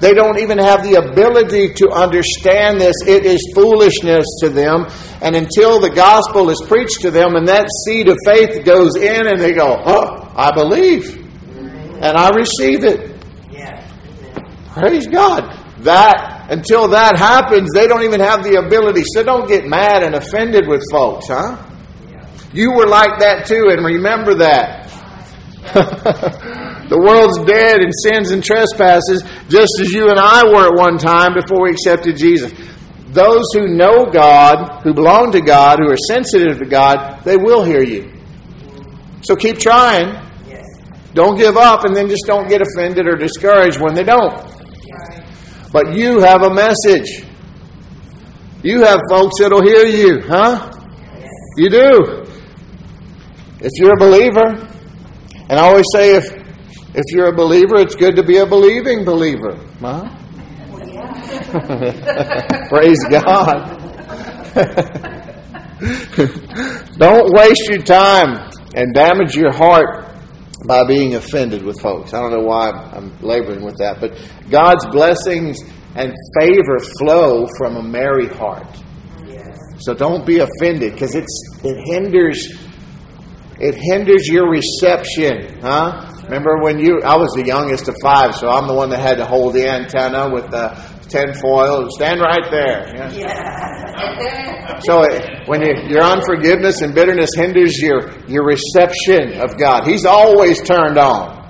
They 0.00 0.14
don't 0.14 0.40
even 0.40 0.58
have 0.58 0.82
the 0.82 0.94
ability 0.94 1.74
to 1.74 1.90
understand 1.90 2.80
this. 2.80 2.96
It 3.06 3.24
is 3.24 3.52
foolishness 3.54 4.26
to 4.40 4.48
them. 4.48 4.86
And 5.20 5.36
until 5.36 5.78
the 5.78 5.90
gospel 5.90 6.50
is 6.50 6.60
preached 6.66 7.02
to 7.02 7.10
them 7.12 7.36
and 7.36 7.46
that 7.46 7.68
seed 7.84 8.08
of 8.08 8.18
faith 8.24 8.64
goes 8.64 8.96
in 8.96 9.28
and 9.28 9.38
they 9.38 9.52
go, 9.52 9.80
oh, 9.84 10.32
I 10.34 10.50
believe. 10.52 11.18
And 12.02 12.16
I 12.16 12.30
receive 12.30 12.82
it. 12.82 13.12
Praise 14.72 15.06
God. 15.06 15.54
That, 15.80 16.31
until 16.52 16.88
that 16.88 17.16
happens, 17.16 17.70
they 17.74 17.86
don't 17.86 18.02
even 18.02 18.20
have 18.20 18.44
the 18.44 18.56
ability. 18.56 19.02
So 19.14 19.22
don't 19.22 19.48
get 19.48 19.66
mad 19.66 20.02
and 20.02 20.14
offended 20.14 20.68
with 20.68 20.82
folks, 20.90 21.28
huh? 21.28 21.56
You 22.52 22.72
were 22.72 22.86
like 22.86 23.20
that 23.20 23.46
too, 23.46 23.68
and 23.70 23.84
remember 23.84 24.34
that. 24.36 24.88
The 26.92 27.00
world's 27.00 27.38
dead 27.48 27.80
in 27.80 27.90
sins 27.90 28.32
and 28.32 28.44
trespasses, 28.44 29.24
just 29.48 29.80
as 29.80 29.88
you 29.94 30.10
and 30.10 30.20
I 30.20 30.44
were 30.44 30.68
at 30.68 30.76
one 30.76 30.98
time 30.98 31.32
before 31.32 31.62
we 31.62 31.70
accepted 31.70 32.18
Jesus. 32.18 32.52
Those 33.08 33.44
who 33.54 33.66
know 33.68 34.04
God, 34.12 34.82
who 34.82 34.92
belong 34.92 35.32
to 35.32 35.40
God, 35.40 35.78
who 35.78 35.88
are 35.88 35.96
sensitive 35.96 36.58
to 36.58 36.66
God, 36.66 37.24
they 37.24 37.38
will 37.38 37.64
hear 37.64 37.82
you. 37.82 38.12
So 39.22 39.36
keep 39.36 39.58
trying. 39.58 40.20
Don't 41.14 41.38
give 41.38 41.56
up 41.56 41.84
and 41.84 41.96
then 41.96 42.10
just 42.10 42.24
don't 42.26 42.46
get 42.46 42.60
offended 42.60 43.06
or 43.06 43.16
discouraged 43.16 43.80
when 43.80 43.94
they 43.94 44.04
don't. 44.04 44.51
But 45.72 45.96
you 45.96 46.20
have 46.20 46.42
a 46.42 46.52
message. 46.52 47.24
You 48.62 48.82
have 48.82 49.00
folks 49.10 49.40
that'll 49.40 49.62
hear 49.62 49.86
you, 49.86 50.20
huh? 50.20 50.70
You 51.56 51.70
do. 51.70 52.24
If 53.60 53.70
you're 53.76 53.94
a 53.94 53.98
believer, 53.98 54.68
and 55.48 55.58
I 55.58 55.66
always 55.66 55.86
say 55.94 56.16
if 56.16 56.30
if 56.94 57.04
you're 57.08 57.28
a 57.28 57.34
believer, 57.34 57.76
it's 57.76 57.94
good 57.94 58.16
to 58.16 58.22
be 58.22 58.38
a 58.38 58.46
believing 58.46 59.04
believer. 59.04 59.56
Huh? 59.80 60.10
Praise 62.68 63.02
God. 63.10 63.78
Don't 66.98 67.32
waste 67.32 67.68
your 67.70 67.82
time 67.82 68.50
and 68.74 68.94
damage 68.94 69.34
your 69.34 69.52
heart 69.52 70.11
by 70.66 70.84
being 70.86 71.14
offended 71.14 71.64
with 71.64 71.80
folks. 71.80 72.14
I 72.14 72.20
don't 72.20 72.30
know 72.30 72.46
why 72.46 72.70
I'm 72.70 73.16
laboring 73.20 73.64
with 73.64 73.76
that, 73.78 74.00
but 74.00 74.18
God's 74.50 74.86
blessings 74.86 75.60
and 75.94 76.14
favor 76.38 76.78
flow 76.98 77.46
from 77.58 77.76
a 77.76 77.82
merry 77.82 78.28
heart. 78.28 78.66
So 79.78 79.94
don't 79.94 80.24
be 80.24 80.38
offended 80.38 80.92
because 80.92 81.16
it's 81.16 81.60
it 81.64 81.76
hinders 81.84 82.46
it 83.58 83.74
hinders 83.76 84.28
your 84.28 84.48
reception, 84.48 85.60
huh? 85.60 86.08
Remember 86.24 86.62
when 86.62 86.78
you, 86.78 87.00
I 87.04 87.16
was 87.16 87.30
the 87.34 87.44
youngest 87.44 87.88
of 87.88 87.96
five, 88.02 88.34
so 88.34 88.48
I'm 88.48 88.66
the 88.66 88.74
one 88.74 88.90
that 88.90 89.00
had 89.00 89.18
to 89.18 89.26
hold 89.26 89.54
the 89.54 89.68
antenna 89.68 90.30
with 90.32 90.50
the 90.50 90.70
tin 91.08 91.34
foil. 91.34 91.88
Stand 91.90 92.20
right 92.20 92.50
there. 92.50 92.94
Yeah. 92.94 93.12
yeah. 93.12 94.78
so 94.80 95.02
it, 95.02 95.48
when 95.48 95.62
you, 95.62 95.74
your 95.88 96.02
unforgiveness 96.02 96.80
and 96.82 96.94
bitterness 96.94 97.30
hinders 97.34 97.78
your, 97.78 98.10
your 98.26 98.44
reception 98.44 99.40
of 99.40 99.58
God, 99.58 99.86
He's 99.86 100.04
always 100.04 100.62
turned 100.62 100.98
on. 100.98 101.42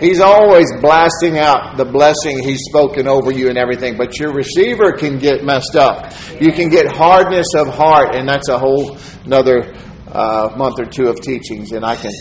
He's 0.00 0.20
always 0.20 0.66
blasting 0.80 1.38
out 1.38 1.76
the 1.76 1.84
blessing 1.84 2.38
He's 2.38 2.62
spoken 2.68 3.08
over 3.08 3.32
you 3.32 3.48
and 3.48 3.58
everything, 3.58 3.96
but 3.96 4.18
your 4.18 4.32
receiver 4.32 4.92
can 4.92 5.18
get 5.18 5.44
messed 5.44 5.74
up. 5.74 6.12
You 6.40 6.52
can 6.52 6.68
get 6.68 6.86
hardness 6.86 7.48
of 7.56 7.74
heart, 7.74 8.14
and 8.14 8.28
that's 8.28 8.48
a 8.48 8.58
whole 8.58 8.96
another 9.24 9.74
uh, 10.12 10.54
month 10.56 10.78
or 10.78 10.86
two 10.86 11.08
of 11.08 11.20
teachings, 11.20 11.72
and 11.72 11.84
I 11.84 11.96
can 11.96 12.12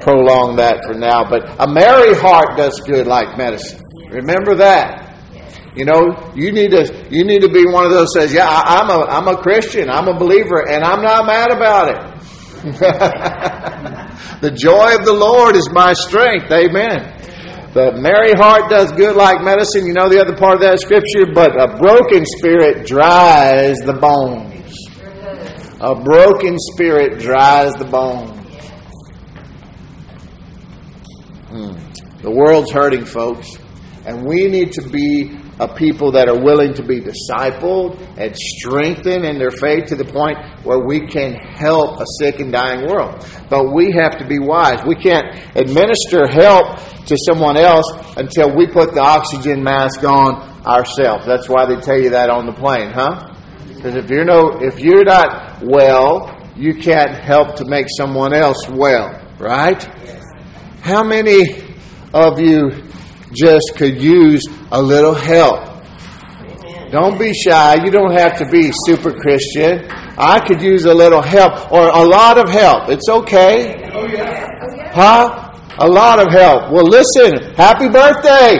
prolong 0.00 0.56
that 0.56 0.82
for 0.86 0.94
now. 0.94 1.28
But 1.28 1.48
a 1.60 1.70
merry 1.70 2.14
heart 2.14 2.56
does 2.56 2.80
good 2.80 3.06
like 3.06 3.36
medicine. 3.36 3.80
Remember 4.08 4.56
that. 4.56 4.99
You 5.76 5.84
know, 5.84 6.32
you 6.34 6.50
need 6.50 6.72
to 6.72 7.06
you 7.10 7.24
need 7.24 7.42
to 7.42 7.48
be 7.48 7.64
one 7.64 7.84
of 7.84 7.92
those 7.92 8.12
says, 8.12 8.32
"Yeah, 8.32 8.48
I, 8.48 8.80
am 8.80 8.90
a 8.90 9.04
I'm 9.04 9.28
a 9.28 9.36
Christian. 9.40 9.88
I'm 9.88 10.08
a 10.08 10.18
believer, 10.18 10.68
and 10.68 10.82
I'm 10.82 11.02
not 11.02 11.26
mad 11.26 11.52
about 11.52 11.88
it." 11.88 12.20
the 14.40 14.50
joy 14.50 14.96
of 14.96 15.04
the 15.06 15.12
Lord 15.12 15.54
is 15.54 15.70
my 15.70 15.92
strength. 15.92 16.50
Amen. 16.50 17.16
The 17.72 17.92
merry 17.92 18.32
heart 18.32 18.68
does 18.68 18.90
good 18.92 19.14
like 19.14 19.42
medicine. 19.42 19.86
You 19.86 19.92
know 19.92 20.08
the 20.08 20.20
other 20.20 20.36
part 20.36 20.56
of 20.56 20.60
that 20.62 20.80
scripture, 20.80 21.32
but 21.32 21.52
a 21.54 21.78
broken 21.78 22.26
spirit 22.26 22.84
dries 22.84 23.78
the 23.78 23.92
bones. 23.92 24.74
A 25.80 25.94
broken 25.94 26.58
spirit 26.58 27.20
dries 27.20 27.72
the 27.74 27.84
bones. 27.84 28.36
Hmm. 31.48 31.72
The 32.22 32.30
world's 32.30 32.72
hurting, 32.72 33.04
folks. 33.04 33.56
And 34.04 34.26
we 34.26 34.48
need 34.48 34.72
to 34.72 34.88
be 34.88 35.38
a 35.60 35.68
people 35.68 36.12
that 36.12 36.26
are 36.26 36.40
willing 36.40 36.72
to 36.72 36.82
be 36.82 37.00
discipled 37.00 38.00
and 38.16 38.34
strengthened 38.34 39.26
in 39.26 39.38
their 39.38 39.50
faith 39.50 39.84
to 39.84 39.94
the 39.94 40.06
point 40.06 40.38
where 40.64 40.78
we 40.78 41.06
can 41.06 41.34
help 41.34 42.00
a 42.00 42.04
sick 42.18 42.40
and 42.40 42.50
dying 42.50 42.88
world. 42.88 43.22
But 43.50 43.70
we 43.70 43.92
have 43.92 44.16
to 44.18 44.26
be 44.26 44.38
wise. 44.38 44.80
We 44.86 44.94
can't 44.94 45.26
administer 45.54 46.26
help 46.26 46.78
to 47.04 47.16
someone 47.26 47.58
else 47.58 47.84
until 48.16 48.56
we 48.56 48.68
put 48.68 48.94
the 48.94 49.02
oxygen 49.02 49.62
mask 49.62 50.02
on 50.02 50.40
ourselves. 50.64 51.26
That's 51.26 51.46
why 51.46 51.66
they 51.66 51.78
tell 51.78 52.00
you 52.00 52.10
that 52.10 52.30
on 52.30 52.46
the 52.46 52.54
plane, 52.54 52.90
huh? 52.90 53.34
Because 53.68 53.96
if 53.96 54.10
you're 54.10 54.24
no, 54.24 54.58
if 54.62 54.80
you're 54.80 55.04
not 55.04 55.62
well, 55.62 56.38
you 56.56 56.74
can't 56.74 57.12
help 57.12 57.56
to 57.56 57.66
make 57.66 57.86
someone 57.98 58.32
else 58.32 58.66
well, 58.70 59.20
right? 59.38 59.82
How 60.80 61.04
many 61.04 61.42
of 62.14 62.40
you 62.40 62.70
just 63.32 63.74
could 63.76 64.00
use 64.00 64.42
a 64.72 64.80
little 64.80 65.14
help? 65.14 65.68
Don't 66.90 67.18
be 67.18 67.32
shy. 67.32 67.84
You 67.84 67.90
don't 67.90 68.12
have 68.12 68.36
to 68.38 68.50
be 68.50 68.72
super 68.86 69.12
Christian. 69.12 69.88
I 70.18 70.40
could 70.40 70.60
use 70.60 70.84
a 70.86 70.94
little 70.94 71.22
help 71.22 71.70
or 71.70 71.88
a 71.88 72.04
lot 72.04 72.36
of 72.36 72.50
help. 72.50 72.88
It's 72.88 73.08
okay. 73.08 73.90
Oh, 73.92 74.06
yeah. 74.06 74.92
Huh? 74.92 75.54
A 75.78 75.86
lot 75.86 76.18
of 76.18 76.32
help. 76.32 76.72
Well, 76.72 76.84
listen. 76.84 77.54
Happy 77.54 77.88
birthday. 77.88 78.58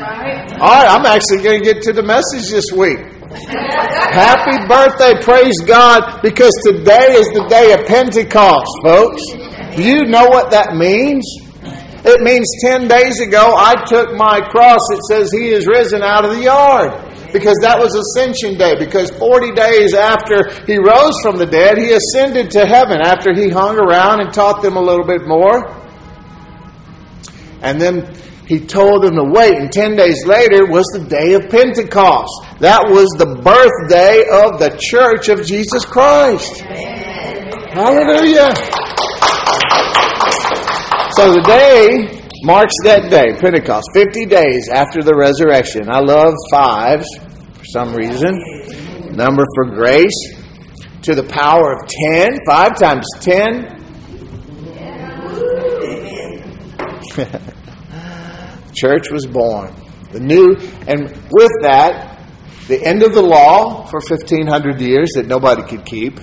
Right. 0.00 0.52
All 0.60 0.68
right, 0.68 0.88
I'm 0.90 1.06
actually 1.06 1.42
going 1.42 1.62
to 1.62 1.64
get 1.64 1.82
to 1.82 1.92
the 1.92 2.02
message 2.02 2.50
this 2.50 2.66
week. 2.74 2.98
Happy 3.30 4.66
birthday, 4.66 5.22
praise 5.22 5.60
God, 5.60 6.20
because 6.22 6.52
today 6.64 7.14
is 7.14 7.28
the 7.28 7.46
day 7.48 7.72
of 7.72 7.86
Pentecost, 7.86 8.66
folks. 8.82 9.22
Do 9.76 9.84
you 9.84 10.04
know 10.06 10.26
what 10.26 10.50
that 10.50 10.74
means? 10.74 11.24
It 12.10 12.22
means 12.22 12.46
10 12.64 12.88
days 12.88 13.20
ago 13.20 13.54
I 13.56 13.84
took 13.86 14.14
my 14.16 14.40
cross, 14.40 14.80
it 14.90 15.00
says 15.08 15.32
He 15.32 15.48
is 15.48 15.66
risen 15.66 16.02
out 16.02 16.24
of 16.24 16.36
the 16.36 16.42
yard. 16.42 17.06
Because 17.32 17.56
that 17.62 17.78
was 17.78 17.94
Ascension 17.94 18.58
Day. 18.58 18.74
Because 18.78 19.10
40 19.12 19.52
days 19.52 19.94
after 19.94 20.50
He 20.66 20.78
rose 20.78 21.14
from 21.22 21.38
the 21.38 21.46
dead, 21.46 21.78
He 21.78 21.92
ascended 21.92 22.50
to 22.52 22.66
heaven 22.66 23.00
after 23.00 23.32
He 23.32 23.48
hung 23.48 23.78
around 23.78 24.20
and 24.20 24.32
taught 24.32 24.62
them 24.62 24.76
a 24.76 24.82
little 24.82 25.06
bit 25.06 25.26
more. 25.26 25.78
And 27.62 27.80
then 27.80 28.16
he 28.50 28.58
told 28.58 29.04
them 29.04 29.14
to 29.14 29.30
wait, 29.30 29.54
and 29.54 29.70
10 29.70 29.94
days 29.94 30.26
later 30.26 30.66
was 30.66 30.84
the 30.92 31.06
day 31.08 31.34
of 31.34 31.48
Pentecost. 31.50 32.32
That 32.58 32.82
was 32.90 33.06
the 33.16 33.38
birthday 33.46 34.26
of 34.26 34.58
the 34.58 34.76
church 34.90 35.28
of 35.28 35.46
Jesus 35.46 35.84
Christ. 35.84 36.58
Hallelujah. 37.70 38.50
So 41.16 41.32
the 41.32 41.42
day 41.42 42.22
marks 42.44 42.74
that 42.84 43.10
day, 43.10 43.34
Pentecost, 43.36 43.88
50 43.94 44.26
days 44.26 44.68
after 44.72 45.02
the 45.02 45.14
resurrection. 45.14 45.90
I 45.90 45.98
love 45.98 46.34
fives 46.52 47.08
for 47.52 47.64
some 47.64 47.94
reason. 47.94 48.40
Number 49.16 49.44
for 49.56 49.64
grace. 49.74 50.36
To 51.02 51.16
the 51.16 51.24
power 51.24 51.72
of 51.72 51.88
10. 52.12 52.38
Five 52.46 52.78
times 52.78 53.06
10. 53.20 53.76
Church 58.74 59.10
was 59.10 59.26
born. 59.26 59.74
The 60.12 60.20
new, 60.20 60.54
and 60.86 61.10
with 61.32 61.50
that, 61.62 62.20
the 62.68 62.80
end 62.84 63.02
of 63.02 63.14
the 63.14 63.22
law 63.22 63.84
for 63.86 63.98
1500 63.98 64.80
years 64.80 65.10
that 65.16 65.26
nobody 65.26 65.62
could 65.64 65.84
keep. 65.84 66.20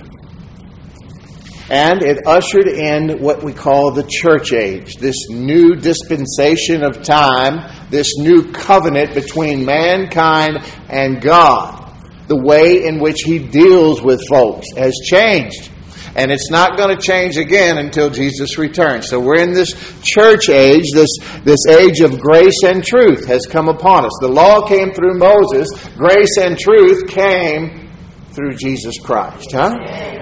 And 1.70 2.02
it 2.02 2.26
ushered 2.26 2.66
in 2.66 3.20
what 3.20 3.42
we 3.42 3.52
call 3.52 3.90
the 3.90 4.08
church 4.08 4.52
age, 4.52 4.96
this 4.96 5.28
new 5.28 5.76
dispensation 5.76 6.82
of 6.82 7.02
time, 7.02 7.70
this 7.90 8.16
new 8.16 8.50
covenant 8.52 9.14
between 9.14 9.66
mankind 9.66 10.58
and 10.88 11.20
God. 11.20 11.92
The 12.26 12.40
way 12.40 12.84
in 12.84 13.00
which 13.00 13.20
He 13.22 13.38
deals 13.38 14.02
with 14.02 14.26
folks 14.28 14.66
has 14.76 14.94
changed. 15.04 15.70
And 16.16 16.30
it's 16.32 16.50
not 16.50 16.76
going 16.76 16.96
to 16.96 17.00
change 17.00 17.36
again 17.36 17.78
until 17.78 18.10
Jesus 18.10 18.58
returns. 18.58 19.08
So 19.08 19.20
we're 19.20 19.40
in 19.40 19.52
this 19.52 19.72
church 20.02 20.48
age, 20.48 20.90
this, 20.92 21.10
this 21.44 21.66
age 21.68 22.00
of 22.00 22.18
grace 22.18 22.62
and 22.64 22.82
truth 22.82 23.26
has 23.26 23.46
come 23.46 23.68
upon 23.68 24.04
us. 24.04 24.12
The 24.20 24.28
law 24.28 24.66
came 24.66 24.92
through 24.92 25.18
Moses, 25.18 25.68
grace 25.96 26.38
and 26.38 26.58
truth 26.58 27.08
came 27.08 27.90
through 28.30 28.54
Jesus 28.54 28.98
Christ. 28.98 29.52
Huh? 29.52 30.17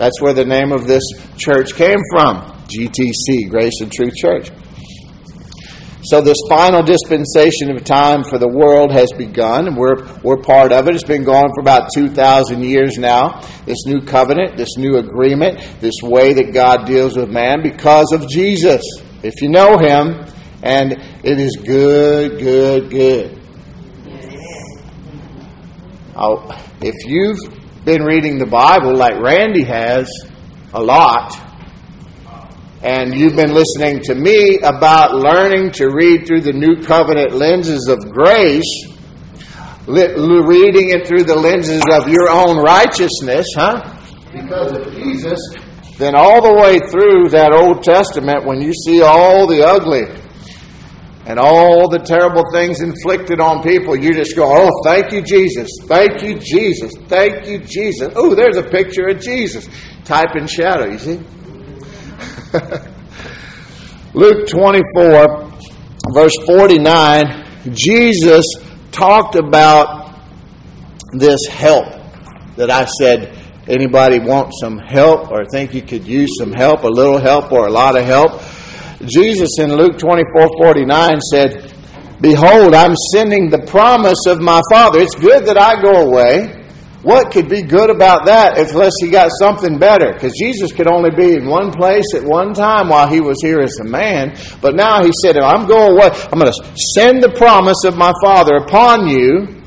That's 0.00 0.18
where 0.18 0.32
the 0.32 0.46
name 0.46 0.72
of 0.72 0.86
this 0.86 1.02
church 1.36 1.74
came 1.74 1.98
from 2.10 2.36
GTC, 2.68 3.50
Grace 3.50 3.82
and 3.82 3.92
Truth 3.92 4.14
Church. 4.14 4.50
So 6.04 6.22
this 6.22 6.38
final 6.48 6.82
dispensation 6.82 7.70
of 7.70 7.84
time 7.84 8.24
for 8.24 8.38
the 8.38 8.48
world 8.48 8.92
has 8.92 9.12
begun, 9.12 9.68
and 9.68 9.76
we're, 9.76 10.02
we're 10.22 10.40
part 10.40 10.72
of 10.72 10.88
it. 10.88 10.94
It's 10.94 11.04
been 11.04 11.22
going 11.22 11.52
for 11.54 11.60
about 11.60 11.90
2,000 11.92 12.64
years 12.64 12.96
now. 12.96 13.42
This 13.66 13.84
new 13.84 14.00
covenant, 14.00 14.56
this 14.56 14.78
new 14.78 14.96
agreement, 14.96 15.60
this 15.80 15.96
way 16.02 16.32
that 16.32 16.54
God 16.54 16.86
deals 16.86 17.18
with 17.18 17.28
man 17.28 17.62
because 17.62 18.10
of 18.14 18.26
Jesus. 18.26 18.82
If 19.22 19.42
you 19.42 19.50
know 19.50 19.76
Him, 19.76 20.24
and 20.62 20.92
it 21.22 21.38
is 21.38 21.58
good, 21.62 22.38
good, 22.38 22.88
good. 22.88 23.38
Oh, 26.16 26.48
if 26.80 26.94
you've 27.04 27.59
been 27.84 28.02
reading 28.02 28.38
the 28.38 28.46
Bible 28.46 28.94
like 28.94 29.18
Randy 29.20 29.64
has 29.64 30.06
a 30.74 30.82
lot, 30.82 31.34
and 32.82 33.14
you've 33.14 33.36
been 33.36 33.54
listening 33.54 34.00
to 34.04 34.14
me 34.14 34.58
about 34.58 35.14
learning 35.14 35.70
to 35.72 35.88
read 35.88 36.26
through 36.26 36.42
the 36.42 36.52
New 36.52 36.82
Covenant 36.82 37.32
lenses 37.32 37.88
of 37.88 37.98
grace, 38.10 38.86
reading 39.86 40.90
it 40.90 41.06
through 41.06 41.24
the 41.24 41.36
lenses 41.36 41.82
of 41.90 42.06
your 42.06 42.28
own 42.28 42.58
righteousness, 42.58 43.46
huh? 43.56 43.82
Because 44.30 44.72
of 44.72 44.92
Jesus, 44.94 45.40
then 45.96 46.14
all 46.14 46.42
the 46.42 46.54
way 46.54 46.78
through 46.78 47.30
that 47.30 47.52
Old 47.52 47.82
Testament, 47.82 48.44
when 48.44 48.60
you 48.60 48.72
see 48.74 49.00
all 49.00 49.46
the 49.46 49.66
ugly 49.66 50.02
and 51.30 51.38
all 51.38 51.88
the 51.88 52.00
terrible 52.00 52.42
things 52.52 52.80
inflicted 52.80 53.38
on 53.38 53.62
people, 53.62 53.96
you 53.96 54.12
just 54.12 54.34
go, 54.34 54.42
Oh, 54.44 54.68
thank 54.84 55.12
you, 55.12 55.22
Jesus. 55.22 55.68
Thank 55.84 56.24
you, 56.24 56.40
Jesus. 56.40 56.92
Thank 57.06 57.46
you, 57.46 57.60
Jesus. 57.60 58.12
Oh, 58.16 58.34
there's 58.34 58.56
a 58.56 58.64
picture 58.64 59.06
of 59.06 59.20
Jesus. 59.20 59.68
Type 60.04 60.34
in 60.34 60.48
shadow, 60.48 60.86
you 60.86 60.98
see? 60.98 61.20
Luke 64.12 64.48
24, 64.48 65.52
verse 66.12 66.34
49, 66.46 67.46
Jesus 67.74 68.44
talked 68.90 69.36
about 69.36 70.18
this 71.12 71.46
help 71.46 71.86
that 72.56 72.70
I 72.70 72.86
said, 72.86 73.38
anybody 73.68 74.18
want 74.18 74.52
some 74.60 74.78
help 74.78 75.30
or 75.30 75.44
think 75.44 75.74
you 75.74 75.82
could 75.82 76.08
use 76.08 76.30
some 76.40 76.52
help, 76.52 76.82
a 76.82 76.88
little 76.88 77.18
help 77.18 77.52
or 77.52 77.68
a 77.68 77.70
lot 77.70 77.96
of 77.96 78.04
help? 78.04 78.42
Jesus 79.06 79.58
in 79.58 79.74
Luke 79.74 79.98
24, 79.98 80.48
49 80.62 81.20
said, 81.32 81.74
Behold, 82.20 82.74
I'm 82.74 82.94
sending 83.14 83.48
the 83.48 83.60
promise 83.66 84.26
of 84.26 84.40
my 84.40 84.60
Father. 84.70 85.00
It's 85.00 85.14
good 85.14 85.46
that 85.46 85.56
I 85.56 85.80
go 85.80 86.08
away 86.08 86.60
what 87.02 87.32
could 87.32 87.48
be 87.48 87.62
good 87.62 87.88
about 87.88 88.26
that 88.26 88.58
unless 88.58 88.92
he 89.00 89.08
got 89.08 89.30
something 89.40 89.78
better? 89.78 90.12
Because 90.12 90.34
Jesus 90.38 90.70
could 90.70 90.86
only 90.86 91.10
be 91.10 91.34
in 91.34 91.46
one 91.46 91.72
place 91.72 92.04
at 92.14 92.22
one 92.22 92.52
time 92.52 92.90
while 92.90 93.08
he 93.08 93.20
was 93.20 93.38
here 93.40 93.60
as 93.60 93.78
a 93.80 93.84
man. 93.84 94.36
But 94.60 94.74
now 94.74 95.02
he 95.02 95.10
said, 95.22 95.38
I'm 95.38 95.66
going 95.66 95.92
away. 95.92 96.10
I'm 96.30 96.38
going 96.38 96.52
to 96.52 96.76
send 96.94 97.22
the 97.22 97.30
promise 97.30 97.84
of 97.86 97.96
my 97.96 98.12
Father 98.22 98.56
upon 98.56 99.08
you, 99.08 99.62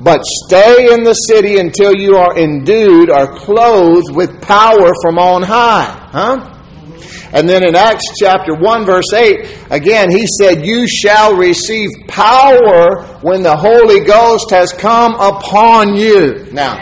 but 0.00 0.24
stay 0.46 0.94
in 0.94 1.02
the 1.02 1.14
city 1.14 1.58
until 1.58 1.96
you 1.96 2.16
are 2.16 2.38
endued 2.38 3.10
or 3.10 3.34
clothed 3.34 4.14
with 4.14 4.40
power 4.40 4.92
from 5.02 5.18
on 5.18 5.42
high. 5.42 6.08
Huh? 6.12 6.57
And 7.32 7.48
then 7.48 7.62
in 7.62 7.74
Acts 7.74 8.04
chapter 8.18 8.54
1, 8.54 8.86
verse 8.86 9.12
8, 9.12 9.66
again, 9.70 10.10
he 10.10 10.26
said, 10.40 10.64
You 10.64 10.88
shall 10.88 11.36
receive 11.36 11.90
power 12.06 13.04
when 13.22 13.42
the 13.42 13.56
Holy 13.56 14.04
Ghost 14.04 14.50
has 14.50 14.72
come 14.72 15.14
upon 15.14 15.96
you. 15.96 16.46
Now, 16.52 16.76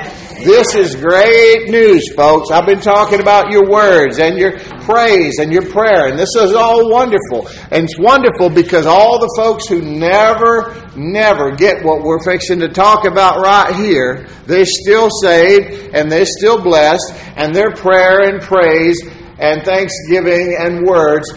this 0.47 0.77
is 0.77 0.95
great 0.95 1.71
news, 1.71 2.13
folks. 2.15 2.51
I've 2.51 2.67
been 2.67 2.81
talking 2.81 3.21
about 3.21 3.51
your 3.51 3.69
words 3.69 4.19
and 4.19 4.39
your 4.39 4.59
praise 4.87 5.39
and 5.39 5.51
your 5.51 5.65
prayer, 5.69 6.07
and 6.07 6.19
this 6.19 6.37
is 6.37 6.53
all 6.53 6.91
wonderful. 6.91 7.49
And 7.71 7.85
it's 7.85 7.99
wonderful 7.99 8.51
because 8.51 8.87
all 8.87 9.19
the 9.19 9.33
folks 9.37 9.67
who 9.67 9.81
never, 9.81 10.75
never 10.95 11.57
get 11.57 11.85
what 11.85 12.03
we're 12.03 12.23
fixing 12.23 12.61
to 12.61 12.69
talk 12.69 13.07
about 13.07 13.41
right 13.41 13.75
here, 13.75 14.29
they're 14.47 14.67
still 14.67 15.09
saved 15.11 15.95
and 15.95 16.13
they're 16.13 16.27
still 16.27 16.63
blessed, 16.63 17.15
and 17.37 17.55
their 17.55 17.73
prayer 17.73 18.29
and 18.29 18.41
praise 18.41 19.03
and 19.39 19.63
thanksgiving 19.65 20.57
and 20.59 20.87
words, 20.87 21.33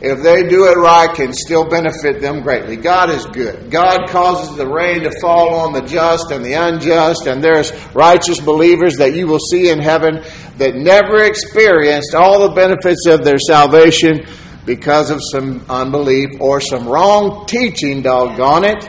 if 0.00 0.22
they 0.22 0.46
do 0.48 0.66
it 0.66 0.76
right, 0.76 1.14
can 1.14 1.32
still 1.32 1.66
benefit 1.66 2.20
them 2.20 2.42
greatly. 2.42 2.76
God 2.76 3.10
is 3.10 3.24
good. 3.26 3.70
God 3.70 4.08
causes 4.08 4.54
the 4.56 4.66
rain 4.66 5.02
to 5.04 5.20
fall 5.20 5.54
on 5.54 5.72
the 5.72 5.80
just 5.80 6.30
and 6.30 6.44
the 6.44 6.52
unjust, 6.52 7.26
and 7.26 7.42
there's 7.42 7.72
righteous 7.94 8.38
believers 8.40 8.96
that 8.98 9.14
you 9.14 9.26
will 9.26 9.38
see 9.38 9.70
in 9.70 9.78
heaven 9.78 10.22
that 10.58 10.74
never 10.74 11.22
experienced 11.24 12.14
all 12.14 12.46
the 12.46 12.54
benefits 12.54 13.06
of 13.06 13.24
their 13.24 13.38
salvation 13.38 14.26
because 14.66 15.10
of 15.10 15.20
some 15.32 15.64
unbelief 15.68 16.40
or 16.40 16.60
some 16.60 16.86
wrong 16.86 17.46
teaching, 17.46 18.02
doggone 18.02 18.64
it, 18.64 18.82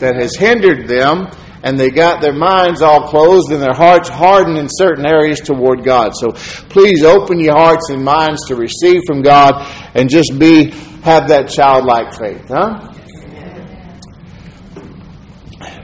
that 0.00 0.16
has 0.16 0.34
hindered 0.34 0.88
them 0.88 1.30
and 1.62 1.78
they 1.78 1.90
got 1.90 2.20
their 2.20 2.32
minds 2.32 2.82
all 2.82 3.08
closed 3.08 3.50
and 3.50 3.60
their 3.60 3.74
hearts 3.74 4.08
hardened 4.08 4.56
in 4.56 4.68
certain 4.68 5.04
areas 5.04 5.40
toward 5.40 5.84
God. 5.84 6.12
So 6.14 6.32
please 6.70 7.04
open 7.04 7.38
your 7.38 7.56
hearts 7.56 7.90
and 7.90 8.04
minds 8.04 8.46
to 8.48 8.56
receive 8.56 9.02
from 9.06 9.22
God 9.22 9.66
and 9.94 10.08
just 10.08 10.38
be 10.38 10.70
have 11.02 11.28
that 11.28 11.48
childlike 11.48 12.14
faith, 12.14 12.46
huh? 12.48 12.94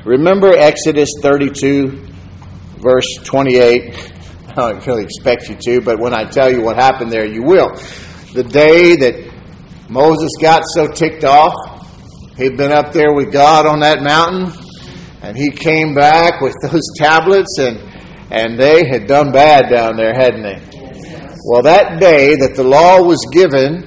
Remember 0.05 0.53
Exodus 0.57 1.11
32 1.20 2.07
verse 2.79 3.18
28. 3.24 4.12
I 4.49 4.55
don't 4.55 4.87
really 4.87 5.05
expect 5.05 5.49
you 5.49 5.57
to, 5.57 5.81
but 5.81 5.99
when 5.99 6.14
I 6.14 6.24
tell 6.24 6.51
you 6.51 6.62
what 6.62 6.77
happened 6.77 7.12
there, 7.12 7.27
you 7.27 7.43
will. 7.43 7.74
The 8.33 8.45
day 8.45 8.97
that 8.97 9.33
Moses 9.91 10.31
got 10.41 10.62
so 10.74 10.89
ticked 10.89 11.24
off, 11.24 11.55
he'd 12.37 12.57
been 12.57 12.72
up 12.72 12.93
there 12.93 13.12
with 13.12 13.33
God 13.33 13.66
on 13.66 13.81
that 13.81 14.03
mountain 14.03 14.66
and 15.23 15.37
he 15.37 15.51
came 15.51 15.95
back 15.95 16.41
with 16.41 16.55
those 16.62 16.89
tablets, 16.97 17.59
and, 17.59 17.79
and 18.31 18.59
they 18.59 18.87
had 18.87 19.07
done 19.07 19.33
bad 19.33 19.71
down 19.71 19.97
there, 19.97 20.14
hadn't 20.14 20.43
they? 20.43 20.61
Well, 21.49 21.62
that 21.62 22.01
day 22.01 22.35
that 22.35 22.55
the 22.57 22.64
law 22.64 23.03
was 23.03 23.25
given, 23.33 23.83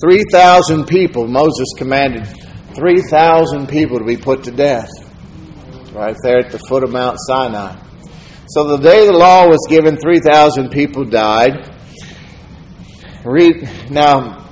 3,000 0.00 0.86
people, 0.86 1.26
Moses 1.26 1.66
commanded 1.76 2.26
3,000 2.74 3.66
people 3.68 3.98
to 3.98 4.04
be 4.04 4.16
put 4.16 4.44
to 4.44 4.50
death 4.50 4.90
right 5.92 6.16
there 6.22 6.38
at 6.38 6.52
the 6.52 6.58
foot 6.58 6.84
of 6.84 6.90
Mount 6.90 7.16
Sinai. 7.26 7.74
So 8.48 8.64
the 8.64 8.76
day 8.76 9.06
the 9.06 9.12
law 9.12 9.48
was 9.48 9.66
given, 9.68 9.96
3,000 9.96 10.70
people 10.70 11.04
died. 11.04 11.72
Read 13.24 13.68
now, 13.90 14.46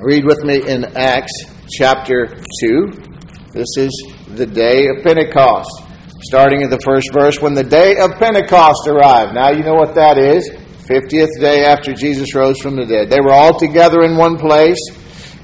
read 0.00 0.24
with 0.24 0.44
me 0.44 0.68
in 0.68 0.84
Acts 0.96 1.32
chapter 1.70 2.26
2. 2.60 2.90
This 3.52 3.68
is 3.78 4.13
the 4.36 4.46
day 4.46 4.88
of 4.88 5.02
Pentecost. 5.02 5.70
Starting 6.22 6.62
at 6.62 6.70
the 6.70 6.80
first 6.84 7.12
verse, 7.12 7.40
when 7.40 7.54
the 7.54 7.64
day 7.64 7.96
of 7.98 8.12
Pentecost 8.18 8.88
arrived. 8.88 9.34
Now 9.34 9.50
you 9.50 9.62
know 9.62 9.74
what 9.74 9.94
that 9.94 10.16
is. 10.16 10.50
50th 10.88 11.40
day 11.40 11.64
after 11.64 11.92
Jesus 11.92 12.34
rose 12.34 12.60
from 12.60 12.76
the 12.76 12.86
dead. 12.86 13.10
They 13.10 13.20
were 13.20 13.32
all 13.32 13.58
together 13.58 14.02
in 14.02 14.16
one 14.16 14.38
place. 14.38 14.78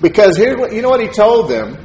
Because 0.01 0.37
here, 0.37 0.57
you 0.73 0.83
know 0.83 0.89
what 0.89 1.01
he 1.01 1.09
told 1.09 1.51
them? 1.51 1.77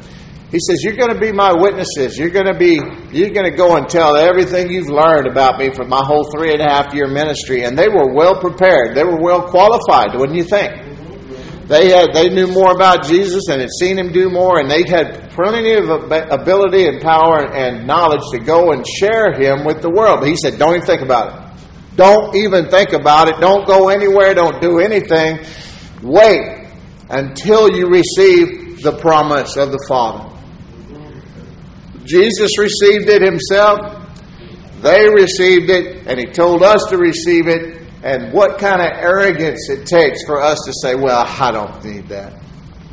He 0.51 0.59
says, 0.59 0.83
You're 0.83 0.95
going 0.95 1.13
to 1.13 1.19
be 1.19 1.31
my 1.31 1.53
witnesses. 1.53 2.17
You're 2.17 2.29
going 2.29 2.45
to 2.45 2.57
be, 2.57 2.79
you're 3.11 3.31
going 3.31 3.49
to 3.49 3.55
go 3.55 3.75
and 3.75 3.89
tell 3.89 4.15
everything 4.15 4.69
you've 4.69 4.89
learned 4.89 5.27
about 5.27 5.59
me 5.59 5.73
from 5.73 5.89
my 5.89 6.03
whole 6.03 6.29
three 6.31 6.53
and 6.53 6.61
a 6.61 6.69
half 6.69 6.93
year 6.93 7.07
ministry. 7.07 7.63
And 7.63 7.77
they 7.77 7.89
were 7.89 8.13
well 8.13 8.39
prepared. 8.39 8.95
They 8.95 9.03
were 9.03 9.19
well 9.19 9.49
qualified, 9.49 10.15
wouldn't 10.15 10.37
you 10.37 10.45
think? 10.45 10.84
They 11.67 11.89
had, 11.89 12.13
they 12.13 12.29
knew 12.29 12.47
more 12.47 12.71
about 12.71 13.05
Jesus 13.05 13.47
and 13.49 13.59
had 13.59 13.71
seen 13.79 13.97
him 13.97 14.11
do 14.11 14.29
more, 14.29 14.59
and 14.59 14.69
they 14.69 14.83
had 14.87 15.31
plenty 15.31 15.73
of 15.73 15.89
ability 15.89 16.87
and 16.87 17.01
power 17.01 17.51
and 17.51 17.87
knowledge 17.87 18.21
to 18.33 18.39
go 18.39 18.71
and 18.71 18.85
share 18.85 19.33
him 19.33 19.65
with 19.65 19.81
the 19.81 19.89
world. 19.89 20.19
But 20.19 20.29
he 20.29 20.35
said, 20.35 20.59
Don't 20.59 20.75
even 20.75 20.85
think 20.85 21.01
about 21.01 21.33
it. 21.33 21.45
Don't 21.95 22.35
even 22.35 22.69
think 22.69 22.93
about 22.93 23.29
it. 23.29 23.39
Don't 23.39 23.65
go 23.65 23.89
anywhere. 23.89 24.35
Don't 24.35 24.61
do 24.61 24.79
anything. 24.79 25.39
Wait 26.03 26.67
until 27.09 27.75
you 27.75 27.87
receive 27.87 28.81
the 28.83 28.97
promise 29.01 29.57
of 29.57 29.71
the 29.71 29.83
Father. 29.87 30.31
Jesus 32.05 32.59
received 32.59 33.09
it 33.09 33.23
himself. 33.23 33.79
They 34.81 35.09
received 35.09 35.71
it, 35.71 36.05
and 36.05 36.19
he 36.19 36.25
told 36.27 36.61
us 36.61 36.85
to 36.89 36.97
receive 36.97 37.47
it. 37.47 37.74
And 38.05 38.31
what 38.31 38.59
kind 38.59 38.81
of 38.81 38.87
arrogance 38.87 39.67
it 39.67 39.87
takes 39.87 40.23
for 40.27 40.39
us 40.39 40.59
to 40.67 40.73
say, 40.79 40.93
well, 40.93 41.25
I 41.27 41.51
don't 41.51 41.83
need 41.83 42.07
that. 42.09 42.33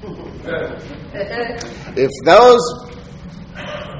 if 1.95 2.11
those 2.25 2.61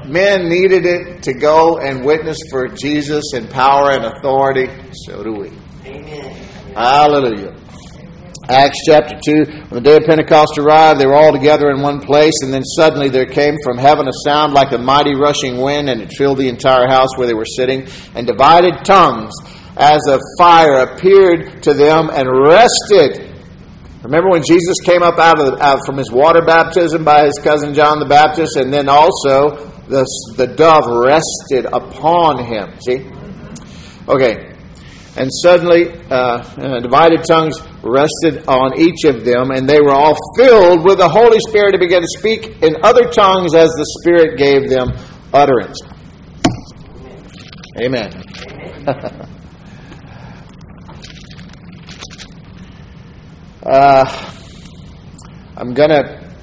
men 0.07 0.49
needed 0.49 0.87
it 0.87 1.21
to 1.23 1.33
go 1.33 1.77
and 1.77 2.03
witness 2.03 2.39
for 2.49 2.67
Jesus 2.67 3.25
in 3.35 3.47
power 3.47 3.91
and 3.91 4.05
authority, 4.05 4.67
so 5.05 5.23
do 5.23 5.33
we. 5.33 5.51
Amen. 5.85 6.35
Hallelujah. 6.73 7.57
Acts 8.49 8.79
chapter 8.87 9.15
2, 9.23 9.45
when 9.69 9.69
the 9.69 9.81
day 9.81 9.97
of 9.97 10.05
Pentecost 10.05 10.57
arrived, 10.57 10.99
they 10.99 11.05
were 11.05 11.13
all 11.13 11.31
together 11.31 11.69
in 11.69 11.81
one 11.81 12.01
place, 12.01 12.33
and 12.41 12.51
then 12.51 12.63
suddenly 12.63 13.09
there 13.09 13.27
came 13.27 13.55
from 13.63 13.77
heaven 13.77 14.07
a 14.07 14.13
sound 14.25 14.53
like 14.53 14.71
a 14.71 14.79
mighty 14.79 15.13
rushing 15.13 15.61
wind, 15.61 15.89
and 15.89 16.01
it 16.01 16.11
filled 16.11 16.39
the 16.39 16.49
entire 16.49 16.87
house 16.87 17.09
where 17.17 17.27
they 17.27 17.35
were 17.35 17.45
sitting, 17.45 17.87
and 18.15 18.25
divided 18.25 18.83
tongues 18.83 19.31
as 19.77 20.07
a 20.07 20.19
fire 20.37 20.83
appeared 20.83 21.63
to 21.63 21.73
them 21.73 22.09
and 22.11 22.29
rested. 22.29 23.29
Remember 24.03 24.29
when 24.29 24.43
Jesus 24.47 24.75
came 24.83 25.01
up 25.01 25.17
out, 25.17 25.39
of, 25.39 25.59
out 25.61 25.79
from 25.85 25.97
his 25.97 26.11
water 26.11 26.41
baptism 26.41 27.03
by 27.03 27.25
his 27.25 27.39
cousin 27.41 27.73
John 27.73 27.99
the 27.99 28.05
Baptist, 28.05 28.57
and 28.57 28.71
then 28.71 28.89
also 28.89 29.55
the, 29.87 30.05
the 30.35 30.47
dove 30.47 30.83
rested 30.87 31.65
upon 31.71 32.45
him. 32.45 32.73
See? 32.81 33.09
Okay, 34.07 34.53
and 35.15 35.29
suddenly, 35.31 35.91
uh, 36.09 36.41
uh, 36.41 36.79
divided 36.79 37.23
tongues 37.23 37.61
rested 37.83 38.47
on 38.47 38.79
each 38.79 39.05
of 39.05 39.23
them, 39.23 39.51
and 39.51 39.69
they 39.69 39.79
were 39.79 39.93
all 39.93 40.17
filled 40.35 40.83
with 40.83 40.97
the 40.97 41.07
Holy 41.07 41.37
Spirit 41.47 41.75
and 41.75 41.79
began 41.79 42.01
to 42.01 42.07
speak 42.17 42.63
in 42.63 42.75
other 42.83 43.05
tongues 43.05 43.53
as 43.53 43.69
the 43.69 43.85
Spirit 44.01 44.37
gave 44.37 44.69
them 44.69 44.89
utterance. 45.31 45.79
Amen. 47.79 48.11
uh, 53.65 54.03
I'm 55.55 55.73
going 55.73 55.89
to, 55.89 56.35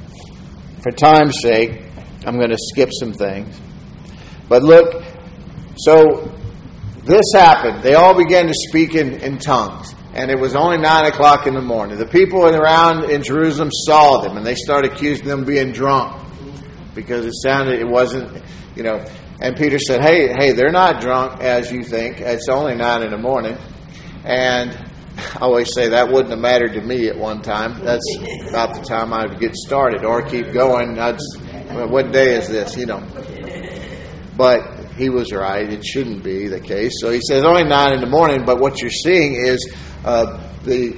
for 0.83 0.91
time's 0.93 1.41
sake, 1.41 1.83
I'm 2.25 2.37
going 2.37 2.51
to 2.51 2.59
skip 2.59 2.91
some 2.93 3.13
things. 3.13 3.59
But 4.49 4.63
look, 4.63 5.05
so 5.77 6.33
this 7.05 7.25
happened. 7.35 7.83
They 7.83 7.95
all 7.95 8.17
began 8.17 8.47
to 8.47 8.55
speak 8.69 8.95
in, 8.95 9.15
in 9.21 9.39
tongues. 9.39 9.95
And 10.13 10.31
it 10.31 10.39
was 10.39 10.57
only 10.57 10.79
9 10.79 11.07
o'clock 11.07 11.47
in 11.47 11.55
the 11.55 11.63
morning. 11.63 11.99
The 11.99 12.07
people 12.07 12.45
around 12.45 13.11
in 13.11 13.23
Jerusalem 13.23 13.71
saw 13.73 14.23
them 14.23 14.37
and 14.37 14.45
they 14.45 14.57
started 14.57 14.93
accusing 14.93 15.29
them 15.29 15.41
of 15.41 15.47
being 15.47 15.73
drunk 15.73 16.27
because 16.95 17.27
it 17.27 17.35
sounded, 17.43 17.79
it 17.79 17.87
wasn't, 17.87 18.43
you 18.75 18.83
know. 18.83 19.05
And 19.41 19.57
Peter 19.57 19.79
said, 19.79 20.03
Hey, 20.03 20.29
hey, 20.37 20.53
they're 20.53 20.73
not 20.73 21.01
drunk 21.01 21.41
as 21.41 21.71
you 21.71 21.85
think. 21.85 22.21
It's 22.21 22.49
only 22.49 22.75
9 22.75 23.03
in 23.03 23.11
the 23.11 23.19
morning. 23.19 23.57
And 24.25 24.90
I 25.17 25.41
always 25.41 25.73
say 25.75 25.89
that 25.89 26.11
wouldn't 26.11 26.31
have 26.31 26.39
mattered 26.39 26.75
to 26.75 26.81
me 26.81 27.09
at 27.09 27.17
one 27.17 27.43
time. 27.43 27.85
That's 27.85 28.05
about 28.49 28.75
the 28.75 28.83
time 28.83 29.13
I 29.13 29.27
would 29.27 29.41
get 29.41 29.55
started 29.55 30.05
or 30.05 30.23
keep 30.23 30.53
going. 30.53 30.99
I'd, 30.99 31.19
what 31.91 32.13
day 32.13 32.35
is 32.37 32.49
this? 32.49 32.77
You 32.77 32.87
know. 32.87 33.07
But 34.37 34.81
he 34.97 35.09
was 35.09 35.33
right. 35.33 35.71
It 35.71 35.85
shouldn't 35.85 36.23
be 36.23 36.49
the 36.49 36.61
case. 36.61 36.93
So 37.01 37.11
he 37.11 37.21
says 37.21 37.45
only 37.45 37.65
nine 37.65 37.95
in 37.95 38.01
the 38.01 38.07
morning, 38.07 38.45
but 38.45 38.61
what 38.61 38.81
you're 38.81 38.91
seeing 38.91 39.35
is 39.35 39.75
uh, 40.05 40.39
the, 40.65 40.91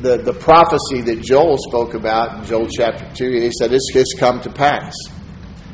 the, 0.00 0.18
the 0.18 0.32
prophecy 0.34 1.00
that 1.02 1.22
Joel 1.22 1.56
spoke 1.58 1.94
about 1.94 2.38
in 2.38 2.44
Joel 2.44 2.68
chapter 2.68 3.10
2. 3.14 3.40
He 3.40 3.50
said, 3.58 3.70
This 3.70 3.88
has 3.94 4.14
come 4.18 4.40
to 4.42 4.50
pass. 4.50 4.94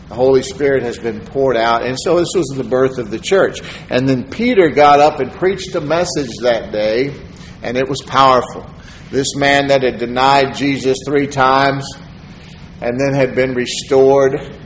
The 0.09 0.15
Holy 0.15 0.43
Spirit 0.43 0.83
has 0.83 0.99
been 0.99 1.21
poured 1.21 1.57
out. 1.57 1.85
And 1.85 1.97
so 1.99 2.19
this 2.19 2.33
was 2.35 2.49
the 2.57 2.65
birth 2.65 2.99
of 2.99 3.11
the 3.11 3.19
church. 3.19 3.61
And 3.91 4.09
then 4.09 4.29
Peter 4.29 4.69
got 4.69 4.99
up 4.99 5.21
and 5.21 5.31
preached 5.31 5.75
a 5.77 5.81
message 5.81 6.31
that 6.43 6.73
day, 6.73 7.15
and 7.63 7.77
it 7.77 7.89
was 7.89 8.01
powerful. 8.07 8.67
This 9.11 9.35
man 9.37 9.69
that 9.69 9.83
had 9.83 9.99
denied 9.99 10.55
Jesus 10.55 10.97
three 11.07 11.27
times 11.27 11.85
and 12.81 12.99
then 12.99 13.13
had 13.13 13.35
been 13.35 13.55
restored 13.55 14.57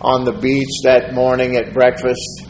on 0.00 0.24
the 0.24 0.32
beach 0.32 0.68
that 0.84 1.12
morning 1.14 1.56
at 1.56 1.74
breakfast. 1.74 2.46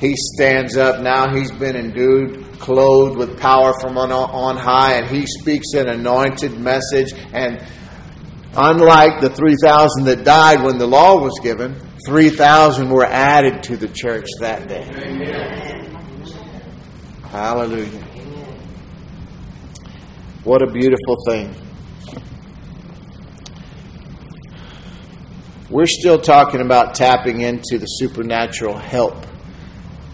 He 0.00 0.14
stands 0.16 0.76
up. 0.76 1.02
Now 1.02 1.34
he's 1.34 1.52
been 1.52 1.76
endued, 1.76 2.58
clothed 2.58 3.18
with 3.18 3.38
power 3.38 3.78
from 3.80 3.98
on, 3.98 4.10
on 4.10 4.56
high, 4.56 4.94
and 4.94 5.06
he 5.06 5.26
speaks 5.26 5.74
an 5.74 5.88
anointed 5.88 6.58
message. 6.58 7.12
And 7.34 7.62
unlike 8.56 9.20
the 9.20 9.28
3,000 9.28 10.04
that 10.04 10.24
died 10.24 10.62
when 10.62 10.78
the 10.78 10.86
law 10.86 11.20
was 11.20 11.38
given, 11.42 11.78
3,000 12.06 12.88
were 12.88 13.04
added 13.04 13.62
to 13.64 13.76
the 13.76 13.88
church 13.88 14.26
that 14.40 14.68
day. 14.68 14.88
Amen. 14.90 15.90
Hallelujah. 17.24 18.19
What 20.42 20.62
a 20.62 20.66
beautiful 20.66 21.16
thing. 21.26 21.54
We're 25.68 25.86
still 25.86 26.18
talking 26.18 26.62
about 26.62 26.94
tapping 26.94 27.42
into 27.42 27.76
the 27.76 27.84
supernatural 27.84 28.74
help 28.74 29.26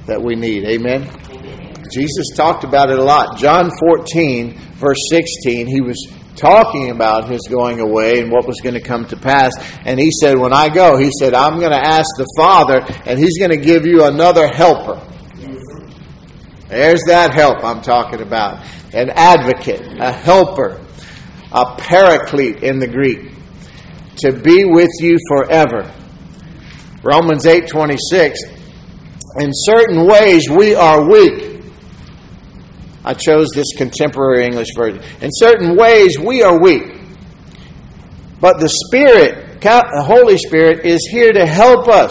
that 0.06 0.20
we 0.20 0.34
need. 0.34 0.64
Amen? 0.64 1.08
Amen? 1.30 1.84
Jesus 1.92 2.34
talked 2.34 2.64
about 2.64 2.90
it 2.90 2.98
a 2.98 3.04
lot. 3.04 3.38
John 3.38 3.70
14, 3.78 4.58
verse 4.74 4.98
16, 5.10 5.68
he 5.68 5.80
was 5.80 6.12
talking 6.34 6.90
about 6.90 7.30
his 7.30 7.42
going 7.48 7.78
away 7.78 8.20
and 8.20 8.32
what 8.32 8.48
was 8.48 8.60
going 8.60 8.74
to 8.74 8.80
come 8.80 9.06
to 9.06 9.16
pass. 9.16 9.52
And 9.84 10.00
he 10.00 10.10
said, 10.10 10.36
When 10.36 10.52
I 10.52 10.68
go, 10.68 10.98
he 10.98 11.10
said, 11.20 11.34
I'm 11.34 11.60
going 11.60 11.70
to 11.70 11.86
ask 11.86 12.08
the 12.16 12.26
Father, 12.36 12.84
and 13.06 13.16
he's 13.16 13.38
going 13.38 13.52
to 13.52 13.64
give 13.64 13.86
you 13.86 14.04
another 14.04 14.48
helper. 14.48 15.00
There's 16.68 17.02
that 17.06 17.32
help 17.34 17.64
I'm 17.64 17.82
talking 17.82 18.20
about. 18.20 18.64
An 18.92 19.10
advocate, 19.10 19.82
a 20.00 20.12
helper, 20.12 20.80
a 21.52 21.76
paraclete 21.76 22.62
in 22.62 22.78
the 22.78 22.88
Greek 22.88 23.32
to 24.18 24.32
be 24.32 24.64
with 24.64 24.90
you 25.00 25.18
forever. 25.28 25.92
Romans 27.02 27.46
8:26 27.46 28.38
In 29.38 29.50
certain 29.52 30.06
ways 30.06 30.48
we 30.50 30.74
are 30.74 31.08
weak. 31.08 31.62
I 33.04 33.14
chose 33.14 33.48
this 33.54 33.72
contemporary 33.76 34.44
English 34.44 34.74
version. 34.74 35.00
In 35.20 35.30
certain 35.32 35.76
ways 35.76 36.18
we 36.18 36.42
are 36.42 36.58
weak. 36.58 36.94
But 38.40 38.58
the 38.58 38.68
Spirit, 38.68 39.60
the 39.60 40.02
Holy 40.04 40.36
Spirit 40.36 40.84
is 40.84 41.06
here 41.10 41.32
to 41.32 41.46
help 41.46 41.88
us. 41.88 42.10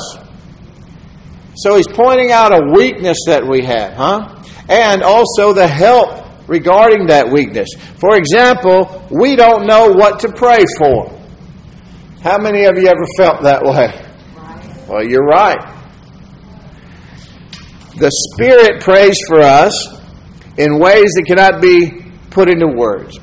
So 1.57 1.75
he's 1.77 1.87
pointing 1.87 2.31
out 2.31 2.51
a 2.53 2.71
weakness 2.73 3.17
that 3.27 3.47
we 3.47 3.63
have, 3.63 3.93
huh? 3.93 4.43
And 4.67 5.03
also 5.03 5.53
the 5.53 5.67
help 5.67 6.25
regarding 6.47 7.07
that 7.07 7.31
weakness. 7.31 7.69
For 7.97 8.17
example, 8.17 9.07
we 9.09 9.35
don't 9.35 9.65
know 9.65 9.89
what 9.89 10.19
to 10.21 10.31
pray 10.31 10.63
for. 10.77 11.11
How 12.21 12.37
many 12.37 12.65
of 12.65 12.77
you 12.77 12.87
ever 12.87 13.05
felt 13.17 13.43
that 13.43 13.63
way? 13.63 14.01
Well, 14.87 15.03
you're 15.03 15.25
right. 15.25 15.73
The 17.97 18.11
Spirit 18.33 18.81
prays 18.81 19.15
for 19.27 19.41
us 19.41 19.73
in 20.57 20.79
ways 20.79 21.11
that 21.15 21.23
cannot 21.27 21.61
be 21.61 22.11
put 22.29 22.49
into 22.49 22.67
words. 22.67 23.17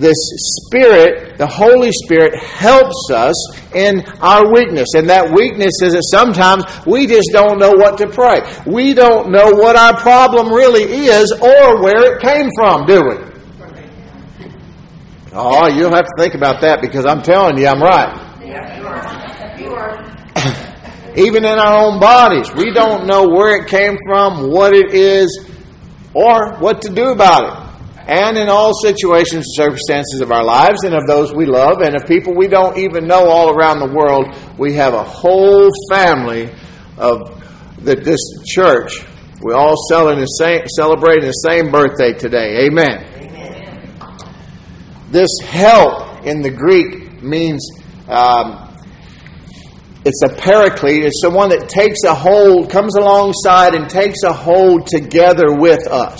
This 0.00 0.16
Spirit, 0.64 1.36
the 1.36 1.46
Holy 1.46 1.92
Spirit, 1.92 2.34
helps 2.36 3.10
us 3.12 3.36
in 3.74 4.00
our 4.20 4.50
weakness. 4.50 4.94
And 4.96 5.10
that 5.10 5.30
weakness 5.30 5.82
is 5.82 5.92
that 5.92 6.04
sometimes 6.04 6.64
we 6.86 7.06
just 7.06 7.28
don't 7.32 7.58
know 7.58 7.72
what 7.72 7.98
to 7.98 8.08
pray. 8.08 8.40
We 8.66 8.94
don't 8.94 9.30
know 9.30 9.50
what 9.50 9.76
our 9.76 10.00
problem 10.00 10.52
really 10.52 10.84
is 10.84 11.32
or 11.32 11.82
where 11.82 12.14
it 12.14 12.22
came 12.22 12.48
from, 12.56 12.86
do 12.86 13.02
we? 13.04 13.30
Oh, 15.32 15.68
you'll 15.68 15.94
have 15.94 16.06
to 16.06 16.14
think 16.18 16.34
about 16.34 16.62
that 16.62 16.80
because 16.80 17.04
I'm 17.06 17.22
telling 17.22 17.58
you, 17.58 17.66
I'm 17.68 17.82
right. 17.82 18.40
Even 21.16 21.44
in 21.44 21.58
our 21.58 21.86
own 21.86 22.00
bodies, 22.00 22.50
we 22.54 22.72
don't 22.72 23.06
know 23.06 23.28
where 23.28 23.62
it 23.62 23.68
came 23.68 23.98
from, 24.06 24.50
what 24.50 24.74
it 24.74 24.94
is, 24.94 25.46
or 26.14 26.56
what 26.56 26.82
to 26.82 26.90
do 26.90 27.10
about 27.10 27.44
it. 27.44 27.59
And 28.10 28.36
in 28.36 28.48
all 28.48 28.74
situations 28.74 29.32
and 29.32 29.44
circumstances 29.46 30.20
of 30.20 30.32
our 30.32 30.42
lives 30.42 30.82
and 30.82 30.94
of 30.94 31.06
those 31.06 31.32
we 31.32 31.46
love 31.46 31.80
and 31.80 31.94
of 31.94 32.04
people 32.08 32.34
we 32.34 32.48
don't 32.48 32.76
even 32.76 33.06
know 33.06 33.24
all 33.24 33.56
around 33.56 33.78
the 33.78 33.86
world. 33.86 34.34
We 34.58 34.74
have 34.74 34.94
a 34.94 35.04
whole 35.04 35.70
family 35.88 36.52
of 36.98 37.40
that 37.84 38.02
this 38.02 38.20
church. 38.44 39.06
We 39.40 39.54
all 39.54 39.76
celebrating 39.88 40.22
the 40.22 40.26
same, 40.26 40.66
celebrating 40.66 41.24
the 41.24 41.32
same 41.32 41.70
birthday 41.70 42.12
today. 42.12 42.66
Amen. 42.66 43.06
Amen. 43.14 43.96
This 45.10 45.30
help 45.44 46.26
in 46.26 46.42
the 46.42 46.50
Greek 46.50 47.22
means 47.22 47.64
um, 48.08 48.74
it's 50.04 50.22
a 50.24 50.34
paraclete. 50.34 51.04
It's 51.04 51.20
someone 51.22 51.50
that 51.50 51.68
takes 51.68 52.02
a 52.04 52.14
hold, 52.14 52.70
comes 52.70 52.96
alongside, 52.96 53.74
and 53.74 53.88
takes 53.88 54.24
a 54.24 54.32
hold 54.32 54.88
together 54.88 55.54
with 55.54 55.86
us. 55.86 56.18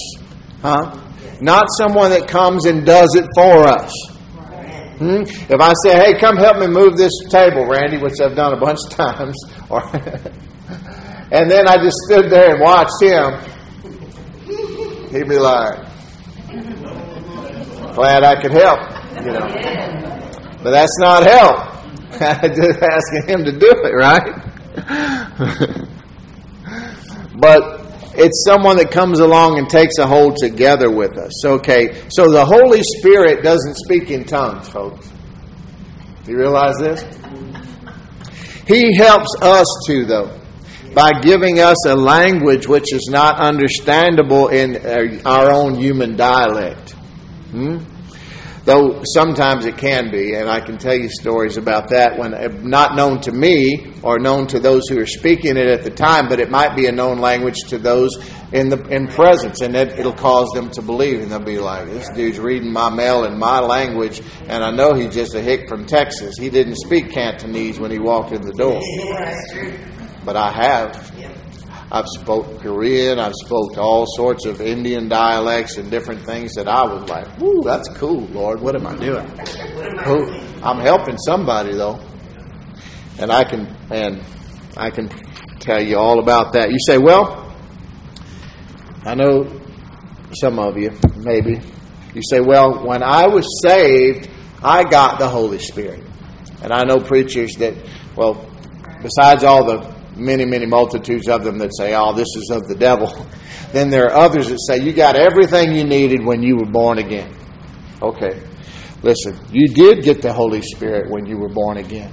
Huh? 0.62 1.09
Not 1.40 1.66
someone 1.78 2.10
that 2.10 2.28
comes 2.28 2.66
and 2.66 2.84
does 2.84 3.14
it 3.14 3.24
for 3.34 3.66
us. 3.66 3.92
Hmm? 4.98 5.22
If 5.22 5.60
I 5.60 5.72
say, 5.82 5.96
"Hey, 5.96 6.18
come 6.18 6.36
help 6.36 6.58
me 6.58 6.66
move 6.66 6.98
this 6.98 7.12
table, 7.30 7.64
Randy," 7.64 7.96
which 7.96 8.20
I've 8.22 8.36
done 8.36 8.52
a 8.52 8.60
bunch 8.60 8.78
of 8.86 8.90
times, 8.90 9.34
or 9.70 9.82
and 11.32 11.50
then 11.50 11.66
I 11.66 11.78
just 11.78 11.96
stood 12.06 12.28
there 12.30 12.50
and 12.52 12.60
watched 12.60 13.00
him, 13.00 13.38
he'd 15.10 15.26
be 15.26 15.38
like, 15.38 15.78
"Glad 17.94 18.24
I 18.24 18.40
could 18.42 18.52
help," 18.52 18.80
you 19.24 19.32
know. 19.32 19.48
But 20.62 20.72
that's 20.72 20.98
not 20.98 21.22
help. 21.22 21.70
I'm 22.20 22.54
just 22.54 22.82
asking 22.82 23.28
him 23.28 23.44
to 23.44 23.52
do 23.52 23.72
it, 23.84 23.94
right? 23.94 24.36
but 27.40 27.79
it's 28.14 28.44
someone 28.44 28.76
that 28.78 28.90
comes 28.90 29.20
along 29.20 29.58
and 29.58 29.68
takes 29.68 29.98
a 29.98 30.06
hold 30.06 30.36
together 30.36 30.90
with 30.90 31.16
us. 31.16 31.44
Okay, 31.44 32.02
so 32.08 32.30
the 32.30 32.44
Holy 32.44 32.82
Spirit 32.98 33.42
doesn't 33.42 33.76
speak 33.76 34.10
in 34.10 34.24
tongues, 34.24 34.68
folks. 34.68 35.10
Do 36.24 36.32
you 36.32 36.38
realize 36.38 36.76
this? 36.78 37.02
He 38.66 38.96
helps 38.96 39.34
us 39.40 39.66
to, 39.86 40.04
though, 40.04 40.38
by 40.94 41.12
giving 41.22 41.60
us 41.60 41.86
a 41.86 41.96
language 41.96 42.66
which 42.66 42.92
is 42.92 43.08
not 43.10 43.40
understandable 43.40 44.48
in 44.48 44.76
our 45.26 45.50
own 45.50 45.74
human 45.74 46.16
dialect. 46.16 46.92
Hmm? 47.50 47.78
Though 48.64 49.02
sometimes 49.14 49.64
it 49.64 49.78
can 49.78 50.10
be, 50.10 50.34
and 50.34 50.48
I 50.48 50.60
can 50.60 50.76
tell 50.76 50.94
you 50.94 51.08
stories 51.08 51.56
about 51.56 51.88
that 51.88 52.18
when 52.18 52.34
uh, 52.34 52.48
not 52.60 52.94
known 52.94 53.20
to 53.22 53.32
me 53.32 53.92
or 54.02 54.18
known 54.18 54.46
to 54.48 54.60
those 54.60 54.86
who 54.88 55.00
are 55.00 55.06
speaking 55.06 55.56
it 55.56 55.66
at 55.66 55.82
the 55.82 55.90
time, 55.90 56.28
but 56.28 56.40
it 56.40 56.50
might 56.50 56.76
be 56.76 56.86
a 56.86 56.92
known 56.92 57.20
language 57.20 57.56
to 57.68 57.78
those 57.78 58.10
in 58.52 58.68
the 58.68 58.78
in 58.88 59.06
presence, 59.08 59.62
and 59.62 59.74
it, 59.74 59.98
it'll 59.98 60.12
cause 60.12 60.50
them 60.54 60.70
to 60.72 60.82
believe, 60.82 61.22
and 61.22 61.32
they'll 61.32 61.40
be 61.40 61.58
like, 61.58 61.86
"This 61.86 62.10
dude's 62.10 62.38
reading 62.38 62.70
my 62.70 62.90
mail 62.90 63.24
in 63.24 63.38
my 63.38 63.60
language, 63.60 64.20
and 64.46 64.62
I 64.62 64.70
know 64.70 64.92
he's 64.92 65.14
just 65.14 65.34
a 65.34 65.40
hick 65.40 65.66
from 65.66 65.86
Texas. 65.86 66.34
He 66.38 66.50
didn't 66.50 66.76
speak 66.76 67.12
Cantonese 67.12 67.80
when 67.80 67.90
he 67.90 67.98
walked 67.98 68.32
in 68.32 68.42
the 68.42 68.52
door, 68.52 68.80
but 70.24 70.36
I 70.36 70.50
have." 70.50 71.19
I've 71.92 72.06
spoke 72.06 72.60
Korean. 72.60 73.18
I've 73.18 73.34
spoke 73.34 73.76
all 73.76 74.06
sorts 74.06 74.46
of 74.46 74.60
Indian 74.60 75.08
dialects 75.08 75.76
and 75.76 75.90
different 75.90 76.20
things 76.22 76.54
that 76.54 76.68
I 76.68 76.84
was 76.84 77.08
like, 77.08 77.26
"Ooh, 77.42 77.62
that's 77.64 77.88
cool, 77.96 78.28
Lord. 78.32 78.60
What 78.60 78.76
am 78.76 78.86
I 78.86 78.94
doing? 78.96 79.26
I'm 80.62 80.78
helping 80.78 81.18
somebody 81.18 81.72
though, 81.72 81.98
and 83.18 83.32
I 83.32 83.42
can 83.42 83.76
and 83.90 84.22
I 84.76 84.90
can 84.90 85.08
tell 85.58 85.82
you 85.82 85.98
all 85.98 86.20
about 86.20 86.52
that." 86.52 86.70
You 86.70 86.78
say, 86.86 86.96
"Well, 86.96 87.52
I 89.04 89.16
know 89.16 89.48
some 90.40 90.60
of 90.60 90.76
you 90.78 90.92
maybe." 91.16 91.60
You 92.14 92.22
say, 92.22 92.40
"Well, 92.40 92.84
when 92.86 93.02
I 93.02 93.26
was 93.26 93.46
saved, 93.62 94.28
I 94.62 94.84
got 94.84 95.18
the 95.18 95.28
Holy 95.28 95.58
Spirit," 95.58 96.04
and 96.62 96.72
I 96.72 96.84
know 96.84 96.98
preachers 96.98 97.56
that, 97.56 97.74
well, 98.14 98.46
besides 99.02 99.42
all 99.42 99.64
the 99.64 99.89
many, 100.20 100.44
many 100.44 100.66
multitudes 100.66 101.28
of 101.28 101.42
them 101.44 101.58
that 101.58 101.70
say, 101.76 101.94
oh, 101.94 102.12
this 102.14 102.28
is 102.36 102.50
of 102.50 102.68
the 102.68 102.76
devil. 102.76 103.26
Then 103.72 103.88
there 103.88 104.06
are 104.06 104.24
others 104.24 104.48
that 104.48 104.58
say, 104.66 104.82
you 104.82 104.92
got 104.92 105.14
everything 105.14 105.76
you 105.76 105.84
needed 105.84 106.24
when 106.24 106.42
you 106.42 106.56
were 106.56 106.66
born 106.66 106.98
again. 106.98 107.32
Okay. 108.02 108.42
Listen, 109.02 109.38
you 109.52 109.68
did 109.68 110.02
get 110.02 110.22
the 110.22 110.32
Holy 110.32 110.60
Spirit 110.60 111.08
when 111.08 111.24
you 111.24 111.38
were 111.38 111.48
born 111.48 111.76
again. 111.76 112.12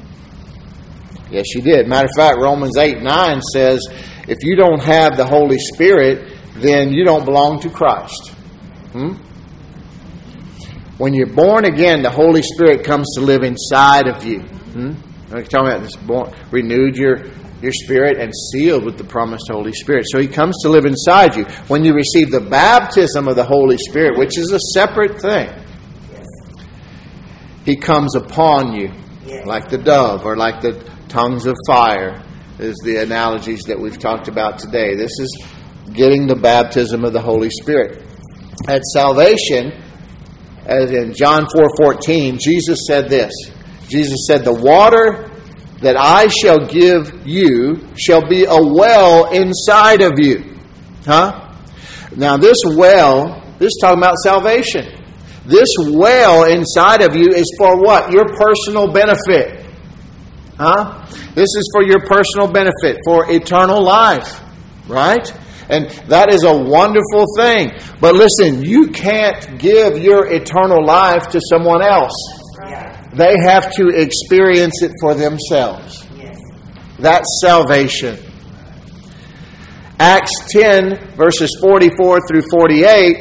Yes, 1.31 1.55
you 1.55 1.61
did. 1.61 1.87
Matter 1.87 2.05
of 2.05 2.11
fact, 2.15 2.37
Romans 2.39 2.77
8 2.77 3.01
9 3.01 3.41
says, 3.41 3.81
if 4.27 4.43
you 4.43 4.55
don't 4.55 4.83
have 4.83 5.17
the 5.17 5.25
Holy 5.25 5.57
Spirit, 5.57 6.31
then 6.55 6.91
you 6.91 7.03
don't 7.03 7.25
belong 7.25 7.59
to 7.61 7.69
Christ. 7.69 8.29
Hmm? 8.91 9.13
When 10.97 11.13
you're 11.13 11.27
born 11.27 11.65
again, 11.65 12.01
the 12.01 12.09
Holy 12.09 12.41
Spirit 12.41 12.83
comes 12.83 13.07
to 13.15 13.21
live 13.21 13.43
inside 13.43 14.07
of 14.07 14.23
you. 14.23 14.41
Hmm? 14.41 14.93
I'm 15.31 15.43
talking 15.43 15.67
about 15.67 15.81
this 15.81 15.95
born, 15.95 16.33
renewed 16.51 16.95
your 16.95 17.25
your 17.61 17.71
spirit 17.71 18.19
and 18.19 18.31
sealed 18.51 18.85
with 18.85 18.97
the 18.97 19.03
promised 19.03 19.49
Holy 19.49 19.73
Spirit. 19.73 20.05
So 20.09 20.19
he 20.19 20.27
comes 20.27 20.55
to 20.61 20.69
live 20.69 20.85
inside 20.85 21.35
you. 21.35 21.45
When 21.67 21.83
you 21.83 21.93
receive 21.93 22.31
the 22.31 22.41
baptism 22.41 23.27
of 23.27 23.35
the 23.35 23.43
Holy 23.43 23.77
Spirit, 23.77 24.17
which 24.17 24.37
is 24.37 24.51
a 24.51 24.59
separate 24.73 25.19
thing, 25.21 25.49
he 27.65 27.75
comes 27.75 28.15
upon 28.15 28.73
you 28.73 28.91
like 29.45 29.69
the 29.69 29.77
dove 29.77 30.25
or 30.25 30.37
like 30.37 30.61
the 30.61 30.73
tongues 31.09 31.45
of 31.45 31.55
fire, 31.67 32.23
is 32.59 32.75
the 32.83 32.97
analogies 32.97 33.63
that 33.63 33.79
we've 33.79 33.99
talked 33.99 34.27
about 34.27 34.57
today. 34.57 34.95
This 34.95 35.11
is 35.19 35.45
getting 35.93 36.27
the 36.27 36.35
baptism 36.35 37.03
of 37.03 37.13
the 37.13 37.21
Holy 37.21 37.49
Spirit. 37.49 38.03
At 38.67 38.83
salvation, 38.83 39.71
as 40.65 40.91
in 40.91 41.13
John 41.13 41.45
4:14, 41.45 42.37
Jesus 42.39 42.79
said 42.87 43.09
this. 43.09 43.31
Jesus 43.87 44.25
said, 44.27 44.43
"The 44.43 44.53
water 44.53 45.26
that 45.81 45.95
I 45.97 46.27
shall 46.27 46.65
give 46.65 47.25
you 47.25 47.87
shall 47.95 48.27
be 48.27 48.45
a 48.45 48.57
well 48.57 49.31
inside 49.31 50.01
of 50.01 50.13
you. 50.17 50.57
Huh? 51.05 51.53
Now, 52.15 52.37
this 52.37 52.57
well, 52.65 53.43
this 53.59 53.67
is 53.67 53.79
talking 53.81 53.99
about 53.99 54.15
salvation. 54.23 54.85
This 55.45 55.69
well 55.79 56.43
inside 56.45 57.01
of 57.01 57.15
you 57.15 57.29
is 57.29 57.45
for 57.57 57.81
what? 57.81 58.11
Your 58.11 58.25
personal 58.35 58.91
benefit. 58.91 59.65
Huh? 60.57 61.05
This 61.35 61.47
is 61.55 61.69
for 61.73 61.83
your 61.83 62.01
personal 62.07 62.51
benefit, 62.51 62.97
for 63.05 63.31
eternal 63.31 63.83
life. 63.83 64.41
Right? 64.87 65.31
And 65.69 65.89
that 66.07 66.33
is 66.33 66.43
a 66.43 66.53
wonderful 66.53 67.25
thing. 67.37 67.71
But 67.99 68.15
listen, 68.15 68.63
you 68.63 68.87
can't 68.87 69.59
give 69.59 69.97
your 69.97 70.31
eternal 70.31 70.83
life 70.83 71.27
to 71.29 71.41
someone 71.49 71.81
else. 71.81 72.15
They 73.17 73.35
have 73.45 73.73
to 73.73 73.87
experience 73.89 74.83
it 74.83 74.91
for 75.01 75.15
themselves. 75.15 76.05
Yes. 76.15 76.39
That's 76.99 77.25
salvation. 77.41 78.19
Acts 79.99 80.51
10, 80.51 81.15
verses 81.15 81.57
44 81.59 82.19
through 82.27 82.43
48, 82.51 83.17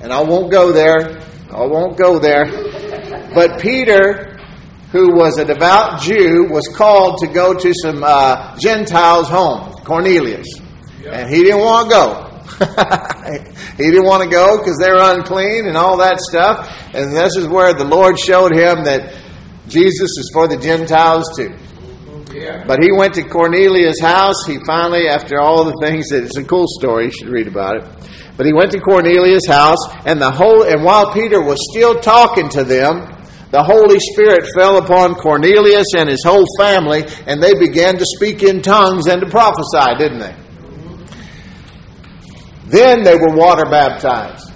and 0.00 0.12
I 0.12 0.22
won't 0.22 0.50
go 0.50 0.72
there. 0.72 1.20
I 1.50 1.66
won't 1.66 1.98
go 1.98 2.18
there. 2.18 2.46
But 3.34 3.60
Peter, 3.60 4.38
who 4.92 5.14
was 5.14 5.38
a 5.38 5.44
devout 5.44 6.00
Jew, 6.00 6.48
was 6.50 6.66
called 6.68 7.18
to 7.18 7.26
go 7.26 7.52
to 7.52 7.74
some 7.82 8.02
uh, 8.02 8.56
Gentiles' 8.56 9.28
home, 9.28 9.72
Cornelius. 9.84 10.48
And 11.06 11.28
he 11.28 11.42
didn't 11.42 11.60
want 11.60 11.90
to 11.90 11.94
go. 11.94 12.27
He 13.76 13.84
didn't 13.84 14.04
want 14.04 14.22
to 14.22 14.28
go 14.28 14.58
because 14.58 14.78
they're 14.78 14.98
unclean 14.98 15.66
and 15.66 15.76
all 15.76 15.98
that 15.98 16.20
stuff. 16.20 16.72
And 16.94 17.14
this 17.14 17.36
is 17.36 17.46
where 17.46 17.74
the 17.74 17.84
Lord 17.84 18.18
showed 18.18 18.52
him 18.52 18.84
that 18.84 19.14
Jesus 19.68 20.10
is 20.18 20.30
for 20.32 20.48
the 20.48 20.56
Gentiles 20.56 21.30
too. 21.36 21.54
But 22.66 22.82
he 22.82 22.92
went 22.92 23.14
to 23.14 23.22
Cornelius' 23.22 24.00
house. 24.00 24.46
He 24.46 24.58
finally, 24.66 25.08
after 25.08 25.40
all 25.40 25.64
the 25.64 25.76
things 25.82 26.08
that 26.08 26.24
it's 26.24 26.36
a 26.36 26.44
cool 26.44 26.66
story, 26.68 27.06
you 27.06 27.12
should 27.12 27.28
read 27.28 27.48
about 27.48 27.76
it. 27.76 27.84
But 28.36 28.46
he 28.46 28.52
went 28.52 28.70
to 28.72 28.80
Cornelius' 28.80 29.46
house, 29.46 29.78
and 30.06 30.20
the 30.20 30.30
whole 30.30 30.62
and 30.62 30.84
while 30.84 31.12
Peter 31.12 31.42
was 31.42 31.58
still 31.72 31.98
talking 31.98 32.48
to 32.50 32.64
them, 32.64 33.08
the 33.50 33.62
Holy 33.62 33.98
Spirit 33.98 34.46
fell 34.54 34.76
upon 34.76 35.14
Cornelius 35.14 35.86
and 35.96 36.08
his 36.08 36.22
whole 36.24 36.44
family, 36.58 37.04
and 37.26 37.42
they 37.42 37.54
began 37.54 37.96
to 37.96 38.04
speak 38.04 38.42
in 38.42 38.62
tongues 38.62 39.06
and 39.06 39.22
to 39.22 39.28
prophesy, 39.28 39.96
didn't 39.98 40.20
they? 40.20 40.34
Then 42.68 43.02
they 43.02 43.14
were 43.14 43.34
water 43.34 43.64
baptized. 43.64 44.52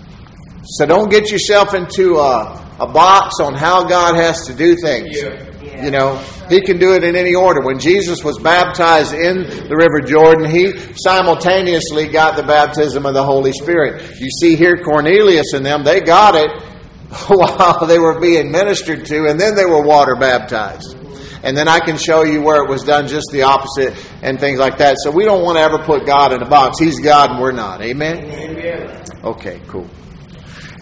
So 0.64 0.86
don't 0.86 1.10
get 1.10 1.30
yourself 1.30 1.74
into 1.74 2.16
a, 2.16 2.76
a 2.78 2.86
box 2.86 3.40
on 3.40 3.54
how 3.54 3.84
God 3.84 4.16
has 4.16 4.46
to 4.46 4.54
do 4.54 4.76
things. 4.76 5.20
Yeah. 5.20 5.84
You 5.84 5.90
know, 5.90 6.16
He 6.48 6.60
can 6.60 6.78
do 6.78 6.94
it 6.94 7.04
in 7.04 7.16
any 7.16 7.34
order. 7.34 7.62
When 7.62 7.78
Jesus 7.78 8.22
was 8.22 8.38
baptized 8.38 9.14
in 9.14 9.42
the 9.68 9.76
River 9.76 10.00
Jordan, 10.00 10.48
He 10.48 10.72
simultaneously 10.94 12.08
got 12.08 12.36
the 12.36 12.42
baptism 12.42 13.06
of 13.06 13.14
the 13.14 13.24
Holy 13.24 13.52
Spirit. 13.52 14.20
You 14.20 14.28
see 14.30 14.56
here, 14.56 14.76
Cornelius 14.76 15.54
and 15.54 15.64
them, 15.64 15.82
they 15.82 16.00
got 16.00 16.34
it 16.34 16.50
while 17.28 17.86
they 17.86 17.98
were 17.98 18.20
being 18.20 18.52
ministered 18.52 19.06
to, 19.06 19.26
and 19.26 19.40
then 19.40 19.56
they 19.56 19.64
were 19.64 19.82
water 19.82 20.16
baptized 20.16 21.01
and 21.42 21.56
then 21.56 21.68
I 21.68 21.80
can 21.80 21.96
show 21.96 22.22
you 22.22 22.42
where 22.42 22.62
it 22.62 22.68
was 22.68 22.82
done 22.82 23.08
just 23.08 23.26
the 23.32 23.42
opposite 23.42 23.94
and 24.22 24.38
things 24.38 24.58
like 24.58 24.78
that. 24.78 24.96
So 25.02 25.10
we 25.10 25.24
don't 25.24 25.42
want 25.42 25.58
to 25.58 25.62
ever 25.62 25.78
put 25.78 26.06
God 26.06 26.32
in 26.32 26.42
a 26.42 26.48
box. 26.48 26.78
He's 26.78 27.00
God 27.00 27.30
and 27.30 27.40
we're 27.40 27.52
not. 27.52 27.82
Amen? 27.82 28.18
Amen. 28.30 29.04
Okay, 29.24 29.60
cool. 29.66 29.88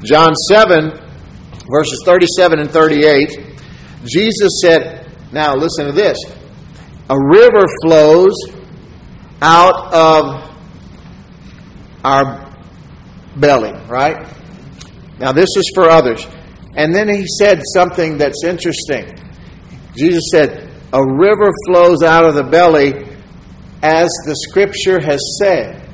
John 0.02 0.34
7, 0.34 0.90
verses 1.70 2.02
37 2.04 2.58
and 2.58 2.70
38, 2.70 3.56
Jesus 4.04 4.60
said, 4.62 5.10
Now 5.32 5.54
listen 5.54 5.86
to 5.86 5.92
this. 5.92 6.18
A 7.08 7.16
river 7.18 7.66
flows 7.82 8.34
out 9.42 9.92
of 9.92 10.50
our 12.04 12.50
belly, 13.36 13.72
right? 13.88 14.26
Now, 15.18 15.32
this 15.32 15.48
is 15.56 15.70
for 15.74 15.84
others. 15.84 16.26
And 16.76 16.94
then 16.94 17.08
he 17.08 17.26
said 17.26 17.60
something 17.74 18.16
that's 18.16 18.42
interesting. 18.44 19.18
Jesus 19.96 20.24
said, 20.30 20.70
A 20.92 21.04
river 21.04 21.50
flows 21.66 22.02
out 22.02 22.24
of 22.24 22.34
the 22.34 22.44
belly 22.44 22.92
as 23.82 24.08
the 24.26 24.36
scripture 24.48 25.00
has 25.00 25.20
said. 25.38 25.88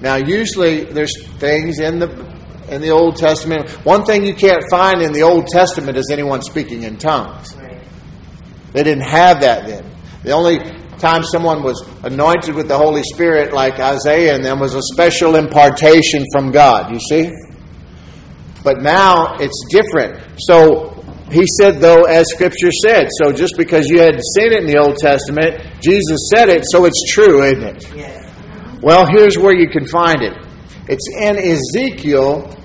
Now, 0.00 0.16
usually 0.16 0.84
there's 0.84 1.26
things 1.38 1.78
in 1.78 1.98
the 1.98 2.30
in 2.70 2.80
the 2.80 2.90
Old 2.90 3.16
Testament. 3.16 3.68
One 3.84 4.04
thing 4.04 4.24
you 4.24 4.34
can't 4.34 4.62
find 4.70 5.02
in 5.02 5.12
the 5.12 5.22
Old 5.22 5.48
Testament 5.48 5.96
is 5.98 6.08
anyone 6.10 6.40
speaking 6.40 6.84
in 6.84 6.98
tongues. 6.98 7.56
They 8.72 8.84
didn't 8.84 9.08
have 9.08 9.40
that 9.40 9.66
then. 9.66 9.84
The 10.22 10.30
only 10.30 10.58
time 10.98 11.24
someone 11.24 11.62
was 11.62 11.82
anointed 12.04 12.54
with 12.54 12.68
the 12.68 12.76
Holy 12.76 13.02
Spirit, 13.02 13.52
like 13.52 13.80
Isaiah 13.80 14.36
and 14.36 14.44
them, 14.44 14.60
was 14.60 14.74
a 14.74 14.82
special 14.92 15.34
impartation 15.34 16.24
from 16.32 16.52
God. 16.52 16.92
You 16.92 17.00
see? 17.00 17.30
But 18.62 18.82
now 18.82 19.36
it's 19.40 19.64
different. 19.70 20.20
So 20.38 20.89
he 21.30 21.44
said, 21.60 21.80
though, 21.80 22.04
as 22.04 22.28
Scripture 22.30 22.70
said. 22.86 23.08
So 23.22 23.32
just 23.32 23.56
because 23.56 23.88
you 23.88 24.00
hadn't 24.00 24.22
seen 24.36 24.52
it 24.52 24.62
in 24.62 24.66
the 24.66 24.78
Old 24.78 24.96
Testament, 24.96 25.60
Jesus 25.80 26.30
said 26.34 26.48
it, 26.48 26.64
so 26.70 26.84
it's 26.84 27.12
true, 27.12 27.42
isn't 27.44 27.62
it? 27.62 27.94
Yes. 27.94 28.32
Well, 28.82 29.06
here's 29.06 29.38
where 29.38 29.56
you 29.56 29.68
can 29.68 29.86
find 29.86 30.22
it. 30.22 30.34
It's 30.88 31.08
in 31.16 31.36
Ezekiel 31.38 32.56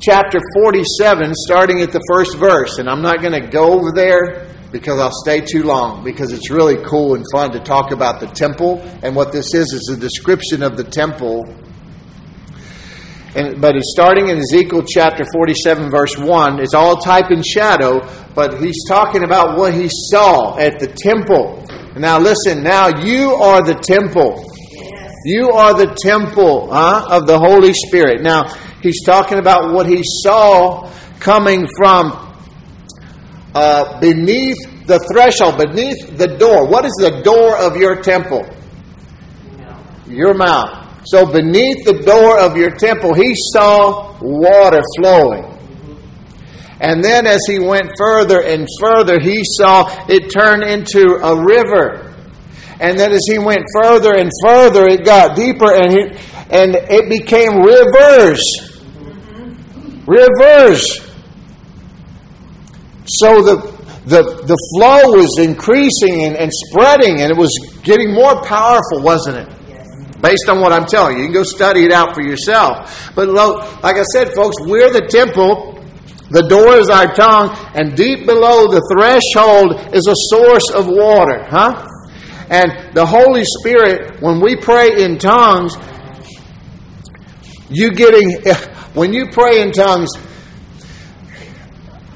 chapter 0.00 0.40
47, 0.54 1.32
starting 1.34 1.80
at 1.80 1.92
the 1.92 2.02
first 2.10 2.36
verse. 2.38 2.78
And 2.78 2.88
I'm 2.88 3.02
not 3.02 3.20
going 3.20 3.40
to 3.40 3.48
go 3.48 3.72
over 3.72 3.92
there 3.94 4.48
because 4.72 4.98
I'll 4.98 5.12
stay 5.22 5.40
too 5.40 5.62
long 5.62 6.02
because 6.02 6.32
it's 6.32 6.50
really 6.50 6.82
cool 6.84 7.14
and 7.14 7.24
fun 7.30 7.52
to 7.52 7.60
talk 7.60 7.92
about 7.92 8.18
the 8.18 8.26
temple. 8.26 8.80
And 9.02 9.14
what 9.14 9.30
this 9.30 9.54
is 9.54 9.72
is 9.72 9.90
a 9.92 9.96
description 9.96 10.62
of 10.62 10.76
the 10.76 10.84
temple 10.84 11.44
and, 13.34 13.62
but 13.62 13.76
it's 13.76 13.92
starting 13.96 14.28
in 14.28 14.38
Ezekiel 14.38 14.84
chapter 14.86 15.24
47, 15.32 15.90
verse 15.90 16.18
1. 16.18 16.60
It's 16.60 16.74
all 16.74 16.96
type 16.98 17.30
and 17.30 17.44
shadow, 17.44 18.06
but 18.34 18.60
he's 18.60 18.84
talking 18.86 19.24
about 19.24 19.56
what 19.56 19.72
he 19.72 19.88
saw 19.90 20.58
at 20.58 20.78
the 20.78 20.88
temple. 20.88 21.64
Now, 21.96 22.18
listen, 22.18 22.62
now 22.62 22.88
you 22.88 23.30
are 23.32 23.62
the 23.62 23.74
temple. 23.74 24.44
You 25.24 25.50
are 25.50 25.72
the 25.72 25.94
temple 26.02 26.68
huh, 26.70 27.06
of 27.10 27.26
the 27.26 27.38
Holy 27.38 27.72
Spirit. 27.72 28.22
Now, 28.22 28.52
he's 28.82 29.02
talking 29.04 29.38
about 29.38 29.72
what 29.72 29.86
he 29.86 30.02
saw 30.02 30.90
coming 31.18 31.66
from 31.78 32.12
uh, 33.54 33.98
beneath 34.00 34.86
the 34.86 34.98
threshold, 35.10 35.56
beneath 35.56 36.18
the 36.18 36.36
door. 36.36 36.68
What 36.68 36.84
is 36.84 36.92
the 37.00 37.22
door 37.22 37.56
of 37.56 37.76
your 37.76 38.02
temple? 38.02 38.46
Your 40.06 40.34
mouth. 40.34 40.81
So 41.04 41.26
beneath 41.26 41.84
the 41.84 42.02
door 42.04 42.38
of 42.38 42.56
your 42.56 42.70
temple, 42.70 43.14
he 43.14 43.34
saw 43.34 44.16
water 44.20 44.80
flowing. 44.98 45.44
And 46.80 47.02
then 47.02 47.26
as 47.26 47.40
he 47.46 47.58
went 47.58 47.92
further 47.96 48.42
and 48.42 48.66
further, 48.80 49.20
he 49.20 49.42
saw 49.44 49.88
it 50.08 50.30
turn 50.30 50.62
into 50.62 51.14
a 51.22 51.44
river. 51.44 52.12
And 52.80 52.98
then 52.98 53.12
as 53.12 53.22
he 53.30 53.38
went 53.38 53.64
further 53.80 54.16
and 54.16 54.30
further, 54.44 54.88
it 54.88 55.04
got 55.04 55.36
deeper 55.36 55.72
and, 55.72 55.92
he, 55.92 56.00
and 56.50 56.74
it 56.74 57.08
became 57.08 57.62
rivers. 57.62 58.40
Rivers. 60.06 61.00
So 63.06 63.42
the, 63.42 63.56
the, 64.06 64.22
the 64.22 64.58
flow 64.74 65.20
was 65.20 65.38
increasing 65.38 66.24
and, 66.24 66.36
and 66.36 66.50
spreading, 66.52 67.20
and 67.20 67.30
it 67.30 67.36
was 67.36 67.50
getting 67.82 68.12
more 68.12 68.42
powerful, 68.42 69.02
wasn't 69.02 69.36
it? 69.36 69.61
Based 70.22 70.48
on 70.48 70.60
what 70.60 70.72
I'm 70.72 70.86
telling 70.86 71.16
you. 71.16 71.22
You 71.22 71.28
can 71.28 71.34
go 71.34 71.42
study 71.42 71.84
it 71.84 71.92
out 71.92 72.14
for 72.14 72.22
yourself. 72.22 73.12
But 73.14 73.28
like 73.28 73.96
I 73.96 74.04
said, 74.04 74.32
folks, 74.32 74.56
we're 74.60 74.90
the 74.90 75.06
temple. 75.06 75.70
The 76.30 76.48
door 76.48 76.76
is 76.76 76.88
our 76.88 77.12
tongue, 77.12 77.54
and 77.74 77.94
deep 77.94 78.24
below 78.24 78.68
the 78.68 78.80
threshold 78.90 79.94
is 79.94 80.06
a 80.06 80.14
source 80.34 80.70
of 80.70 80.86
water, 80.86 81.44
huh? 81.44 81.86
And 82.48 82.94
the 82.94 83.04
Holy 83.04 83.44
Spirit, 83.44 84.22
when 84.22 84.40
we 84.40 84.56
pray 84.56 85.04
in 85.04 85.18
tongues, 85.18 85.76
you 87.68 87.90
getting 87.90 88.40
when 88.94 89.12
you 89.12 89.28
pray 89.30 89.60
in 89.60 89.72
tongues. 89.72 90.08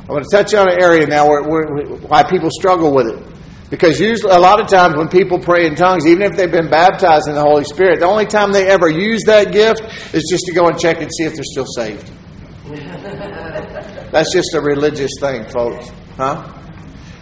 I 0.09 0.13
want 0.13 0.25
to 0.25 0.37
touch 0.37 0.55
on 0.55 0.71
an 0.71 0.81
area 0.81 1.07
now 1.07 1.27
where, 1.29 1.43
where, 1.43 1.67
why 1.99 2.23
people 2.23 2.49
struggle 2.51 2.95
with 2.95 3.09
it. 3.09 3.36
Because 3.69 3.99
usually, 3.99 4.33
a 4.33 4.39
lot 4.39 4.61
of 4.61 4.69
times 4.69 4.95
when 4.97 5.09
people 5.09 5.41
pray 5.41 5.67
in 5.67 5.75
tongues, 5.75 6.07
even 6.07 6.23
if 6.23 6.37
they've 6.37 6.51
been 6.51 6.71
baptized 6.71 7.29
in 7.29 7.35
the 7.35 7.41
Holy 7.41 7.65
Spirit, 7.65 7.99
the 7.99 8.07
only 8.07 8.27
time 8.27 8.53
they 8.53 8.69
ever 8.69 8.89
use 8.89 9.25
that 9.25 9.53
gift 9.53 9.83
is 10.15 10.25
just 10.31 10.47
to 10.47 10.53
go 10.53 10.69
and 10.69 10.79
check 10.79 11.01
and 11.01 11.11
see 11.13 11.25
if 11.25 11.35
they're 11.35 11.43
still 11.45 11.67
saved. 11.67 12.11
That's 14.13 14.33
just 14.33 14.55
a 14.55 14.61
religious 14.61 15.11
thing, 15.21 15.49
folks. 15.49 15.91
Huh? 16.17 16.53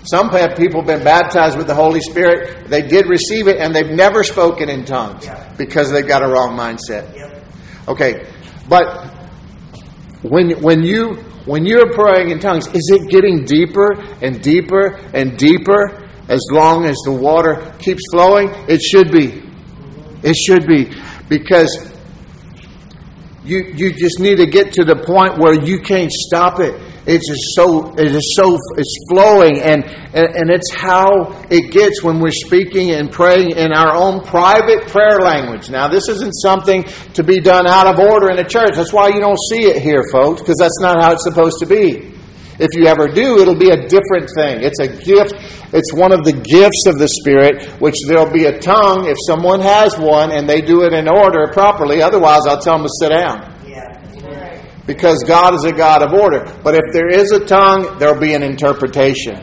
Some 0.05 0.29
people 0.29 0.81
have 0.81 0.87
been 0.87 1.03
baptized 1.03 1.57
with 1.57 1.67
the 1.67 1.75
Holy 1.75 2.01
Spirit. 2.01 2.69
They 2.69 2.83
did 2.83 3.09
receive 3.09 3.49
it, 3.49 3.57
and 3.57 3.75
they've 3.75 3.91
never 3.91 4.23
spoken 4.23 4.69
in 4.69 4.85
tongues 4.85 5.27
because 5.57 5.91
they've 5.91 6.07
got 6.07 6.23
a 6.23 6.29
wrong 6.29 6.59
mindset. 6.59 7.09
Okay, 7.89 8.27
but 8.69 9.09
when 10.23 10.63
when 10.63 10.83
you 10.83 11.15
when 11.47 11.65
you're 11.65 11.91
praying 11.93 12.31
in 12.31 12.39
tongues, 12.39 12.67
is 12.69 12.91
it 12.93 13.09
getting 13.11 13.45
deeper 13.45 13.95
and 14.21 14.43
deeper 14.43 15.01
and 15.15 15.39
deeper? 15.39 16.04
As 16.29 16.41
long 16.51 16.87
as 16.87 16.97
the 17.05 17.13
water 17.13 17.75
keeps 17.79 18.03
flowing? 18.11 18.49
It 18.69 18.81
should 18.81 19.11
be. 19.11 19.43
It 20.23 20.37
should 20.37 20.67
be. 20.67 20.91
Because 21.29 21.93
you, 23.45 23.73
you 23.75 23.93
just 23.93 24.21
need 24.21 24.37
to 24.37 24.47
get 24.47 24.73
to 24.75 24.85
the 24.85 24.97
point 24.97 25.39
where 25.39 25.55
you 25.55 25.81
can't 25.81 26.11
stop 26.11 26.61
it. 26.61 26.81
It's 27.07 27.29
just 27.29 27.55
so 27.55 27.93
it 27.99 28.17
is 28.17 28.35
so 28.35 28.57
it's 28.79 28.97
flowing 29.11 29.61
and, 29.61 29.85
and 29.85 30.27
and 30.27 30.51
it's 30.51 30.73
how 30.73 31.37
it 31.51 31.71
gets 31.71 32.03
when 32.03 32.19
we're 32.19 32.31
speaking 32.31 32.93
and 32.93 33.13
praying 33.13 33.51
in 33.51 33.75
our 33.75 33.95
own 33.95 34.25
private 34.25 34.89
prayer 34.89 35.19
language. 35.21 35.69
Now 35.69 35.89
this 35.89 36.09
isn't 36.09 36.33
something 36.33 36.85
to 37.13 37.23
be 37.23 37.41
done 37.41 37.67
out 37.67 37.87
of 37.87 37.99
order 37.99 38.31
in 38.31 38.39
a 38.39 38.49
church. 38.49 38.77
That's 38.77 38.93
why 38.93 39.09
you 39.09 39.21
don't 39.21 39.39
see 39.51 39.67
it 39.67 39.83
here, 39.83 40.03
folks, 40.11 40.41
because 40.41 40.57
that's 40.59 40.81
not 40.81 41.03
how 41.03 41.13
it's 41.13 41.25
supposed 41.25 41.59
to 41.61 41.67
be. 41.67 42.15
If 42.59 42.71
you 42.75 42.87
ever 42.87 43.09
do, 43.09 43.41
it'll 43.41 43.59
be 43.59 43.71
a 43.71 43.89
different 43.89 44.31
thing. 44.37 44.63
It's 44.63 44.79
a 44.79 44.87
gift. 44.87 45.35
It's 45.75 45.93
one 45.93 46.13
of 46.13 46.23
the 46.25 46.33
gifts 46.33 46.87
of 46.87 46.99
the 46.99 47.09
Spirit, 47.09 47.67
which 47.81 47.97
there'll 48.07 48.31
be 48.31 48.45
a 48.45 48.59
tongue 48.59 49.07
if 49.07 49.17
someone 49.27 49.61
has 49.61 49.99
one 49.99 50.31
and 50.31 50.49
they 50.49 50.61
do 50.61 50.83
it 50.83 50.93
in 50.93 51.09
order 51.09 51.49
properly. 51.53 52.01
Otherwise, 52.01 52.43
I'll 52.47 52.61
tell 52.61 52.79
them 52.79 52.87
to 52.87 52.93
sit 53.01 53.09
down. 53.11 53.53
Because 54.87 55.25
God 55.27 55.55
is 55.55 55.65
a 55.65 55.73
God 55.73 56.03
of 56.03 56.13
order. 56.13 56.45
But 56.63 56.75
if 56.75 56.93
there 56.93 57.09
is 57.09 57.33
a 57.33 57.45
tongue, 57.45 57.99
there'll 57.99 58.21
be 58.21 58.35
an 58.35 58.43
interpretation. 58.43 59.41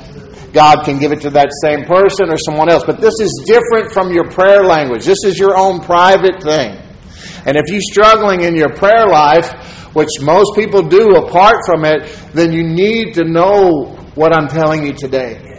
God 0.53 0.83
can 0.85 0.99
give 0.99 1.11
it 1.11 1.21
to 1.21 1.29
that 1.31 1.49
same 1.63 1.85
person 1.85 2.29
or 2.29 2.37
someone 2.37 2.69
else. 2.69 2.83
But 2.85 3.01
this 3.01 3.15
is 3.19 3.43
different 3.45 3.91
from 3.91 4.13
your 4.13 4.29
prayer 4.29 4.63
language. 4.63 5.03
This 5.03 5.23
is 5.25 5.37
your 5.37 5.57
own 5.57 5.81
private 5.81 6.43
thing. 6.43 6.77
And 7.45 7.57
if 7.57 7.63
you're 7.67 7.81
struggling 7.81 8.41
in 8.41 8.55
your 8.55 8.73
prayer 8.73 9.07
life, 9.07 9.51
which 9.93 10.09
most 10.21 10.55
people 10.55 10.83
do 10.83 11.15
apart 11.15 11.57
from 11.65 11.85
it, 11.85 12.03
then 12.33 12.51
you 12.53 12.63
need 12.63 13.13
to 13.15 13.23
know 13.25 13.97
what 14.15 14.33
I'm 14.33 14.47
telling 14.47 14.85
you 14.85 14.93
today. 14.93 15.51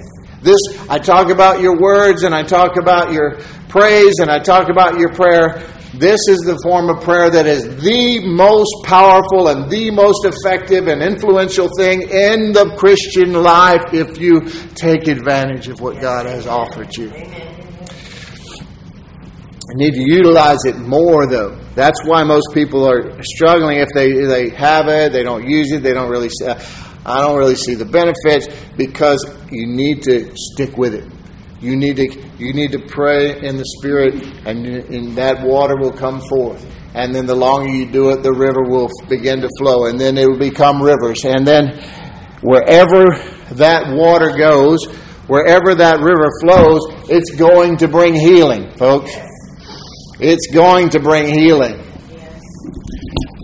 This, 0.43 0.59
I 0.89 0.99
talk 0.99 1.31
about 1.31 1.61
your 1.61 1.81
words 1.81 2.25
and 2.25 2.35
I 2.35 2.43
talk 2.43 2.77
about 2.81 3.13
your 3.13 3.39
praise 3.69 4.19
and 4.19 4.31
I 4.31 4.41
talk 4.41 4.69
about 4.69 4.99
your 4.99 5.13
prayer. 5.13 5.63
This 5.95 6.21
is 6.29 6.41
the 6.41 6.59
form 6.65 6.89
of 6.89 7.05
prayer 7.05 7.31
that 7.31 7.47
is 7.47 7.65
the 7.83 8.27
most 8.27 8.73
powerful 8.85 9.49
and 9.49 9.71
the 9.71 9.91
most 9.91 10.25
effective 10.25 10.89
and 10.89 11.03
influential 11.03 11.69
thing 11.77 12.03
in 12.03 12.53
the 12.53 12.75
Christian 12.79 13.35
life 13.35 13.93
if 13.93 14.19
you 14.19 14.41
take 14.75 15.07
advantage 15.07 15.69
of 15.69 15.81
what 15.81 16.01
God 16.01 16.27
has 16.27 16.47
offered 16.47 16.97
you. 16.97 17.13
You 19.71 19.77
need 19.77 19.95
to 19.95 20.03
utilize 20.03 20.65
it 20.65 20.77
more, 20.79 21.27
though. 21.27 21.57
That's 21.75 22.01
why 22.05 22.25
most 22.25 22.49
people 22.53 22.89
are 22.89 23.23
struggling. 23.23 23.79
If 23.79 23.89
they 23.95 24.13
they 24.13 24.51
have 24.51 24.89
it, 24.89 25.13
they 25.13 25.23
don't 25.23 25.49
use 25.49 25.73
it. 25.73 25.83
They 25.83 25.95
don't 25.95 26.11
really. 26.11 26.29
See, 26.29 26.47
uh, 26.47 26.61
I 27.05 27.21
don't 27.21 27.37
really 27.37 27.57
see 27.57 27.75
the 27.75 27.85
benefits 27.85 28.49
because 28.77 29.25
you 29.51 29.67
need 29.67 30.03
to 30.03 30.31
stick 30.37 30.77
with 30.77 30.95
it. 30.95 31.05
You 31.61 31.77
need 31.77 31.97
to 31.97 32.09
you 32.39 32.53
need 32.53 32.73
to 32.73 32.81
pray 32.81 33.41
in 33.41 33.57
the 33.57 33.65
Spirit, 33.79 34.15
and, 34.47 34.67
and 34.67 35.17
that 35.17 35.43
water 35.43 35.77
will 35.77 35.93
come 35.93 36.21
forth. 36.29 36.67
And 36.95 37.15
then 37.15 37.27
the 37.27 37.35
longer 37.35 37.71
you 37.71 37.91
do 37.91 38.11
it, 38.11 38.23
the 38.23 38.33
river 38.33 38.65
will 38.69 38.91
begin 39.09 39.41
to 39.41 39.49
flow, 39.59 39.87
and 39.87 39.99
then 39.99 40.19
it 40.19 40.29
will 40.29 40.39
become 40.39 40.83
rivers. 40.83 41.25
And 41.25 41.47
then 41.47 41.79
wherever 42.43 43.05
that 43.53 43.95
water 43.95 44.37
goes, 44.37 44.85
wherever 45.27 45.75
that 45.75 46.01
river 46.01 46.29
flows, 46.43 46.81
it's 47.09 47.31
going 47.31 47.79
to 47.79 47.89
bring 47.89 48.15
healing, 48.15 48.71
folks. 48.77 49.13
It's 50.23 50.47
going 50.53 50.91
to 50.91 51.01
bring 51.01 51.27
healing. 51.27 51.79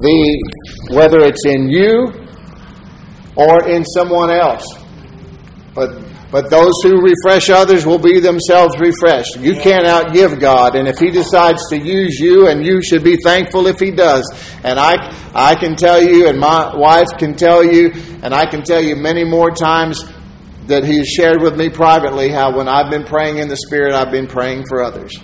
The 0.00 0.52
whether 0.90 1.18
it's 1.20 1.44
in 1.44 1.68
you 1.68 2.12
or 3.34 3.68
in 3.68 3.84
someone 3.84 4.30
else. 4.30 4.64
But 5.74 6.08
but 6.30 6.50
those 6.50 6.74
who 6.82 7.00
refresh 7.00 7.48
others 7.48 7.86
will 7.86 7.98
be 7.98 8.20
themselves 8.20 8.78
refreshed. 8.78 9.36
You 9.38 9.54
can't 9.54 9.86
outgive 9.86 10.38
God, 10.38 10.76
and 10.76 10.86
if 10.86 10.98
He 10.98 11.10
decides 11.10 11.66
to 11.70 11.78
use 11.78 12.18
you, 12.20 12.48
and 12.48 12.64
you 12.64 12.82
should 12.82 13.02
be 13.02 13.16
thankful 13.16 13.66
if 13.66 13.80
He 13.80 13.90
does. 13.90 14.30
And 14.62 14.78
I, 14.78 15.14
I 15.34 15.54
can 15.54 15.74
tell 15.74 16.02
you, 16.02 16.28
and 16.28 16.38
my 16.38 16.76
wife 16.76 17.08
can 17.18 17.34
tell 17.34 17.64
you, 17.64 17.92
and 18.22 18.34
I 18.34 18.44
can 18.44 18.62
tell 18.62 18.80
you 18.80 18.94
many 18.94 19.24
more 19.24 19.50
times 19.50 20.04
that 20.66 20.84
He 20.84 20.98
has 20.98 21.08
shared 21.08 21.40
with 21.40 21.56
me 21.56 21.70
privately 21.70 22.28
how 22.28 22.54
when 22.54 22.68
I've 22.68 22.90
been 22.90 23.04
praying 23.04 23.38
in 23.38 23.48
the 23.48 23.56
Spirit, 23.56 23.94
I've 23.94 24.12
been 24.12 24.26
praying 24.26 24.66
for 24.68 24.82
others. 24.82 25.16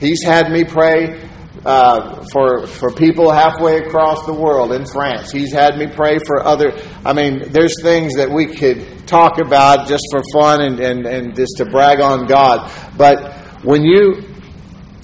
He's 0.00 0.22
had 0.24 0.50
me 0.50 0.64
pray 0.64 1.28
uh, 1.64 2.24
for 2.32 2.66
for 2.66 2.90
people 2.90 3.30
halfway 3.30 3.78
across 3.78 4.24
the 4.24 4.32
world 4.32 4.72
in 4.72 4.86
France. 4.86 5.30
He's 5.30 5.52
had 5.52 5.76
me 5.76 5.86
pray 5.86 6.18
for 6.18 6.42
other. 6.42 6.72
I 7.04 7.12
mean, 7.12 7.52
there's 7.52 7.74
things 7.82 8.14
that 8.16 8.30
we 8.30 8.46
could 8.46 9.06
talk 9.06 9.38
about 9.38 9.86
just 9.86 10.04
for 10.10 10.22
fun 10.32 10.62
and, 10.62 10.80
and, 10.80 11.06
and 11.06 11.36
just 11.36 11.58
to 11.58 11.66
brag 11.66 12.00
on 12.00 12.26
God. 12.26 12.72
But 12.96 13.34
when 13.62 13.82
you 13.82 14.22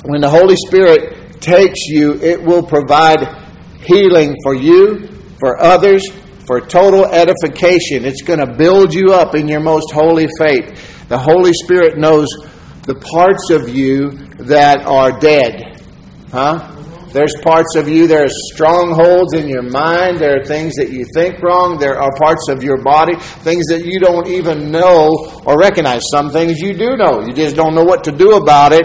when 0.05 0.21
the 0.21 0.31
Holy 0.31 0.57
Spirit 0.57 1.41
takes 1.41 1.81
you, 1.89 2.15
it 2.23 2.43
will 2.43 2.63
provide 2.63 3.27
healing 3.83 4.35
for 4.43 4.55
you, 4.55 5.09
for 5.39 5.61
others, 5.61 6.09
for 6.47 6.61
total 6.61 7.05
edification. 7.07 8.05
It's 8.05 8.23
going 8.23 8.39
to 8.39 8.55
build 8.55 8.95
you 8.95 9.13
up 9.13 9.35
in 9.35 9.49
your 9.49 9.61
most 9.61 9.93
holy 9.93 10.29
faith. 10.39 11.09
The 11.09 11.19
Holy 11.19 11.53
Spirit 11.53 11.99
knows 11.99 12.29
the 12.87 12.95
parts 12.95 13.51
of 13.51 13.69
you 13.69 14.11
that 14.39 14.87
are 14.87 15.19
dead 15.19 15.77
Huh? 16.31 16.73
There's 17.13 17.35
parts 17.43 17.77
of 17.77 17.89
you, 17.89 18.07
there 18.07 18.25
are 18.25 18.35
strongholds 18.53 19.33
in 19.33 19.49
your 19.49 19.63
mind, 19.63 20.19
there 20.19 20.39
are 20.39 20.45
things 20.45 20.75
that 20.75 20.91
you 20.91 21.07
think 21.15 21.41
wrong, 21.41 21.79
there 21.79 21.99
are 21.99 22.11
parts 22.19 22.49
of 22.51 22.63
your 22.63 22.83
body, 22.83 23.17
things 23.17 23.65
that 23.69 23.87
you 23.87 24.01
don't 24.01 24.27
even 24.27 24.71
know 24.71 25.09
or 25.47 25.57
recognize. 25.57 26.03
Some 26.13 26.31
things 26.31 26.61
you 26.61 26.75
do 26.75 26.97
know, 26.97 27.25
you 27.25 27.33
just 27.33 27.57
don't 27.57 27.75
know 27.75 27.85
what 27.85 28.05
to 28.05 28.13
do 28.13 28.37
about 28.37 28.73
it. 28.73 28.85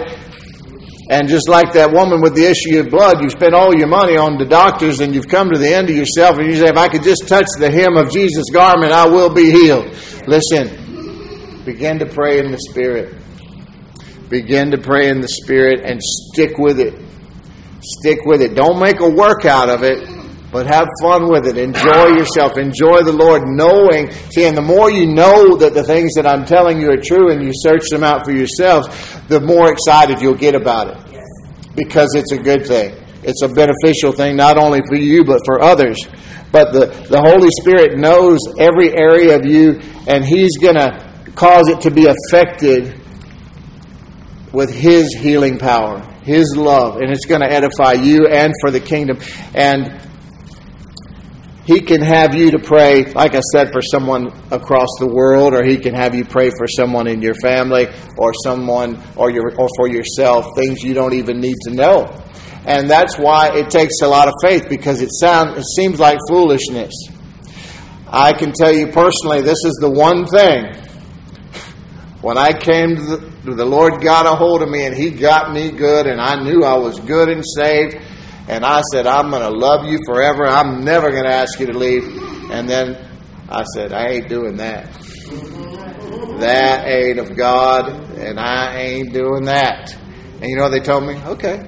And 1.10 1.28
just 1.28 1.49
like 1.49 1.74
that 1.74 1.91
woman 1.91 2.22
with 2.22 2.36
the 2.36 2.45
issue 2.45 2.80
of 2.80 2.89
blood, 2.89 3.22
you 3.22 3.30
spent 3.30 3.54
all 3.54 3.76
your 3.76 3.89
money 3.89 4.16
on 4.16 4.38
the 4.38 4.45
doctors 4.45 5.02
and 5.02 5.14
you've 5.14 5.28
come 5.28 5.49
to 5.49 5.60
the 5.60 5.74
end 5.74 5.89
of 5.89 5.95
yourself 5.97 6.38
and 6.38 6.47
you 6.47 6.56
say, 6.56 6.70
if 6.70 6.78
I 6.78 6.88
could 6.88 7.04
just 7.04 7.28
touch 7.28 7.47
the 7.60 7.70
hem 7.70 7.97
of 7.97 8.14
Jesus' 8.14 8.49
garment, 8.54 8.93
I 8.93 9.10
will 9.10 9.34
be 9.34 9.52
healed. 9.52 9.88
Listen, 10.26 11.66
begin 11.66 11.99
to 11.99 12.06
pray 12.06 12.39
in 12.39 12.52
the 12.52 12.60
Spirit. 12.70 13.21
Begin 14.32 14.72
to 14.72 14.80
pray 14.80 15.10
in 15.10 15.22
the 15.22 15.28
Spirit 15.28 15.82
and 15.84 16.02
stick 16.02 16.58
with 16.58 16.80
it 16.80 16.96
Stick 17.84 18.26
with 18.26 18.42
it. 18.42 18.54
Don't 18.54 18.80
make 18.80 19.00
a 19.00 19.10
work 19.10 19.46
out 19.46 19.70
of 19.70 19.84
it, 19.84 20.08
but 20.52 20.68
have 20.68 20.88
fun 21.02 21.32
with 21.32 21.48
it. 21.48 21.58
Enjoy 21.58 22.10
yourself. 22.14 22.58
Enjoy 22.58 23.02
the 23.02 23.12
Lord, 23.12 23.42
knowing. 23.48 24.12
See, 24.30 24.46
and 24.46 24.56
the 24.56 24.62
more 24.62 24.92
you 24.92 25.08
know 25.08 25.58
that 25.58 25.74
the 25.74 25.84
things 25.84 26.14
that 26.14 26.28
I'm 26.28 26.46
telling 26.46 26.80
you 26.80 26.92
are 26.92 27.02
true 27.02 27.32
and 27.32 27.44
you 27.44 27.52
search 27.54 27.90
them 27.90 28.04
out 28.04 28.24
for 28.24 28.32
yourselves, 28.32 28.88
the 29.30 29.42
more 29.42 29.72
excited 29.72 30.22
you'll 30.22 30.36
get 30.36 30.54
about 30.54 30.90
it. 30.90 31.74
Because 31.76 32.14
it's 32.14 32.32
a 32.32 32.38
good 32.38 32.68
thing. 32.68 32.96
It's 33.24 33.42
a 33.42 33.50
beneficial 33.50 34.12
thing, 34.12 34.36
not 34.36 34.58
only 34.58 34.82
for 34.88 34.96
you, 34.96 35.24
but 35.24 35.40
for 35.44 35.62
others. 35.62 35.98
But 36.52 36.74
the, 36.74 36.86
the 37.10 37.22
Holy 37.22 37.50
Spirit 37.62 37.98
knows 37.98 38.40
every 38.60 38.96
area 38.96 39.38
of 39.38 39.46
you, 39.46 39.80
and 40.08 40.24
He's 40.24 40.58
going 40.58 40.76
to 40.76 41.32
cause 41.34 41.68
it 41.68 41.82
to 41.82 41.92
be 41.92 42.06
affected 42.06 43.01
with 44.54 44.74
His 44.74 45.14
healing 45.14 45.58
power. 45.58 46.02
His 46.24 46.56
love, 46.56 46.97
and 46.97 47.12
it's 47.12 47.26
going 47.26 47.41
to 47.41 47.52
edify 47.52 47.93
you 47.93 48.28
and 48.28 48.54
for 48.62 48.70
the 48.70 48.80
kingdom. 48.80 49.18
And 49.56 50.08
He 51.66 51.82
can 51.82 52.02
have 52.02 52.36
you 52.36 52.52
to 52.52 52.60
pray, 52.60 53.06
like 53.06 53.34
I 53.36 53.41
said, 53.54 53.72
for 53.72 53.82
someone 53.82 54.28
across 54.52 54.89
the 54.99 55.08
world, 55.08 55.54
or 55.54 55.64
He 55.66 55.78
can 55.78 55.95
have 55.95 56.14
you 56.14 56.26
pray 56.26 56.49
for 56.49 56.68
someone 56.68 57.08
in 57.08 57.22
your 57.22 57.36
family, 57.36 57.88
or 58.18 58.34
someone, 58.43 59.02
or 59.16 59.32
your, 59.32 59.56
or 59.58 59.68
for 59.78 59.88
yourself, 59.88 60.45
things 60.56 60.84
you 60.84 60.93
don't 60.93 61.14
even 61.14 61.39
need 61.39 61.58
to 61.68 61.74
know. 61.74 62.22
And 62.66 62.89
that's 62.89 63.18
why 63.18 63.58
it 63.58 63.72
takes 63.72 64.02
a 64.04 64.08
lot 64.08 64.28
of 64.28 64.36
faith 64.43 64.70
because 64.70 65.02
it 65.02 65.10
sounds, 65.12 65.58
it 65.58 65.66
seems 65.76 65.99
like 65.99 66.20
foolishness. 66.30 66.93
I 68.08 68.34
can 68.34 68.52
tell 68.52 68.72
you 68.72 68.88
personally, 68.88 69.41
this 69.41 69.64
is 69.66 69.80
the 69.82 69.89
one 69.89 70.28
thing. 70.28 70.76
When 72.22 72.38
I 72.38 72.52
came 72.52 72.95
to 72.97 73.02
the, 73.02 73.31
the 73.44 73.66
Lord 73.66 74.02
got 74.02 74.26
a 74.26 74.36
hold 74.36 74.62
of 74.62 74.70
me 74.70 74.86
and 74.86 74.96
He 74.96 75.10
got 75.10 75.52
me 75.52 75.72
good, 75.72 76.08
and 76.08 76.22
I 76.22 76.42
knew 76.44 76.64
I 76.64 76.76
was 76.76 77.00
good 77.00 77.30
and 77.30 77.44
saved. 77.46 77.98
And 78.48 78.66
I 78.66 78.82
said, 78.92 79.08
I'm 79.08 79.30
going 79.30 79.44
to 79.44 79.50
love 79.50 79.86
you 79.86 80.00
forever. 80.06 80.46
I'm 80.46 80.84
never 80.84 81.12
going 81.12 81.24
to 81.24 81.34
ask 81.34 81.60
you 81.60 81.68
to 81.68 81.78
leave. 81.78 82.04
And 82.52 82.68
then 82.68 82.98
I 83.50 83.64
said, 83.76 83.94
I 83.94 84.08
ain't 84.10 84.30
doing 84.30 84.58
that. 84.58 84.92
That 86.39 86.88
ain't 86.88 87.20
of 87.20 87.36
God, 87.36 87.88
and 88.18 88.39
I 88.39 88.76
ain't 88.78 89.14
doing 89.14 89.46
that. 89.46 89.96
And 90.42 90.50
you 90.50 90.58
know 90.58 90.70
they 90.70 90.80
told 90.80 91.06
me? 91.06 91.16
Okay. 91.24 91.68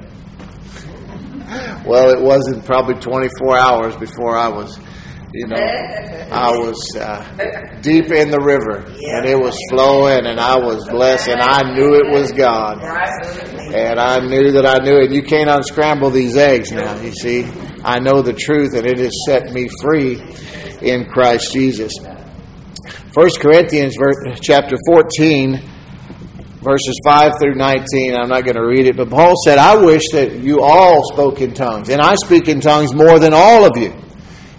Well, 1.86 2.10
it 2.10 2.22
wasn't 2.22 2.66
probably 2.66 2.96
24 2.96 3.58
hours 3.58 3.96
before 3.96 4.36
I 4.36 4.48
was 4.48 4.80
you 5.34 5.48
know, 5.48 5.56
I 5.56 6.52
was 6.52 6.78
uh, 6.96 7.80
deep 7.82 8.12
in 8.12 8.30
the 8.30 8.40
river 8.40 8.86
and 8.86 9.26
it 9.26 9.38
was 9.38 9.58
flowing 9.72 10.28
and 10.28 10.40
I 10.40 10.58
was 10.58 10.88
blessed 10.90 11.28
and 11.30 11.42
I 11.42 11.74
knew 11.74 11.96
it 11.96 12.12
was 12.12 12.32
God. 12.32 12.84
And 13.74 14.00
I 14.00 14.20
knew 14.20 14.52
that 14.52 14.66
I 14.66 14.84
knew 14.84 14.98
it. 14.98 15.12
You 15.12 15.24
can't 15.24 15.50
unscramble 15.50 16.12
these 16.12 16.38
eggs 16.38 16.72
now, 16.72 16.96
you 17.02 17.12
see. 17.12 17.46
I 17.84 18.00
know 18.00 18.22
the 18.22 18.34
truth 18.34 18.76
and 18.76 18.86
it 18.86 19.00
has 19.00 19.26
set 19.26 19.52
me 19.52 19.68
free 19.82 20.22
in 20.82 21.06
Christ 21.06 21.52
Jesus. 21.52 21.94
1 23.14 23.30
Corinthians 23.40 23.98
chapter 24.40 24.76
14 24.88 25.62
verses 26.62 27.00
5 27.04 27.34
through 27.42 27.56
19. 27.56 28.16
I'm 28.16 28.30
not 28.30 28.46
going 28.46 28.56
to 28.56 28.66
read 28.66 28.86
it, 28.86 28.96
but 28.96 29.10
Paul 29.10 29.34
said, 29.44 29.58
I 29.58 29.76
wish 29.76 30.04
that 30.14 30.34
you 30.34 30.62
all 30.62 31.04
spoke 31.12 31.42
in 31.42 31.54
tongues, 31.54 31.90
and 31.90 32.02
I 32.02 32.16
speak 32.16 32.48
in 32.48 32.62
tongues 32.62 32.94
more 32.94 33.20
than 33.20 33.34
all 33.34 33.66
of 33.66 33.76
you. 33.76 33.94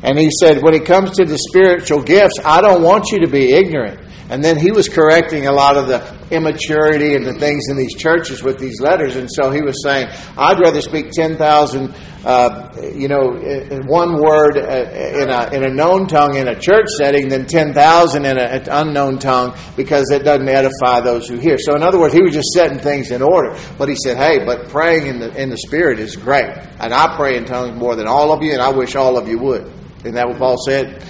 And 0.05 0.19
he 0.19 0.29
said, 0.39 0.63
when 0.63 0.75
it 0.75 0.85
comes 0.85 1.13
to 1.13 1.25
the 1.25 1.39
spiritual 1.39 2.03
gifts, 2.03 2.39
I 2.45 2.61
don't 2.61 2.83
want 2.83 3.11
you 3.11 3.21
to 3.21 3.27
be 3.27 3.53
ignorant. 3.53 4.01
And 4.29 4.43
then 4.43 4.59
he 4.59 4.71
was 4.71 4.89
correcting 4.89 5.47
a 5.47 5.53
lot 5.53 5.77
of 5.77 5.87
the 5.87 6.01
immaturity 6.31 7.15
and 7.15 7.27
the 7.27 7.35
things 7.35 7.69
in 7.69 7.77
these 7.77 7.95
churches 7.95 8.43
with 8.43 8.59
these 8.59 8.81
letters. 8.81 9.17
And 9.17 9.31
so 9.31 9.51
he 9.51 9.63
was 9.63 9.83
saying, 9.83 10.09
I'd 10.37 10.59
rather 10.59 10.81
speak 10.81 11.11
10,000, 11.11 11.95
uh, 12.25 12.71
you 12.95 13.09
know, 13.09 13.37
in 13.37 13.87
one 13.87 14.21
word 14.21 14.57
uh, 14.57 15.21
in, 15.21 15.31
a, 15.31 15.51
in 15.53 15.65
a 15.65 15.71
known 15.71 16.07
tongue 16.07 16.37
in 16.37 16.49
a 16.49 16.59
church 16.59 16.89
setting 16.99 17.29
than 17.29 17.47
10,000 17.47 18.25
in 18.25 18.39
an 18.39 18.69
unknown 18.71 19.19
tongue 19.19 19.57
because 19.77 20.11
it 20.11 20.25
doesn't 20.25 20.49
edify 20.49 21.01
those 21.01 21.29
who 21.29 21.39
hear. 21.39 21.59
So 21.59 21.75
in 21.77 21.83
other 21.83 21.99
words, 21.99 22.15
he 22.15 22.23
was 22.23 22.33
just 22.33 22.49
setting 22.55 22.79
things 22.79 23.11
in 23.11 23.21
order. 23.21 23.59
But 23.79 23.89
he 23.89 23.97
said, 23.97 24.17
hey, 24.17 24.45
but 24.45 24.69
praying 24.69 25.07
in 25.07 25.19
the, 25.19 25.35
in 25.41 25.51
the 25.51 25.59
Spirit 25.59 25.99
is 25.99 26.17
great. 26.17 26.51
And 26.81 26.93
I 26.93 27.15
pray 27.17 27.37
in 27.37 27.45
tongues 27.45 27.79
more 27.79 27.95
than 27.95 28.07
all 28.07 28.33
of 28.33 28.43
you, 28.43 28.53
and 28.53 28.63
I 28.63 28.71
wish 28.71 28.97
all 28.97 29.19
of 29.19 29.29
you 29.29 29.39
would. 29.39 29.84
Isn't 30.05 30.15
that 30.15 30.29
what 30.29 30.39
Paul 30.39 30.57
said? 30.67 31.03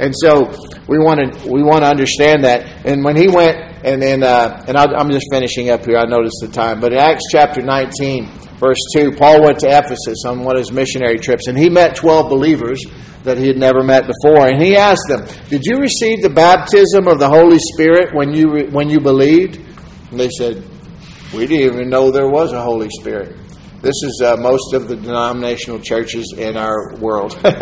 And 0.00 0.12
so 0.16 0.50
we 0.88 0.98
want 0.98 1.20
to 1.20 1.48
we 1.48 1.62
want 1.62 1.84
to 1.84 1.88
understand 1.88 2.44
that. 2.44 2.84
And 2.84 3.04
when 3.04 3.16
he 3.16 3.28
went, 3.28 3.56
and 3.84 4.02
then 4.02 4.22
uh, 4.22 4.64
and 4.66 4.76
i 4.76 4.84
am 4.98 5.10
just 5.10 5.26
finishing 5.30 5.70
up 5.70 5.84
here. 5.84 5.98
I 5.98 6.04
noticed 6.04 6.38
the 6.40 6.48
time, 6.48 6.80
but 6.80 6.92
in 6.92 6.98
Acts 6.98 7.24
chapter 7.30 7.62
19, 7.62 8.26
verse 8.58 8.78
2, 8.94 9.12
Paul 9.12 9.42
went 9.42 9.60
to 9.60 9.68
Ephesus 9.68 10.24
on 10.26 10.42
one 10.42 10.56
of 10.56 10.60
his 10.60 10.72
missionary 10.72 11.18
trips, 11.18 11.46
and 11.46 11.56
he 11.56 11.70
met 11.70 11.94
12 11.94 12.28
believers 12.28 12.82
that 13.22 13.38
he 13.38 13.46
had 13.46 13.56
never 13.56 13.82
met 13.82 14.06
before, 14.06 14.46
and 14.46 14.60
he 14.60 14.76
asked 14.76 15.06
them, 15.08 15.26
"Did 15.48 15.62
you 15.64 15.78
receive 15.78 16.22
the 16.22 16.30
baptism 16.30 17.06
of 17.06 17.18
the 17.18 17.28
Holy 17.28 17.58
Spirit 17.58 18.14
when 18.14 18.32
you 18.34 18.68
when 18.72 18.90
you 18.90 19.00
believed?" 19.00 19.60
And 20.10 20.18
they 20.18 20.30
said, 20.30 20.62
"We 21.32 21.46
didn't 21.46 21.74
even 21.74 21.90
know 21.90 22.10
there 22.10 22.28
was 22.28 22.52
a 22.52 22.60
Holy 22.60 22.88
Spirit." 22.90 23.36
This 23.82 23.96
is 24.04 24.20
uh, 24.22 24.36
most 24.36 24.74
of 24.74 24.88
the 24.88 24.96
denominational 24.96 25.80
churches 25.80 26.34
in 26.36 26.58
our 26.58 26.94
world. 26.96 27.32
and, 27.44 27.54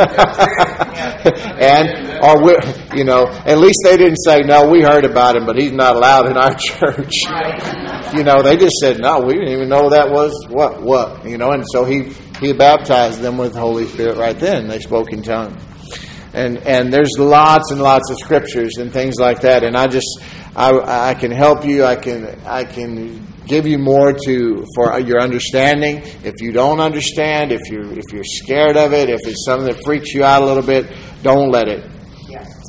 or 2.20 2.42
we, 2.42 2.56
you 2.98 3.04
know, 3.04 3.28
at 3.46 3.58
least 3.58 3.78
they 3.84 3.96
didn't 3.96 4.18
say, 4.24 4.40
no, 4.40 4.68
we 4.68 4.82
heard 4.82 5.04
about 5.04 5.36
him, 5.36 5.46
but 5.46 5.54
he's 5.56 5.70
not 5.70 5.94
allowed 5.94 6.26
in 6.28 6.36
our 6.36 6.54
church. 6.58 7.12
you 8.16 8.24
know, 8.24 8.42
they 8.42 8.56
just 8.56 8.74
said, 8.80 8.98
no, 8.98 9.20
we 9.20 9.34
didn't 9.34 9.50
even 9.50 9.68
know 9.68 9.90
that 9.90 10.10
was 10.10 10.34
what, 10.48 10.82
what, 10.82 11.24
you 11.24 11.38
know, 11.38 11.52
and 11.52 11.62
so 11.70 11.84
he, 11.84 12.12
he 12.40 12.52
baptized 12.52 13.20
them 13.20 13.38
with 13.38 13.52
the 13.52 13.60
Holy 13.60 13.86
Spirit 13.86 14.16
right 14.16 14.40
then. 14.40 14.66
They 14.66 14.80
spoke 14.80 15.12
in 15.12 15.22
tongues. 15.22 15.62
And, 16.34 16.58
and 16.66 16.92
there's 16.92 17.12
lots 17.16 17.70
and 17.70 17.80
lots 17.80 18.10
of 18.10 18.18
scriptures 18.18 18.72
and 18.78 18.92
things 18.92 19.14
like 19.20 19.42
that. 19.42 19.62
And 19.62 19.76
I 19.76 19.86
just, 19.86 20.20
I, 20.58 21.10
I 21.10 21.14
can 21.14 21.30
help 21.30 21.64
you. 21.64 21.84
I 21.84 21.94
can, 21.94 22.26
I 22.44 22.64
can 22.64 23.24
give 23.46 23.64
you 23.64 23.78
more 23.78 24.12
to 24.12 24.64
for 24.74 24.98
your 24.98 25.20
understanding. 25.20 26.02
If 26.24 26.40
you 26.40 26.50
don't 26.50 26.80
understand, 26.80 27.52
if 27.52 27.60
you're 27.70 27.92
if 27.96 28.12
you're 28.12 28.24
scared 28.24 28.76
of 28.76 28.92
it, 28.92 29.08
if 29.08 29.20
it's 29.24 29.44
something 29.44 29.68
that 29.72 29.84
freaks 29.84 30.12
you 30.12 30.24
out 30.24 30.42
a 30.42 30.46
little 30.46 30.64
bit, 30.64 30.92
don't 31.22 31.50
let 31.50 31.68
it. 31.68 31.88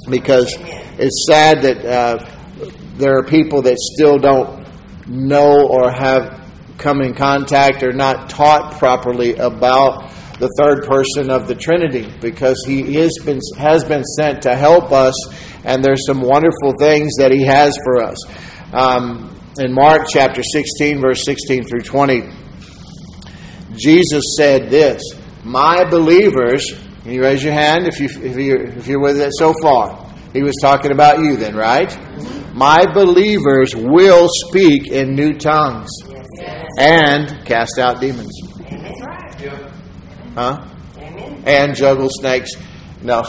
Because 0.07 0.55
it's 0.99 1.25
sad 1.27 1.63
that 1.63 1.85
uh, 1.85 2.25
there 2.97 3.17
are 3.17 3.23
people 3.23 3.63
that 3.63 3.77
still 3.79 4.19
don't 4.19 4.67
know 5.07 5.67
or 5.67 5.91
have 5.91 6.39
come 6.77 7.01
in 7.01 7.15
contact 7.15 7.81
or 7.81 7.91
not 7.91 8.29
taught 8.29 8.77
properly 8.77 9.35
about 9.35 10.11
the 10.39 10.47
third 10.57 10.85
person 10.85 11.29
of 11.29 11.47
the 11.47 11.55
Trinity 11.55 12.11
because 12.21 12.63
he 12.65 12.97
is 12.97 13.11
been, 13.25 13.41
has 13.57 13.83
been 13.83 14.03
sent 14.03 14.43
to 14.43 14.55
help 14.55 14.91
us, 14.91 15.13
and 15.63 15.83
there's 15.83 16.05
some 16.05 16.21
wonderful 16.21 16.73
things 16.79 17.13
that 17.17 17.31
he 17.31 17.43
has 17.43 17.77
for 17.83 18.01
us. 18.01 18.17
Um, 18.73 19.35
in 19.57 19.73
Mark 19.73 20.07
chapter 20.07 20.41
16, 20.43 21.01
verse 21.01 21.23
16 21.25 21.63
through 21.63 21.81
20, 21.81 22.29
Jesus 23.73 24.35
said 24.37 24.69
this 24.69 25.01
My 25.43 25.83
believers, 25.89 26.65
can 27.03 27.11
you 27.11 27.21
raise 27.23 27.43
your 27.43 27.53
hand 27.53 27.87
if, 27.87 27.99
you, 27.99 28.05
if, 28.05 28.37
you're, 28.37 28.61
if 28.61 28.87
you're 28.87 29.01
with 29.01 29.19
it 29.19 29.31
so 29.37 29.53
far? 29.61 30.05
He 30.33 30.43
was 30.43 30.55
talking 30.61 30.91
about 30.91 31.19
you 31.19 31.35
then, 31.35 31.55
right? 31.55 31.91
My 32.53 32.85
believers 32.93 33.75
will 33.75 34.27
speak 34.29 34.91
in 34.91 35.15
new 35.15 35.33
tongues 35.33 35.89
and 36.77 37.45
cast 37.45 37.79
out 37.79 37.99
demons. 37.99 38.39
Huh? 40.35 40.67
And 41.45 41.75
juggle 41.75 42.09
snakes. 42.11 42.51
No. 43.01 43.23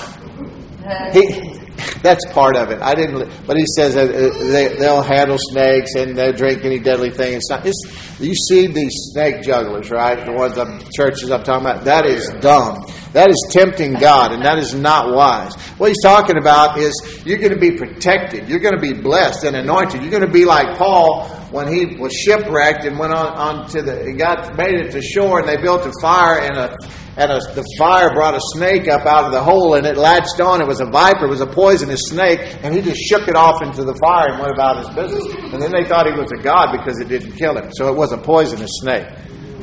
He, 1.13 1.60
that's 2.03 2.25
part 2.33 2.57
of 2.57 2.71
it. 2.71 2.81
I 2.81 2.95
didn't, 2.95 3.31
but 3.47 3.57
he 3.57 3.65
says 3.77 3.95
that 3.95 4.09
uh, 4.11 4.39
they, 4.39 4.77
they'll 4.77 5.03
handle 5.03 5.39
snakes 5.39 5.95
and 5.95 6.17
they'll 6.17 6.33
drink 6.33 6.65
any 6.65 6.79
deadly 6.79 7.11
thing. 7.11 7.35
It's 7.35 7.51
not. 7.51 7.67
It's, 7.67 8.10
you 8.21 8.35
see 8.35 8.67
these 8.67 8.93
snake 9.13 9.43
jugglers, 9.43 9.91
right? 9.91 10.25
The 10.25 10.33
ones 10.33 10.59
I'm 10.59 10.81
churches 10.95 11.31
I'm 11.31 11.43
talking 11.43 11.67
about. 11.67 11.85
That 11.85 12.05
is 12.05 12.29
dumb. 12.41 12.85
That 13.13 13.31
is 13.31 13.49
tempting 13.51 13.95
God, 13.95 14.33
and 14.33 14.45
that 14.45 14.59
is 14.59 14.75
not 14.75 15.13
wise. 15.13 15.55
What 15.79 15.89
he's 15.89 16.03
talking 16.03 16.37
about 16.37 16.79
is 16.79 17.23
you're 17.25 17.39
going 17.39 17.53
to 17.53 17.59
be 17.59 17.77
protected. 17.77 18.49
You're 18.49 18.61
going 18.61 18.75
to 18.75 18.81
be 18.81 18.93
blessed 18.93 19.45
and 19.45 19.57
anointed. 19.57 20.03
You're 20.03 20.11
going 20.11 20.27
to 20.27 20.31
be 20.31 20.45
like 20.45 20.79
Paul 20.79 21.29
when 21.51 21.67
he 21.67 21.97
was 21.97 22.13
shipwrecked 22.13 22.85
and 22.85 22.99
went 22.99 23.13
on, 23.13 23.27
on 23.27 23.69
to 23.71 23.83
the, 23.83 24.05
he 24.05 24.13
got 24.13 24.57
made 24.57 24.75
it 24.75 24.93
to 24.93 25.03
shore, 25.03 25.41
and 25.41 25.49
they 25.49 25.57
built 25.57 25.85
a 25.87 25.93
fire 26.01 26.39
and 26.39 26.57
a 26.57 26.77
and 27.17 27.33
a, 27.33 27.39
the 27.55 27.65
fire 27.77 28.15
brought 28.15 28.35
a 28.35 28.41
snake 28.55 28.89
up 28.89 29.05
out 29.05 29.25
of 29.25 29.33
the 29.33 29.43
hole 29.43 29.75
and 29.75 29.85
it 29.85 29.97
latched 29.97 30.41
on. 30.41 30.63
It 30.63 30.67
was 30.67 30.81
a 30.81 30.87
viper, 30.87 31.27
it 31.27 31.31
was 31.31 31.41
a 31.41 31.47
poisonous 31.47 32.01
snake, 32.09 32.41
and 32.63 32.75
he 32.75 32.81
just 32.81 33.01
shook 33.01 33.27
it 33.29 33.35
off 33.35 33.63
into 33.63 33.85
the 33.85 33.95
fire 34.01 34.33
and 34.33 34.41
went 34.41 34.53
about 34.53 34.79
his 34.79 34.89
business. 34.95 35.27
And 35.53 35.61
then 35.61 35.73
they 35.73 35.85
thought 35.85 36.07
he 36.07 36.13
was 36.13 36.31
a 36.33 36.41
god 36.41 36.73
because 36.73 37.01
it 37.01 37.09
didn't 37.09 37.33
kill 37.33 37.59
him. 37.59 37.71
So 37.73 37.93
it 37.93 37.97
was 37.97 38.10
a 38.13 38.19
poisonous 38.19 38.71
snake. 38.81 39.07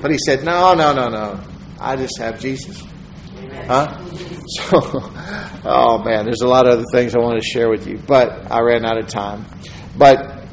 But 0.01 0.11
he 0.11 0.17
said, 0.17 0.43
No, 0.43 0.73
no, 0.73 0.93
no, 0.93 1.09
no. 1.09 1.39
I 1.79 1.95
just 1.95 2.17
have 2.19 2.39
Jesus. 2.39 2.83
Huh? 3.67 4.03
So, 4.49 4.79
oh 5.65 6.01
man, 6.05 6.23
there's 6.23 6.39
a 6.41 6.47
lot 6.47 6.67
of 6.67 6.75
other 6.75 6.85
things 6.93 7.13
I 7.13 7.19
want 7.19 7.37
to 7.37 7.45
share 7.45 7.69
with 7.69 7.85
you, 7.85 7.97
but 7.97 8.49
I 8.49 8.61
ran 8.61 8.85
out 8.85 8.97
of 8.97 9.07
time. 9.07 9.45
But 9.97 10.45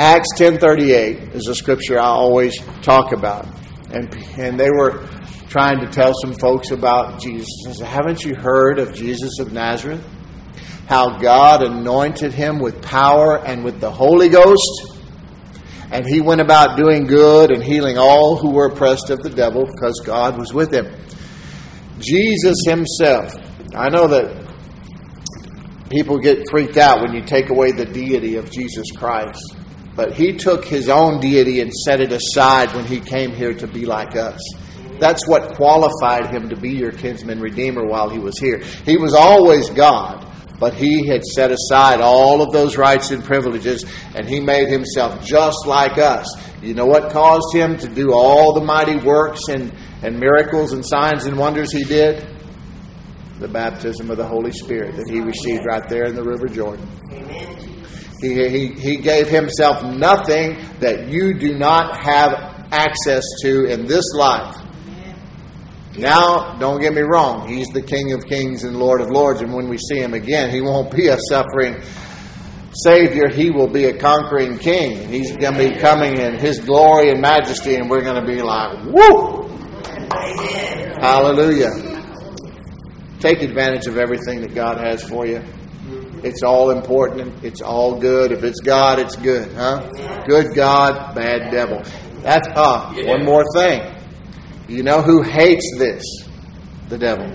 Acts 0.00 0.30
10:38 0.36 1.36
is 1.36 1.46
a 1.46 1.54
scripture 1.54 1.96
I 1.96 2.06
always 2.06 2.60
talk 2.82 3.12
about, 3.12 3.46
and 3.92 4.12
and 4.36 4.58
they 4.58 4.68
were 4.68 5.06
trying 5.48 5.80
to 5.80 5.86
tell 5.86 6.12
some 6.22 6.34
folks 6.34 6.70
about 6.70 7.20
Jesus. 7.20 7.48
Said, 7.64 7.86
Haven't 7.86 8.24
you 8.24 8.34
heard 8.34 8.78
of 8.78 8.94
Jesus 8.94 9.38
of 9.38 9.52
Nazareth? 9.52 10.04
How 10.88 11.18
God 11.18 11.62
anointed 11.62 12.32
him 12.32 12.58
with 12.58 12.82
power 12.82 13.38
and 13.44 13.64
with 13.64 13.80
the 13.80 13.90
Holy 13.90 14.28
Ghost. 14.28 14.97
And 15.90 16.06
he 16.06 16.20
went 16.20 16.40
about 16.40 16.76
doing 16.76 17.06
good 17.06 17.50
and 17.50 17.62
healing 17.62 17.96
all 17.96 18.36
who 18.36 18.50
were 18.50 18.66
oppressed 18.66 19.10
of 19.10 19.22
the 19.22 19.30
devil 19.30 19.64
because 19.64 20.00
God 20.04 20.38
was 20.38 20.52
with 20.52 20.72
him. 20.72 20.94
Jesus 21.98 22.56
himself, 22.66 23.34
I 23.74 23.88
know 23.88 24.06
that 24.08 24.46
people 25.90 26.18
get 26.18 26.48
freaked 26.50 26.76
out 26.76 27.00
when 27.00 27.14
you 27.14 27.22
take 27.22 27.48
away 27.48 27.72
the 27.72 27.86
deity 27.86 28.36
of 28.36 28.50
Jesus 28.50 28.90
Christ. 28.94 29.56
But 29.96 30.12
he 30.12 30.34
took 30.34 30.64
his 30.64 30.88
own 30.88 31.20
deity 31.20 31.60
and 31.60 31.72
set 31.72 32.00
it 32.00 32.12
aside 32.12 32.74
when 32.74 32.84
he 32.84 33.00
came 33.00 33.32
here 33.32 33.54
to 33.54 33.66
be 33.66 33.84
like 33.84 34.14
us. 34.14 34.40
That's 35.00 35.26
what 35.26 35.54
qualified 35.54 36.30
him 36.30 36.48
to 36.50 36.56
be 36.56 36.70
your 36.70 36.92
kinsman 36.92 37.40
redeemer 37.40 37.84
while 37.86 38.08
he 38.08 38.18
was 38.18 38.38
here. 38.38 38.58
He 38.84 38.96
was 38.96 39.14
always 39.14 39.70
God, 39.70 40.27
but 40.58 40.74
he 40.74 41.06
had 41.06 41.24
set 41.24 41.50
aside 41.50 42.00
all 42.00 42.42
of 42.42 42.52
those 42.52 42.76
rights 42.76 43.10
and 43.10 43.24
privileges, 43.24 43.84
and 44.14 44.28
he 44.28 44.40
made 44.40 44.68
himself 44.68 45.24
just 45.24 45.66
like 45.66 45.98
us. 45.98 46.26
You 46.62 46.74
know 46.74 46.86
what 46.86 47.12
caused 47.12 47.54
him 47.54 47.76
to 47.78 47.88
do 47.88 48.12
all 48.12 48.52
the 48.52 48.64
mighty 48.64 48.96
works 48.96 49.40
and, 49.48 49.72
and 50.02 50.18
miracles 50.18 50.72
and 50.72 50.84
signs 50.84 51.26
and 51.26 51.38
wonders 51.38 51.72
he 51.72 51.84
did? 51.84 52.26
The 53.38 53.48
baptism 53.48 54.10
of 54.10 54.16
the 54.16 54.26
Holy 54.26 54.50
Spirit 54.50 54.96
that 54.96 55.08
he 55.08 55.20
received 55.20 55.64
right 55.64 55.88
there 55.88 56.06
in 56.06 56.16
the 56.16 56.24
River 56.24 56.48
Jordan. 56.48 56.88
He, 58.20 58.48
he, 58.48 58.68
he 58.72 58.96
gave 58.96 59.28
himself 59.28 59.84
nothing 59.84 60.58
that 60.80 61.06
you 61.06 61.38
do 61.38 61.56
not 61.56 62.02
have 62.02 62.32
access 62.72 63.22
to 63.42 63.66
in 63.66 63.86
this 63.86 64.04
life. 64.14 64.56
Now, 65.98 66.56
don't 66.58 66.80
get 66.80 66.94
me 66.94 67.02
wrong, 67.02 67.48
he's 67.48 67.68
the 67.68 67.82
King 67.82 68.12
of 68.12 68.24
Kings 68.26 68.64
and 68.64 68.78
Lord 68.78 69.00
of 69.00 69.10
Lords, 69.10 69.40
and 69.40 69.52
when 69.52 69.68
we 69.68 69.78
see 69.78 69.98
him 69.98 70.14
again, 70.14 70.50
he 70.50 70.60
won't 70.60 70.94
be 70.94 71.08
a 71.08 71.18
suffering 71.28 71.82
Savior, 72.72 73.28
he 73.28 73.50
will 73.50 73.68
be 73.68 73.86
a 73.86 73.98
conquering 73.98 74.58
King. 74.58 75.08
He's 75.08 75.36
going 75.36 75.54
to 75.54 75.70
be 75.70 75.76
coming 75.80 76.18
in 76.18 76.38
his 76.38 76.60
glory 76.60 77.10
and 77.10 77.20
majesty, 77.20 77.74
and 77.74 77.88
we're 77.88 78.02
going 78.02 78.20
to 78.20 78.26
be 78.26 78.42
like, 78.42 78.84
woo! 78.84 79.48
Hallelujah. 81.00 81.70
Take 83.20 83.42
advantage 83.42 83.86
of 83.86 83.96
everything 83.96 84.42
that 84.42 84.54
God 84.54 84.78
has 84.78 85.02
for 85.02 85.26
you. 85.26 85.42
It's 86.22 86.42
all 86.42 86.70
important. 86.70 87.42
It's 87.42 87.62
all 87.62 87.98
good. 87.98 88.32
If 88.32 88.44
it's 88.44 88.60
God, 88.60 88.98
it's 88.98 89.16
good, 89.16 89.52
huh? 89.54 89.88
Good 90.26 90.54
God, 90.54 91.14
bad 91.14 91.50
devil. 91.50 91.82
That's 92.22 92.48
ah. 92.54 92.94
One 93.06 93.24
more 93.24 93.44
thing. 93.54 93.97
You 94.68 94.82
know 94.82 95.00
who 95.00 95.22
hates 95.22 95.64
this? 95.78 96.04
The 96.90 96.98
devil. 96.98 97.26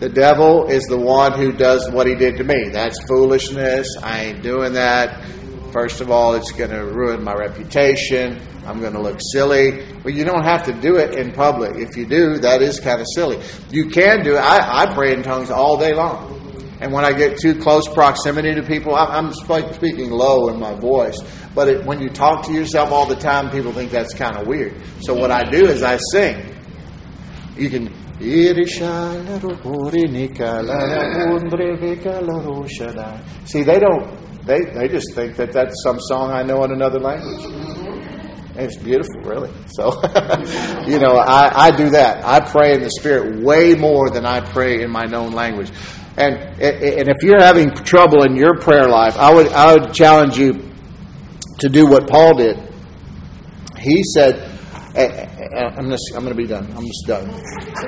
The 0.00 0.08
devil 0.08 0.66
is 0.66 0.82
the 0.84 0.98
one 0.98 1.38
who 1.40 1.52
does 1.52 1.88
what 1.92 2.08
he 2.08 2.16
did 2.16 2.36
to 2.38 2.44
me. 2.44 2.68
That's 2.72 2.98
foolishness. 3.06 3.96
I 4.02 4.24
ain't 4.24 4.42
doing 4.42 4.72
that. 4.72 5.24
First 5.72 6.00
of 6.00 6.10
all, 6.10 6.34
it's 6.34 6.50
going 6.50 6.70
to 6.70 6.84
ruin 6.84 7.22
my 7.22 7.32
reputation. 7.32 8.40
I'm 8.66 8.80
going 8.80 8.94
to 8.94 9.00
look 9.00 9.20
silly. 9.32 9.86
Well, 10.02 10.12
you 10.12 10.24
don't 10.24 10.42
have 10.42 10.64
to 10.64 10.72
do 10.72 10.96
it 10.96 11.16
in 11.16 11.32
public. 11.32 11.76
If 11.76 11.96
you 11.96 12.04
do, 12.06 12.38
that 12.38 12.60
is 12.60 12.80
kind 12.80 13.00
of 13.00 13.06
silly. 13.14 13.40
You 13.70 13.88
can 13.88 14.24
do 14.24 14.34
it. 14.34 14.40
I, 14.40 14.82
I 14.82 14.94
pray 14.94 15.12
in 15.12 15.22
tongues 15.22 15.50
all 15.50 15.78
day 15.78 15.94
long. 15.94 16.32
And 16.80 16.92
when 16.92 17.04
I 17.04 17.12
get 17.12 17.38
too 17.38 17.54
close 17.60 17.86
proximity 17.88 18.52
to 18.54 18.62
people, 18.62 18.96
I'm 18.96 19.32
speaking 19.32 20.10
low 20.10 20.48
in 20.48 20.58
my 20.58 20.74
voice. 20.74 21.18
But 21.56 21.68
it, 21.68 21.84
when 21.86 22.02
you 22.02 22.10
talk 22.10 22.44
to 22.46 22.52
yourself 22.52 22.92
all 22.92 23.06
the 23.06 23.16
time, 23.16 23.50
people 23.50 23.72
think 23.72 23.90
that's 23.90 24.12
kind 24.12 24.36
of 24.36 24.46
weird. 24.46 24.74
So 25.00 25.14
what 25.14 25.30
I 25.30 25.42
do 25.42 25.64
is 25.66 25.82
I 25.82 25.96
sing. 26.12 26.54
You 27.56 27.70
can. 27.70 27.90
See, 33.46 33.62
they 33.62 33.78
don't. 33.78 34.44
They 34.46 34.64
they 34.64 34.88
just 34.88 35.14
think 35.14 35.36
that 35.36 35.52
that's 35.52 35.82
some 35.82 35.98
song 35.98 36.30
I 36.30 36.42
know 36.42 36.62
in 36.64 36.72
another 36.72 37.00
language. 37.00 37.42
And 37.44 38.58
it's 38.58 38.76
beautiful, 38.76 39.20
really. 39.22 39.50
So, 39.68 39.92
you 40.86 40.98
know, 40.98 41.16
I, 41.16 41.66
I 41.66 41.70
do 41.76 41.90
that. 41.90 42.24
I 42.24 42.40
pray 42.40 42.74
in 42.74 42.82
the 42.82 42.90
Spirit 42.90 43.42
way 43.42 43.74
more 43.74 44.08
than 44.10 44.24
I 44.24 44.40
pray 44.40 44.82
in 44.82 44.90
my 44.90 45.04
known 45.04 45.32
language. 45.32 45.70
And 46.18 46.34
and 46.60 47.08
if 47.08 47.22
you're 47.22 47.40
having 47.40 47.70
trouble 47.74 48.24
in 48.24 48.36
your 48.36 48.58
prayer 48.58 48.88
life, 48.88 49.16
I 49.16 49.32
would 49.34 49.48
I 49.48 49.72
would 49.72 49.94
challenge 49.94 50.38
you 50.38 50.66
to 51.58 51.68
do 51.68 51.86
what 51.86 52.08
Paul 52.08 52.36
did. 52.36 52.56
He 53.78 54.02
said, 54.14 54.34
eh, 54.94 55.04
eh, 55.04 55.48
eh, 55.56 55.70
I'm 55.76 55.88
going 55.88 56.28
to 56.28 56.34
be 56.34 56.46
done. 56.46 56.72
I'm 56.76 56.86
just 56.86 57.04
done. 57.06 57.28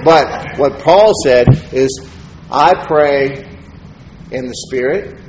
But 0.05 0.59
what 0.59 0.78
Paul 0.81 1.12
said 1.24 1.49
is, 1.73 2.09
I 2.51 2.86
pray 2.86 3.47
in 4.31 4.47
the 4.47 4.55
Spirit 4.69 5.20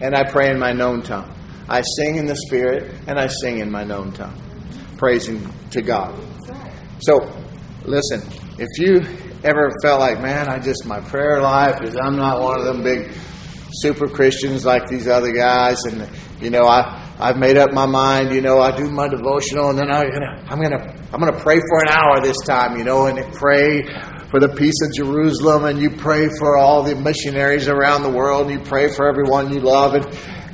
and 0.00 0.14
I 0.14 0.24
pray 0.24 0.50
in 0.50 0.58
my 0.58 0.72
known 0.72 1.02
tongue. 1.02 1.34
I 1.68 1.82
sing 1.82 2.16
in 2.16 2.26
the 2.26 2.36
Spirit 2.36 2.94
and 3.06 3.18
I 3.18 3.26
sing 3.26 3.58
in 3.58 3.70
my 3.70 3.84
known 3.84 4.12
tongue, 4.12 4.40
praising 4.96 5.46
to 5.70 5.82
God. 5.82 6.18
So, 7.00 7.18
listen, 7.84 8.22
if 8.58 8.68
you 8.78 9.00
ever 9.44 9.70
felt 9.82 10.00
like, 10.00 10.20
man, 10.20 10.48
I 10.48 10.58
just, 10.58 10.84
my 10.86 11.00
prayer 11.00 11.40
life 11.40 11.82
is, 11.82 11.96
I'm 11.96 12.16
not 12.16 12.42
one 12.42 12.58
of 12.58 12.64
them 12.64 12.82
big 12.82 13.12
super 13.72 14.08
Christians 14.08 14.64
like 14.64 14.88
these 14.88 15.06
other 15.06 15.32
guys, 15.32 15.84
and, 15.84 16.08
you 16.40 16.50
know, 16.50 16.64
I, 16.64 16.97
I've 17.20 17.36
made 17.36 17.56
up 17.56 17.72
my 17.72 17.86
mind, 17.86 18.32
you 18.32 18.40
know, 18.40 18.60
I 18.60 18.76
do 18.76 18.88
my 18.88 19.08
devotional 19.08 19.70
and 19.70 19.78
then 19.78 19.90
I'm 19.90 20.08
gonna 20.08 20.44
I'm 20.48 20.60
gonna 20.60 20.94
I'm 21.12 21.18
gonna 21.20 21.40
pray 21.40 21.58
for 21.58 21.80
an 21.82 21.88
hour 21.88 22.20
this 22.22 22.36
time, 22.46 22.78
you 22.78 22.84
know, 22.84 23.06
and 23.06 23.18
pray 23.34 23.82
for 24.30 24.38
the 24.38 24.48
peace 24.48 24.76
of 24.82 24.94
Jerusalem 24.94 25.64
and 25.64 25.80
you 25.80 25.90
pray 25.90 26.28
for 26.38 26.56
all 26.56 26.84
the 26.84 26.94
missionaries 26.94 27.66
around 27.68 28.02
the 28.04 28.10
world 28.10 28.50
and 28.50 28.60
you 28.60 28.64
pray 28.64 28.88
for 28.92 29.08
everyone 29.08 29.52
you 29.52 29.60
love 29.60 29.94
and 29.94 30.06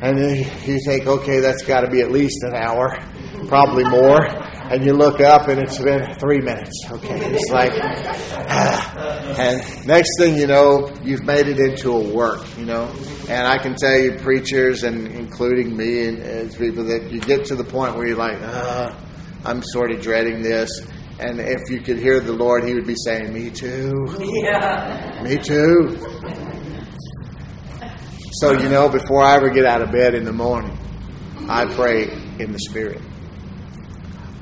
and 0.02 0.18
you 0.66 0.78
think, 0.86 1.06
okay, 1.06 1.40
that's 1.40 1.62
got 1.64 1.82
to 1.82 1.90
be 1.90 2.00
at 2.00 2.10
least 2.10 2.42
an 2.42 2.54
hour, 2.54 2.98
probably 3.46 3.84
more 3.84 4.26
and 4.70 4.84
you 4.84 4.92
look 4.94 5.20
up 5.20 5.48
and 5.48 5.60
it's 5.60 5.78
been 5.78 6.14
three 6.14 6.40
minutes. 6.40 6.72
Okay, 6.90 7.20
it's 7.34 7.50
like, 7.50 7.72
and 9.38 9.86
next 9.86 10.10
thing 10.18 10.36
you 10.36 10.46
know, 10.46 10.92
you've 11.02 11.24
made 11.24 11.46
it 11.48 11.58
into 11.58 11.92
a 11.92 12.14
work, 12.14 12.44
you 12.58 12.64
know. 12.64 12.90
And 13.28 13.46
I 13.46 13.58
can 13.58 13.74
tell 13.74 13.98
you, 13.98 14.18
preachers 14.18 14.82
and 14.82 15.06
including 15.08 15.76
me 15.76 16.08
and, 16.08 16.18
and 16.18 16.56
people, 16.56 16.84
that 16.84 17.10
you 17.10 17.20
get 17.20 17.44
to 17.46 17.54
the 17.54 17.64
point 17.64 17.94
where 17.94 18.06
you're 18.06 18.16
like, 18.16 18.38
ah, 18.42 18.96
I'm 19.44 19.62
sort 19.62 19.90
of 19.90 20.00
dreading 20.00 20.42
this. 20.42 20.80
And 21.20 21.38
if 21.38 21.70
you 21.70 21.80
could 21.80 21.98
hear 21.98 22.18
the 22.20 22.32
Lord, 22.32 22.64
He 22.64 22.74
would 22.74 22.86
be 22.86 22.96
saying, 22.96 23.32
Me 23.32 23.50
too. 23.50 23.92
Yeah. 24.18 25.20
Me 25.22 25.36
too. 25.36 25.96
So, 28.40 28.52
you 28.52 28.68
know, 28.68 28.88
before 28.88 29.22
I 29.22 29.36
ever 29.36 29.48
get 29.48 29.64
out 29.64 29.80
of 29.80 29.92
bed 29.92 30.14
in 30.14 30.24
the 30.24 30.32
morning, 30.32 30.76
I 31.48 31.66
pray 31.66 32.10
in 32.40 32.50
the 32.50 32.58
Spirit. 32.58 33.00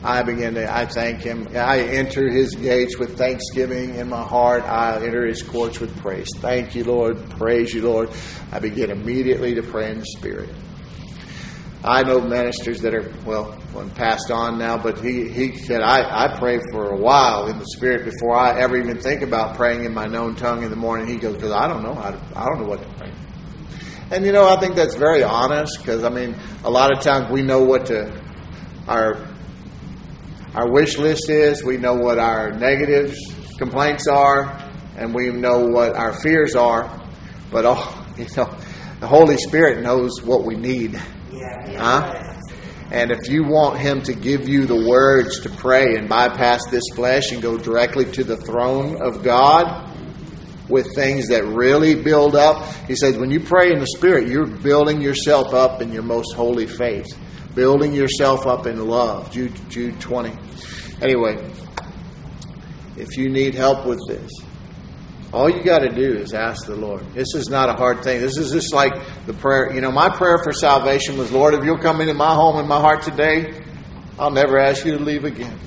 I 0.04 0.22
begin 0.22 0.54
to, 0.54 0.72
I 0.72 0.86
thank 0.86 1.20
Him. 1.20 1.48
I 1.54 1.80
enter 1.80 2.28
His 2.28 2.54
gates 2.54 2.98
with 2.98 3.16
thanksgiving 3.16 3.94
in 3.94 4.08
my 4.08 4.22
heart. 4.22 4.64
I 4.64 4.96
enter 4.96 5.26
His 5.26 5.42
courts 5.42 5.78
with 5.78 5.96
praise. 6.00 6.28
Thank 6.38 6.74
you, 6.74 6.84
Lord. 6.84 7.30
Praise 7.30 7.72
you, 7.72 7.82
Lord. 7.82 8.10
I 8.50 8.58
begin 8.58 8.90
immediately 8.90 9.54
to 9.54 9.62
pray 9.62 9.90
in 9.92 10.00
the 10.00 10.06
Spirit. 10.06 10.50
I 11.84 12.02
know 12.02 12.20
ministers 12.20 12.80
that 12.82 12.94
are, 12.94 13.12
well, 13.24 13.52
one 13.72 13.90
passed 13.90 14.30
on 14.30 14.58
now, 14.58 14.76
but 14.76 15.00
he, 15.00 15.28
he 15.28 15.56
said, 15.56 15.80
I, 15.80 16.26
I 16.26 16.38
pray 16.38 16.60
for 16.70 16.90
a 16.90 16.96
while 16.96 17.48
in 17.48 17.58
the 17.58 17.66
Spirit 17.66 18.04
before 18.04 18.36
I 18.36 18.60
ever 18.60 18.76
even 18.76 18.98
think 19.00 19.22
about 19.22 19.56
praying 19.56 19.84
in 19.84 19.92
my 19.92 20.06
known 20.06 20.36
tongue 20.36 20.62
in 20.62 20.70
the 20.70 20.76
morning. 20.76 21.08
He 21.08 21.16
goes, 21.16 21.34
because 21.34 21.50
I 21.50 21.66
don't 21.66 21.82
know 21.82 21.94
how 21.94 22.10
to, 22.10 22.20
I 22.36 22.46
don't 22.46 22.60
know 22.60 22.68
what 22.68 22.82
to 22.82 22.88
pray. 22.98 23.12
And 24.12 24.24
you 24.24 24.32
know, 24.32 24.48
I 24.48 24.60
think 24.60 24.76
that's 24.76 24.94
very 24.94 25.22
honest 25.22 25.78
because 25.78 26.04
I 26.04 26.10
mean, 26.10 26.36
a 26.64 26.70
lot 26.70 26.96
of 26.96 27.02
times 27.02 27.32
we 27.32 27.42
know 27.42 27.64
what 27.64 27.86
to, 27.86 28.12
our 28.86 29.31
our 30.54 30.70
wish 30.70 30.98
list 30.98 31.30
is. 31.30 31.64
We 31.64 31.78
know 31.78 31.94
what 31.94 32.18
our 32.18 32.52
negatives, 32.52 33.18
complaints 33.58 34.06
are, 34.06 34.70
and 34.96 35.14
we 35.14 35.30
know 35.30 35.60
what 35.60 35.94
our 35.94 36.12
fears 36.12 36.54
are. 36.54 37.00
But 37.50 37.64
oh, 37.66 38.06
you 38.18 38.26
know, 38.36 38.54
the 39.00 39.06
Holy 39.06 39.36
Spirit 39.36 39.82
knows 39.82 40.22
what 40.22 40.44
we 40.44 40.54
need. 40.54 41.00
Yeah. 41.32 41.78
Huh? 41.78 42.28
And 42.92 43.10
if 43.10 43.30
you 43.30 43.44
want 43.44 43.78
Him 43.78 44.02
to 44.02 44.12
give 44.12 44.48
you 44.48 44.66
the 44.66 44.86
words 44.86 45.40
to 45.40 45.48
pray 45.48 45.96
and 45.96 46.10
bypass 46.10 46.66
this 46.70 46.84
flesh 46.94 47.32
and 47.32 47.40
go 47.40 47.56
directly 47.56 48.04
to 48.12 48.22
the 48.22 48.36
throne 48.36 49.00
of 49.02 49.22
God 49.22 49.90
with 50.68 50.94
things 50.94 51.28
that 51.28 51.46
really 51.46 51.94
build 52.02 52.36
up, 52.36 52.70
He 52.86 52.94
says, 52.94 53.16
when 53.16 53.30
you 53.30 53.40
pray 53.40 53.72
in 53.72 53.78
the 53.78 53.86
Spirit, 53.86 54.28
you're 54.28 54.46
building 54.46 55.00
yourself 55.00 55.54
up 55.54 55.80
in 55.80 55.90
your 55.90 56.02
most 56.02 56.34
holy 56.34 56.66
faith, 56.66 57.06
building 57.54 57.92
yourself 57.92 58.46
up 58.46 58.66
in 58.66 58.86
love. 58.86 59.30
Jude, 59.30 59.52
Jude 59.70 60.00
20. 60.00 60.36
Anyway, 61.00 61.36
if 62.96 63.16
you 63.16 63.28
need 63.28 63.54
help 63.54 63.86
with 63.86 64.00
this, 64.08 64.30
all 65.32 65.48
you 65.48 65.62
got 65.62 65.78
to 65.78 65.88
do 65.88 66.18
is 66.18 66.34
ask 66.34 66.66
the 66.66 66.76
Lord. 66.76 67.04
This 67.14 67.34
is 67.34 67.48
not 67.48 67.70
a 67.70 67.72
hard 67.72 68.04
thing. 68.04 68.20
This 68.20 68.36
is 68.36 68.52
just 68.52 68.74
like 68.74 68.92
the 69.26 69.32
prayer. 69.32 69.72
You 69.74 69.80
know, 69.80 69.90
my 69.90 70.10
prayer 70.10 70.38
for 70.44 70.52
salvation 70.52 71.16
was, 71.16 71.32
Lord, 71.32 71.54
if 71.54 71.64
you'll 71.64 71.78
come 71.78 72.02
into 72.02 72.14
my 72.14 72.34
home 72.34 72.58
and 72.58 72.68
my 72.68 72.80
heart 72.80 73.02
today, 73.02 73.64
I'll 74.18 74.30
never 74.30 74.58
ask 74.58 74.84
you 74.84 74.98
to 74.98 75.02
leave 75.02 75.24
again. 75.24 75.58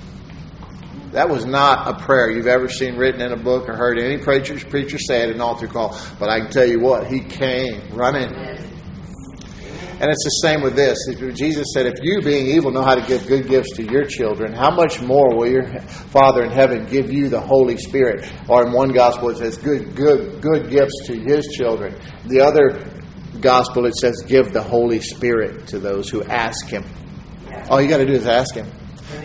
That 1.13 1.29
was 1.29 1.45
not 1.45 1.87
a 1.87 2.05
prayer 2.05 2.29
you've 2.29 2.45
ever 2.45 2.67
seen 2.67 2.95
written 2.97 3.21
in 3.21 3.31
a 3.31 3.37
book 3.37 3.67
or 3.69 3.75
heard 3.75 3.97
any 3.97 4.21
preacher, 4.21 4.59
preacher 4.69 4.99
say 4.99 5.23
at 5.23 5.29
an 5.29 5.41
altar 5.41 5.67
call. 5.67 5.97
But 6.19 6.29
I 6.29 6.41
can 6.41 6.51
tell 6.51 6.65
you 6.65 6.79
what, 6.79 7.07
he 7.07 7.21
came 7.21 7.81
running. 7.91 8.54
And 9.97 10.11
it's 10.11 10.25
the 10.25 10.41
same 10.43 10.61
with 10.61 10.75
this. 10.75 10.97
Jesus 11.37 11.67
said, 11.73 11.85
If 11.85 11.95
you, 12.01 12.21
being 12.21 12.47
evil, 12.47 12.69
know 12.69 12.83
how 12.83 12.95
to 12.95 13.07
give 13.07 13.25
good 13.27 13.47
gifts 13.47 13.71
to 13.77 13.83
your 13.83 14.03
children, 14.03 14.51
how 14.51 14.69
much 14.69 15.01
more 15.01 15.33
will 15.33 15.47
your 15.47 15.79
Father 15.79 16.43
in 16.43 16.51
heaven 16.51 16.85
give 16.85 17.11
you 17.11 17.29
the 17.29 17.39
Holy 17.39 17.77
Spirit? 17.77 18.29
Or 18.49 18.67
in 18.67 18.73
one 18.73 18.89
gospel, 18.89 19.29
it 19.29 19.37
says, 19.37 19.57
Good, 19.57 19.95
good, 19.95 20.41
good 20.41 20.69
gifts 20.69 21.07
to 21.07 21.17
his 21.17 21.47
children. 21.57 21.97
The 22.25 22.41
other 22.41 22.85
gospel, 23.39 23.85
it 23.85 23.95
says, 23.95 24.21
Give 24.27 24.51
the 24.51 24.61
Holy 24.61 24.99
Spirit 24.99 25.67
to 25.67 25.79
those 25.79 26.09
who 26.09 26.23
ask 26.23 26.67
him. 26.67 26.83
All 27.69 27.81
you 27.81 27.87
got 27.87 27.97
to 27.97 28.05
do 28.05 28.13
is 28.13 28.27
ask 28.27 28.53
him. 28.53 28.69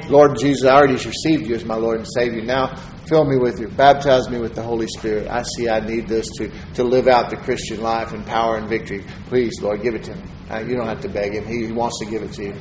Lord 0.09 0.39
Jesus, 0.39 0.65
I 0.65 0.75
already 0.75 0.95
received 0.95 1.49
you 1.49 1.55
as 1.57 1.65
my 1.65 1.75
Lord 1.75 1.99
and 1.99 2.07
Savior. 2.09 2.43
Now 2.43 2.77
fill 3.09 3.25
me 3.25 3.39
with 3.39 3.59
you, 3.59 3.67
baptize 3.69 4.31
me 4.31 4.39
with 4.39 4.55
the 4.55 4.63
Holy 4.63 4.87
Spirit. 4.87 5.27
I 5.29 5.43
see 5.43 5.69
I 5.69 5.81
need 5.81 6.07
this 6.07 6.29
to, 6.39 6.49
to 6.75 6.85
live 6.85 7.09
out 7.09 7.29
the 7.29 7.37
Christian 7.37 7.83
life 7.83 8.13
in 8.13 8.23
power 8.23 8.57
and 8.57 8.69
victory. 8.69 9.05
Please, 9.27 9.61
Lord, 9.61 9.83
give 9.83 9.97
it 9.97 10.05
to 10.05 10.15
me. 10.15 10.23
Uh, 10.51 10.59
you 10.59 10.77
don't 10.77 10.87
have 10.87 11.01
to 11.03 11.09
beg 11.09 11.33
him. 11.33 11.47
He 11.47 11.71
wants 11.73 11.99
to 12.01 12.07
give 12.07 12.23
it 12.23 12.33
to 12.33 12.45
you. 12.47 12.61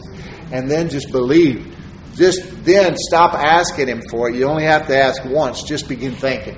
And 0.51 0.69
then 0.69 0.89
just 0.89 1.11
believe. 1.11 1.75
Just 2.15 2.65
then 2.65 2.95
stop 2.97 3.33
asking 3.33 3.87
him 3.87 4.01
for 4.09 4.29
it. 4.29 4.35
You 4.35 4.45
only 4.45 4.63
have 4.63 4.87
to 4.87 4.97
ask 4.97 5.23
once. 5.25 5.63
Just 5.63 5.87
begin 5.87 6.13
thinking. 6.13 6.57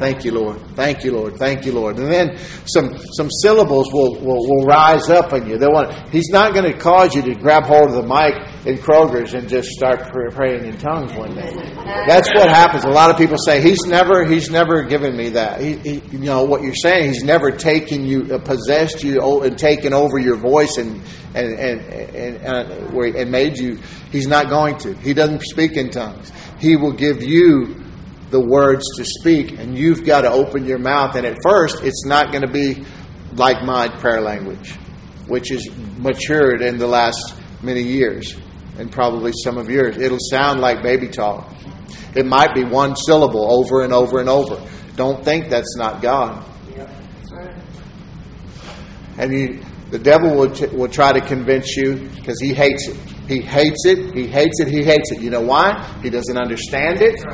Thank 0.00 0.24
you, 0.24 0.32
Lord. 0.32 0.58
Thank 0.76 1.04
you, 1.04 1.12
Lord. 1.12 1.36
Thank 1.36 1.66
you, 1.66 1.72
Lord. 1.72 1.98
And 1.98 2.10
then 2.10 2.38
some 2.64 2.96
some 3.12 3.28
syllables 3.42 3.92
will, 3.92 4.14
will, 4.14 4.48
will 4.48 4.64
rise 4.64 5.10
up 5.10 5.34
in 5.34 5.46
you. 5.46 5.58
They 5.58 5.66
want. 5.66 5.92
He's 6.08 6.30
not 6.30 6.54
going 6.54 6.72
to 6.72 6.78
cause 6.78 7.14
you 7.14 7.20
to 7.20 7.34
grab 7.34 7.64
hold 7.64 7.90
of 7.90 7.92
the 7.92 8.02
mic 8.02 8.34
in 8.64 8.78
Kroger's 8.78 9.34
and 9.34 9.46
just 9.46 9.68
start 9.68 10.10
praying 10.10 10.64
in 10.64 10.78
tongues 10.78 11.12
one 11.12 11.34
day. 11.34 11.52
That's 12.06 12.32
what 12.32 12.48
happens. 12.48 12.84
A 12.84 12.88
lot 12.88 13.10
of 13.10 13.18
people 13.18 13.36
say 13.36 13.60
he's 13.60 13.82
never 13.86 14.24
he's 14.24 14.50
never 14.50 14.84
given 14.84 15.14
me 15.14 15.28
that. 15.28 15.60
He, 15.60 15.74
he, 15.76 16.02
you 16.12 16.18
know 16.20 16.44
what 16.44 16.62
you're 16.62 16.74
saying. 16.74 17.12
He's 17.12 17.22
never 17.22 17.50
taken 17.50 18.02
you, 18.06 18.22
uh, 18.34 18.38
possessed 18.38 19.04
you, 19.04 19.42
and 19.42 19.58
taken 19.58 19.92
over 19.92 20.18
your 20.18 20.36
voice 20.36 20.78
and 20.78 21.02
and 21.34 21.52
and 21.58 21.80
and, 21.82 22.36
and, 22.36 22.94
uh, 22.96 23.18
and 23.18 23.30
made 23.30 23.58
you. 23.58 23.78
He's 24.10 24.26
not 24.26 24.48
going 24.48 24.78
to. 24.78 24.94
He 24.94 25.12
doesn't 25.12 25.42
speak 25.42 25.72
in 25.72 25.90
tongues. 25.90 26.32
He 26.58 26.76
will 26.76 26.94
give 26.94 27.22
you 27.22 27.76
the 28.30 28.40
words 28.40 28.84
to 28.96 29.04
speak, 29.04 29.58
and 29.58 29.76
you've 29.76 30.04
got 30.04 30.22
to 30.22 30.30
open 30.30 30.64
your 30.64 30.78
mouth. 30.78 31.16
And 31.16 31.26
at 31.26 31.36
first, 31.42 31.82
it's 31.82 32.04
not 32.06 32.30
going 32.30 32.42
to 32.42 32.52
be 32.52 32.84
like 33.34 33.64
my 33.64 33.88
prayer 33.88 34.20
language, 34.20 34.72
which 35.26 35.48
has 35.48 35.68
matured 35.98 36.62
in 36.62 36.78
the 36.78 36.86
last 36.86 37.34
many 37.62 37.82
years, 37.82 38.36
and 38.78 38.90
probably 38.90 39.32
some 39.44 39.58
of 39.58 39.68
yours. 39.68 39.96
It'll 39.96 40.18
sound 40.18 40.60
like 40.60 40.82
baby 40.82 41.08
talk. 41.08 41.52
It 42.14 42.26
might 42.26 42.54
be 42.54 42.64
one 42.64 42.96
syllable 42.96 43.52
over 43.52 43.82
and 43.82 43.92
over 43.92 44.20
and 44.20 44.28
over. 44.28 44.60
Don't 44.96 45.24
think 45.24 45.48
that's 45.48 45.76
not 45.76 46.02
God. 46.02 46.44
And 49.18 49.32
you, 49.32 49.60
the 49.90 49.98
devil 49.98 50.34
will, 50.34 50.50
t- 50.50 50.66
will 50.66 50.88
try 50.88 51.12
to 51.12 51.20
convince 51.20 51.76
you 51.76 52.08
because 52.16 52.40
he 52.40 52.54
hates 52.54 52.88
it. 52.88 52.96
He 53.30 53.40
hates 53.40 53.86
it. 53.86 54.12
He 54.12 54.26
hates 54.26 54.58
it. 54.58 54.66
He 54.66 54.82
hates 54.82 55.12
it. 55.12 55.20
You 55.20 55.30
know 55.30 55.40
why? 55.40 55.84
He 56.02 56.10
doesn't 56.10 56.36
understand 56.36 57.00
it. 57.00 57.24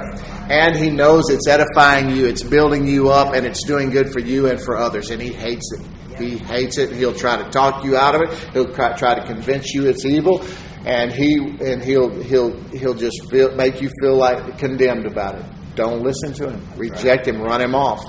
And 0.51 0.77
he 0.77 0.91
knows 0.91 1.31
it's 1.31 1.49
edifying 1.49 2.15
you, 2.15 2.27
it's 2.27 2.43
building 2.43 2.87
you 2.87 3.09
up, 3.09 3.35
and 3.35 3.47
it's 3.47 3.65
doing 3.65 3.89
good 3.89 4.13
for 4.13 4.21
you 4.21 4.47
and 4.49 4.61
for 4.61 4.77
others. 4.77 5.11
And 5.11 5.23
he 5.23 5.33
hates 5.33 5.73
it. 5.73 6.19
He 6.19 6.37
hates 6.37 6.77
it. 6.77 6.93
He'll 6.93 7.15
try 7.15 7.43
to 7.43 7.49
talk 7.49 7.83
you 7.83 7.97
out 7.97 8.15
of 8.15 8.21
it. 8.21 8.35
He'll 8.53 8.75
try 8.75 9.15
to 9.15 9.25
convince 9.25 9.73
you 9.73 9.87
it's 9.87 10.05
evil, 10.05 10.45
and 10.85 11.11
he 11.11 11.35
and 11.65 11.83
he'll 11.83 12.11
he'll 12.23 12.55
he'll 12.73 12.95
just 12.95 13.31
feel, 13.31 13.55
make 13.55 13.81
you 13.81 13.91
feel 14.03 14.17
like 14.17 14.59
condemned 14.59 15.07
about 15.07 15.37
it. 15.39 15.47
Don't 15.77 16.03
listen 16.03 16.35
to 16.35 16.51
him. 16.51 16.63
Reject 16.77 17.27
him. 17.27 17.41
Run 17.41 17.63
him 17.63 17.75
off. 17.75 18.05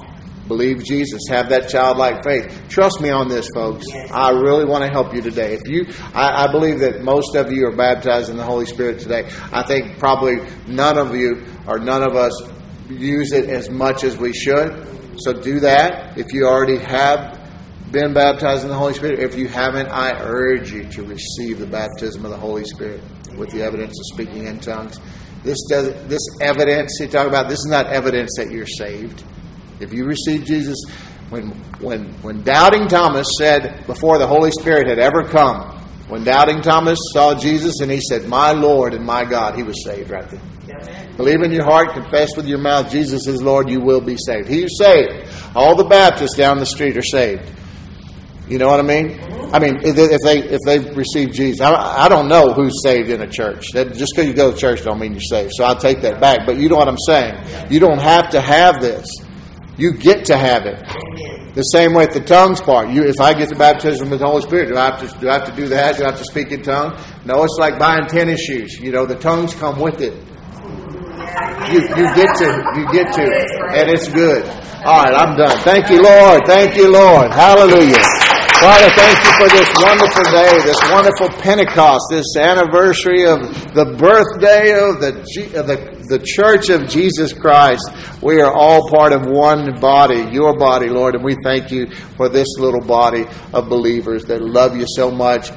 Believe 0.47 0.83
Jesus. 0.83 1.21
Have 1.29 1.49
that 1.49 1.69
childlike 1.69 2.23
faith. 2.23 2.65
Trust 2.69 3.01
me 3.01 3.09
on 3.09 3.27
this, 3.27 3.49
folks. 3.53 3.85
I 4.11 4.29
really 4.31 4.65
want 4.65 4.83
to 4.83 4.89
help 4.89 5.13
you 5.13 5.21
today. 5.21 5.53
If 5.53 5.67
you, 5.67 5.85
I, 6.13 6.45
I, 6.45 6.51
believe 6.51 6.79
that 6.79 7.03
most 7.03 7.35
of 7.35 7.51
you 7.51 7.67
are 7.67 7.75
baptized 7.75 8.29
in 8.29 8.37
the 8.37 8.43
Holy 8.43 8.65
Spirit 8.65 8.99
today. 8.99 9.29
I 9.51 9.63
think 9.63 9.99
probably 9.99 10.37
none 10.67 10.97
of 10.97 11.15
you 11.15 11.45
or 11.67 11.79
none 11.79 12.03
of 12.03 12.15
us 12.15 12.33
use 12.89 13.33
it 13.33 13.49
as 13.49 13.69
much 13.69 14.03
as 14.03 14.17
we 14.17 14.33
should. 14.33 14.87
So 15.19 15.33
do 15.33 15.59
that. 15.61 16.17
If 16.17 16.33
you 16.33 16.45
already 16.45 16.77
have 16.77 17.37
been 17.91 18.13
baptized 18.13 18.63
in 18.63 18.69
the 18.69 18.75
Holy 18.75 18.93
Spirit, 18.93 19.19
if 19.19 19.35
you 19.35 19.47
haven't, 19.47 19.87
I 19.87 20.19
urge 20.21 20.71
you 20.71 20.85
to 20.85 21.03
receive 21.03 21.59
the 21.59 21.65
baptism 21.65 22.23
of 22.23 22.31
the 22.31 22.37
Holy 22.37 22.63
Spirit 22.65 23.01
with 23.37 23.49
the 23.49 23.63
evidence 23.63 23.91
of 23.91 24.13
speaking 24.13 24.45
in 24.47 24.59
tongues. 24.59 24.99
This 25.43 25.57
does 25.69 25.93
this 26.07 26.21
evidence 26.41 26.97
you 26.99 27.07
talk 27.07 27.27
about. 27.27 27.47
This 27.47 27.59
is 27.59 27.67
not 27.69 27.87
evidence 27.87 28.31
that 28.37 28.51
you're 28.51 28.65
saved. 28.65 29.23
If 29.79 29.93
you 29.93 30.05
receive 30.05 30.45
Jesus, 30.45 30.77
when, 31.29 31.49
when, 31.79 32.13
when 32.21 32.43
doubting 32.43 32.87
Thomas 32.87 33.27
said, 33.37 33.85
before 33.85 34.17
the 34.17 34.27
Holy 34.27 34.51
Spirit 34.51 34.87
had 34.87 34.99
ever 34.99 35.23
come, 35.23 35.77
when 36.07 36.23
doubting 36.23 36.61
Thomas 36.61 36.97
saw 37.13 37.35
Jesus 37.35 37.81
and 37.81 37.91
he 37.91 37.99
said, 37.99 38.27
My 38.27 38.51
Lord 38.51 38.93
and 38.93 39.05
my 39.05 39.25
God, 39.25 39.55
he 39.55 39.63
was 39.63 39.83
saved 39.83 40.09
right 40.09 40.27
there. 40.29 40.41
Believe 41.17 41.41
in 41.41 41.51
your 41.51 41.65
heart, 41.65 41.93
confess 41.93 42.35
with 42.37 42.47
your 42.47 42.59
mouth 42.59 42.91
Jesus 42.91 43.27
is 43.27 43.41
Lord, 43.41 43.69
you 43.69 43.81
will 43.81 44.01
be 44.01 44.15
saved. 44.17 44.47
He's 44.47 44.77
saved. 44.77 45.27
All 45.55 45.75
the 45.75 45.83
Baptists 45.83 46.35
down 46.35 46.59
the 46.59 46.65
street 46.65 46.95
are 46.95 47.01
saved. 47.01 47.51
You 48.47 48.57
know 48.57 48.69
what 48.69 48.79
I 48.79 48.83
mean? 48.83 49.19
I 49.53 49.59
mean, 49.59 49.79
if 49.83 49.95
they 49.95 50.39
if 50.39 50.61
they've 50.65 50.95
received 50.95 51.33
Jesus, 51.33 51.59
I, 51.61 52.05
I 52.05 52.09
don't 52.09 52.29
know 52.29 52.53
who's 52.53 52.81
saved 52.83 53.09
in 53.09 53.21
a 53.21 53.27
church. 53.27 53.71
That 53.73 53.93
just 53.93 54.13
because 54.15 54.27
you 54.27 54.33
go 54.33 54.51
to 54.51 54.57
church 54.57 54.83
don't 54.83 54.99
mean 54.99 55.13
you're 55.13 55.21
saved. 55.21 55.51
So 55.55 55.65
I'll 55.65 55.77
take 55.77 56.01
that 56.01 56.21
back. 56.21 56.45
But 56.45 56.57
you 56.57 56.69
know 56.69 56.77
what 56.77 56.87
I'm 56.87 56.97
saying. 57.05 57.69
You 57.69 57.79
don't 57.79 57.99
have 57.99 58.29
to 58.29 58.41
have 58.41 58.79
this. 58.79 59.05
You 59.77 59.93
get 59.93 60.25
to 60.25 60.37
have 60.37 60.65
it. 60.65 60.79
The 61.53 61.63
same 61.63 61.93
way 61.93 62.05
with 62.05 62.13
the 62.13 62.21
tongues 62.21 62.61
part. 62.61 62.89
You, 62.89 63.03
if 63.03 63.19
I 63.19 63.33
get 63.33 63.49
the 63.49 63.55
baptism 63.55 64.09
with 64.09 64.19
the 64.19 64.27
Holy 64.27 64.41
Spirit, 64.41 64.69
do 64.69 64.77
I 64.77 64.91
have 64.91 64.99
to 64.99 65.19
do 65.19 65.29
I 65.29 65.39
have 65.39 65.45
to 65.49 65.55
do 65.55 65.67
that? 65.69 65.97
Do 65.97 66.03
I 66.03 66.11
have 66.11 66.19
to 66.19 66.25
speak 66.25 66.51
in 66.51 66.61
tongues? 66.61 67.01
No, 67.25 67.43
it's 67.43 67.57
like 67.59 67.79
buying 67.79 68.05
tennis 68.07 68.41
shoes. 68.41 68.79
You 68.79 68.91
know, 68.91 69.05
the 69.05 69.15
tongues 69.15 69.55
come 69.55 69.79
with 69.79 70.01
it. 70.01 70.13
You, 71.71 71.81
you 71.81 72.05
get 72.15 72.35
to 72.37 72.73
you 72.77 72.85
get 72.91 73.13
to, 73.13 73.25
and 73.73 73.89
it's 73.89 74.07
good. 74.07 74.45
All 74.85 75.03
right, 75.03 75.13
I'm 75.13 75.35
done. 75.35 75.57
Thank 75.59 75.89
you, 75.89 76.01
Lord. 76.01 76.45
Thank 76.45 76.77
you, 76.77 76.91
Lord. 76.91 77.33
Hallelujah. 77.33 78.26
Father, 78.59 78.89
thank 78.95 79.19
you 79.19 79.31
for 79.37 79.49
this 79.55 79.71
wonderful 79.83 80.23
day, 80.31 80.51
this 80.65 80.81
wonderful 80.89 81.29
Pentecost, 81.43 82.07
this 82.09 82.35
anniversary 82.35 83.23
of 83.23 83.39
the 83.75 83.93
birthday 83.99 84.71
of 84.71 84.99
the, 84.99 85.19
of 85.59 85.67
the, 85.67 86.17
the 86.17 86.25
Church 86.25 86.69
of 86.69 86.89
Jesus 86.89 87.33
Christ. 87.33 87.87
We 88.19 88.41
are 88.41 88.51
all 88.51 88.89
part 88.89 89.13
of 89.13 89.27
one 89.27 89.79
body, 89.79 90.27
your 90.31 90.57
body, 90.57 90.89
Lord, 90.89 91.13
and 91.13 91.23
we 91.23 91.35
thank 91.43 91.69
you 91.69 91.91
for 92.17 92.29
this 92.29 92.47
little 92.57 92.81
body 92.81 93.27
of 93.53 93.69
believers 93.69 94.25
that 94.25 94.41
love 94.41 94.75
you 94.75 94.85
so 94.87 95.11
much 95.11 95.51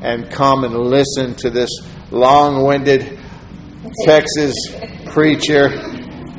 and 0.00 0.30
come 0.30 0.64
and 0.64 0.74
listen 0.74 1.34
to 1.34 1.50
this 1.50 1.68
long 2.10 2.64
winded 2.64 3.20
Texas 4.06 4.54
preacher 5.12 5.66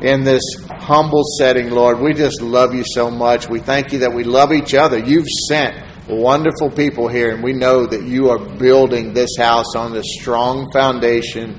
in 0.01 0.23
this 0.23 0.41
humble 0.71 1.23
setting, 1.37 1.69
Lord. 1.69 1.99
We 1.99 2.13
just 2.13 2.41
love 2.41 2.73
you 2.73 2.83
so 2.83 3.11
much. 3.11 3.47
We 3.47 3.59
thank 3.59 3.93
you 3.93 3.99
that 3.99 4.11
we 4.11 4.23
love 4.23 4.51
each 4.51 4.73
other. 4.73 4.97
You've 4.97 5.27
sent 5.47 5.88
wonderful 6.09 6.71
people 6.71 7.07
here, 7.07 7.33
and 7.33 7.43
we 7.43 7.53
know 7.53 7.85
that 7.85 8.03
you 8.03 8.29
are 8.29 8.39
building 8.39 9.13
this 9.13 9.37
house 9.37 9.75
on 9.75 9.93
the 9.93 10.03
strong 10.03 10.71
foundation, 10.71 11.55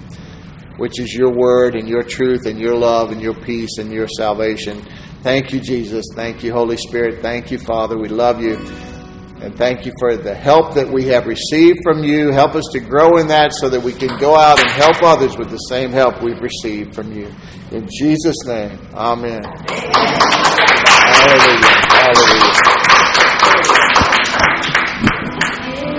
which 0.77 0.99
is 1.01 1.15
your 1.15 1.33
word 1.33 1.75
and 1.75 1.89
your 1.89 2.03
truth 2.03 2.47
and 2.47 2.59
your 2.59 2.77
love 2.77 3.13
and 3.13 3.21
your 3.21 3.35
peace 3.35 3.79
and 3.79 3.93
your 3.93 4.09
salvation. 4.09 4.83
Thank 5.23 5.53
you, 5.53 5.61
Jesus. 5.61 6.07
Thank 6.15 6.43
you, 6.43 6.53
Holy 6.53 6.77
Spirit. 6.77 7.23
Thank 7.23 7.51
you, 7.51 7.59
Father. 7.59 7.99
We 7.99 8.09
love 8.09 8.41
you. 8.41 8.57
And 9.43 9.57
thank 9.57 9.87
you 9.87 9.93
for 9.99 10.17
the 10.17 10.35
help 10.35 10.75
that 10.75 10.87
we 10.91 11.07
have 11.07 11.27
received 11.27 11.79
from 11.83 12.05
you. 12.05 12.31
Help 12.31 12.55
us 12.55 12.65
to 12.73 12.81
grow 12.81 13.17
in 13.17 13.27
that 13.29 13.53
so 13.55 13.71
that 13.71 13.83
we 13.83 13.93
can 13.93 14.19
go 14.19 14.37
out 14.37 14.61
and 14.61 14.69
help 14.69 15.03
others 15.03 15.39
with 15.39 15.49
the 15.51 15.57
same 15.57 15.93
help 15.93 16.23
we've 16.23 16.43
received 16.43 16.95
from 16.95 17.13
you. 17.13 17.31
In 17.71 17.89
Jesus' 17.99 18.45
name, 18.47 18.79
amen. 18.95 19.43
Hallelujah. 21.21 21.71
Hallelujah. 21.89 22.80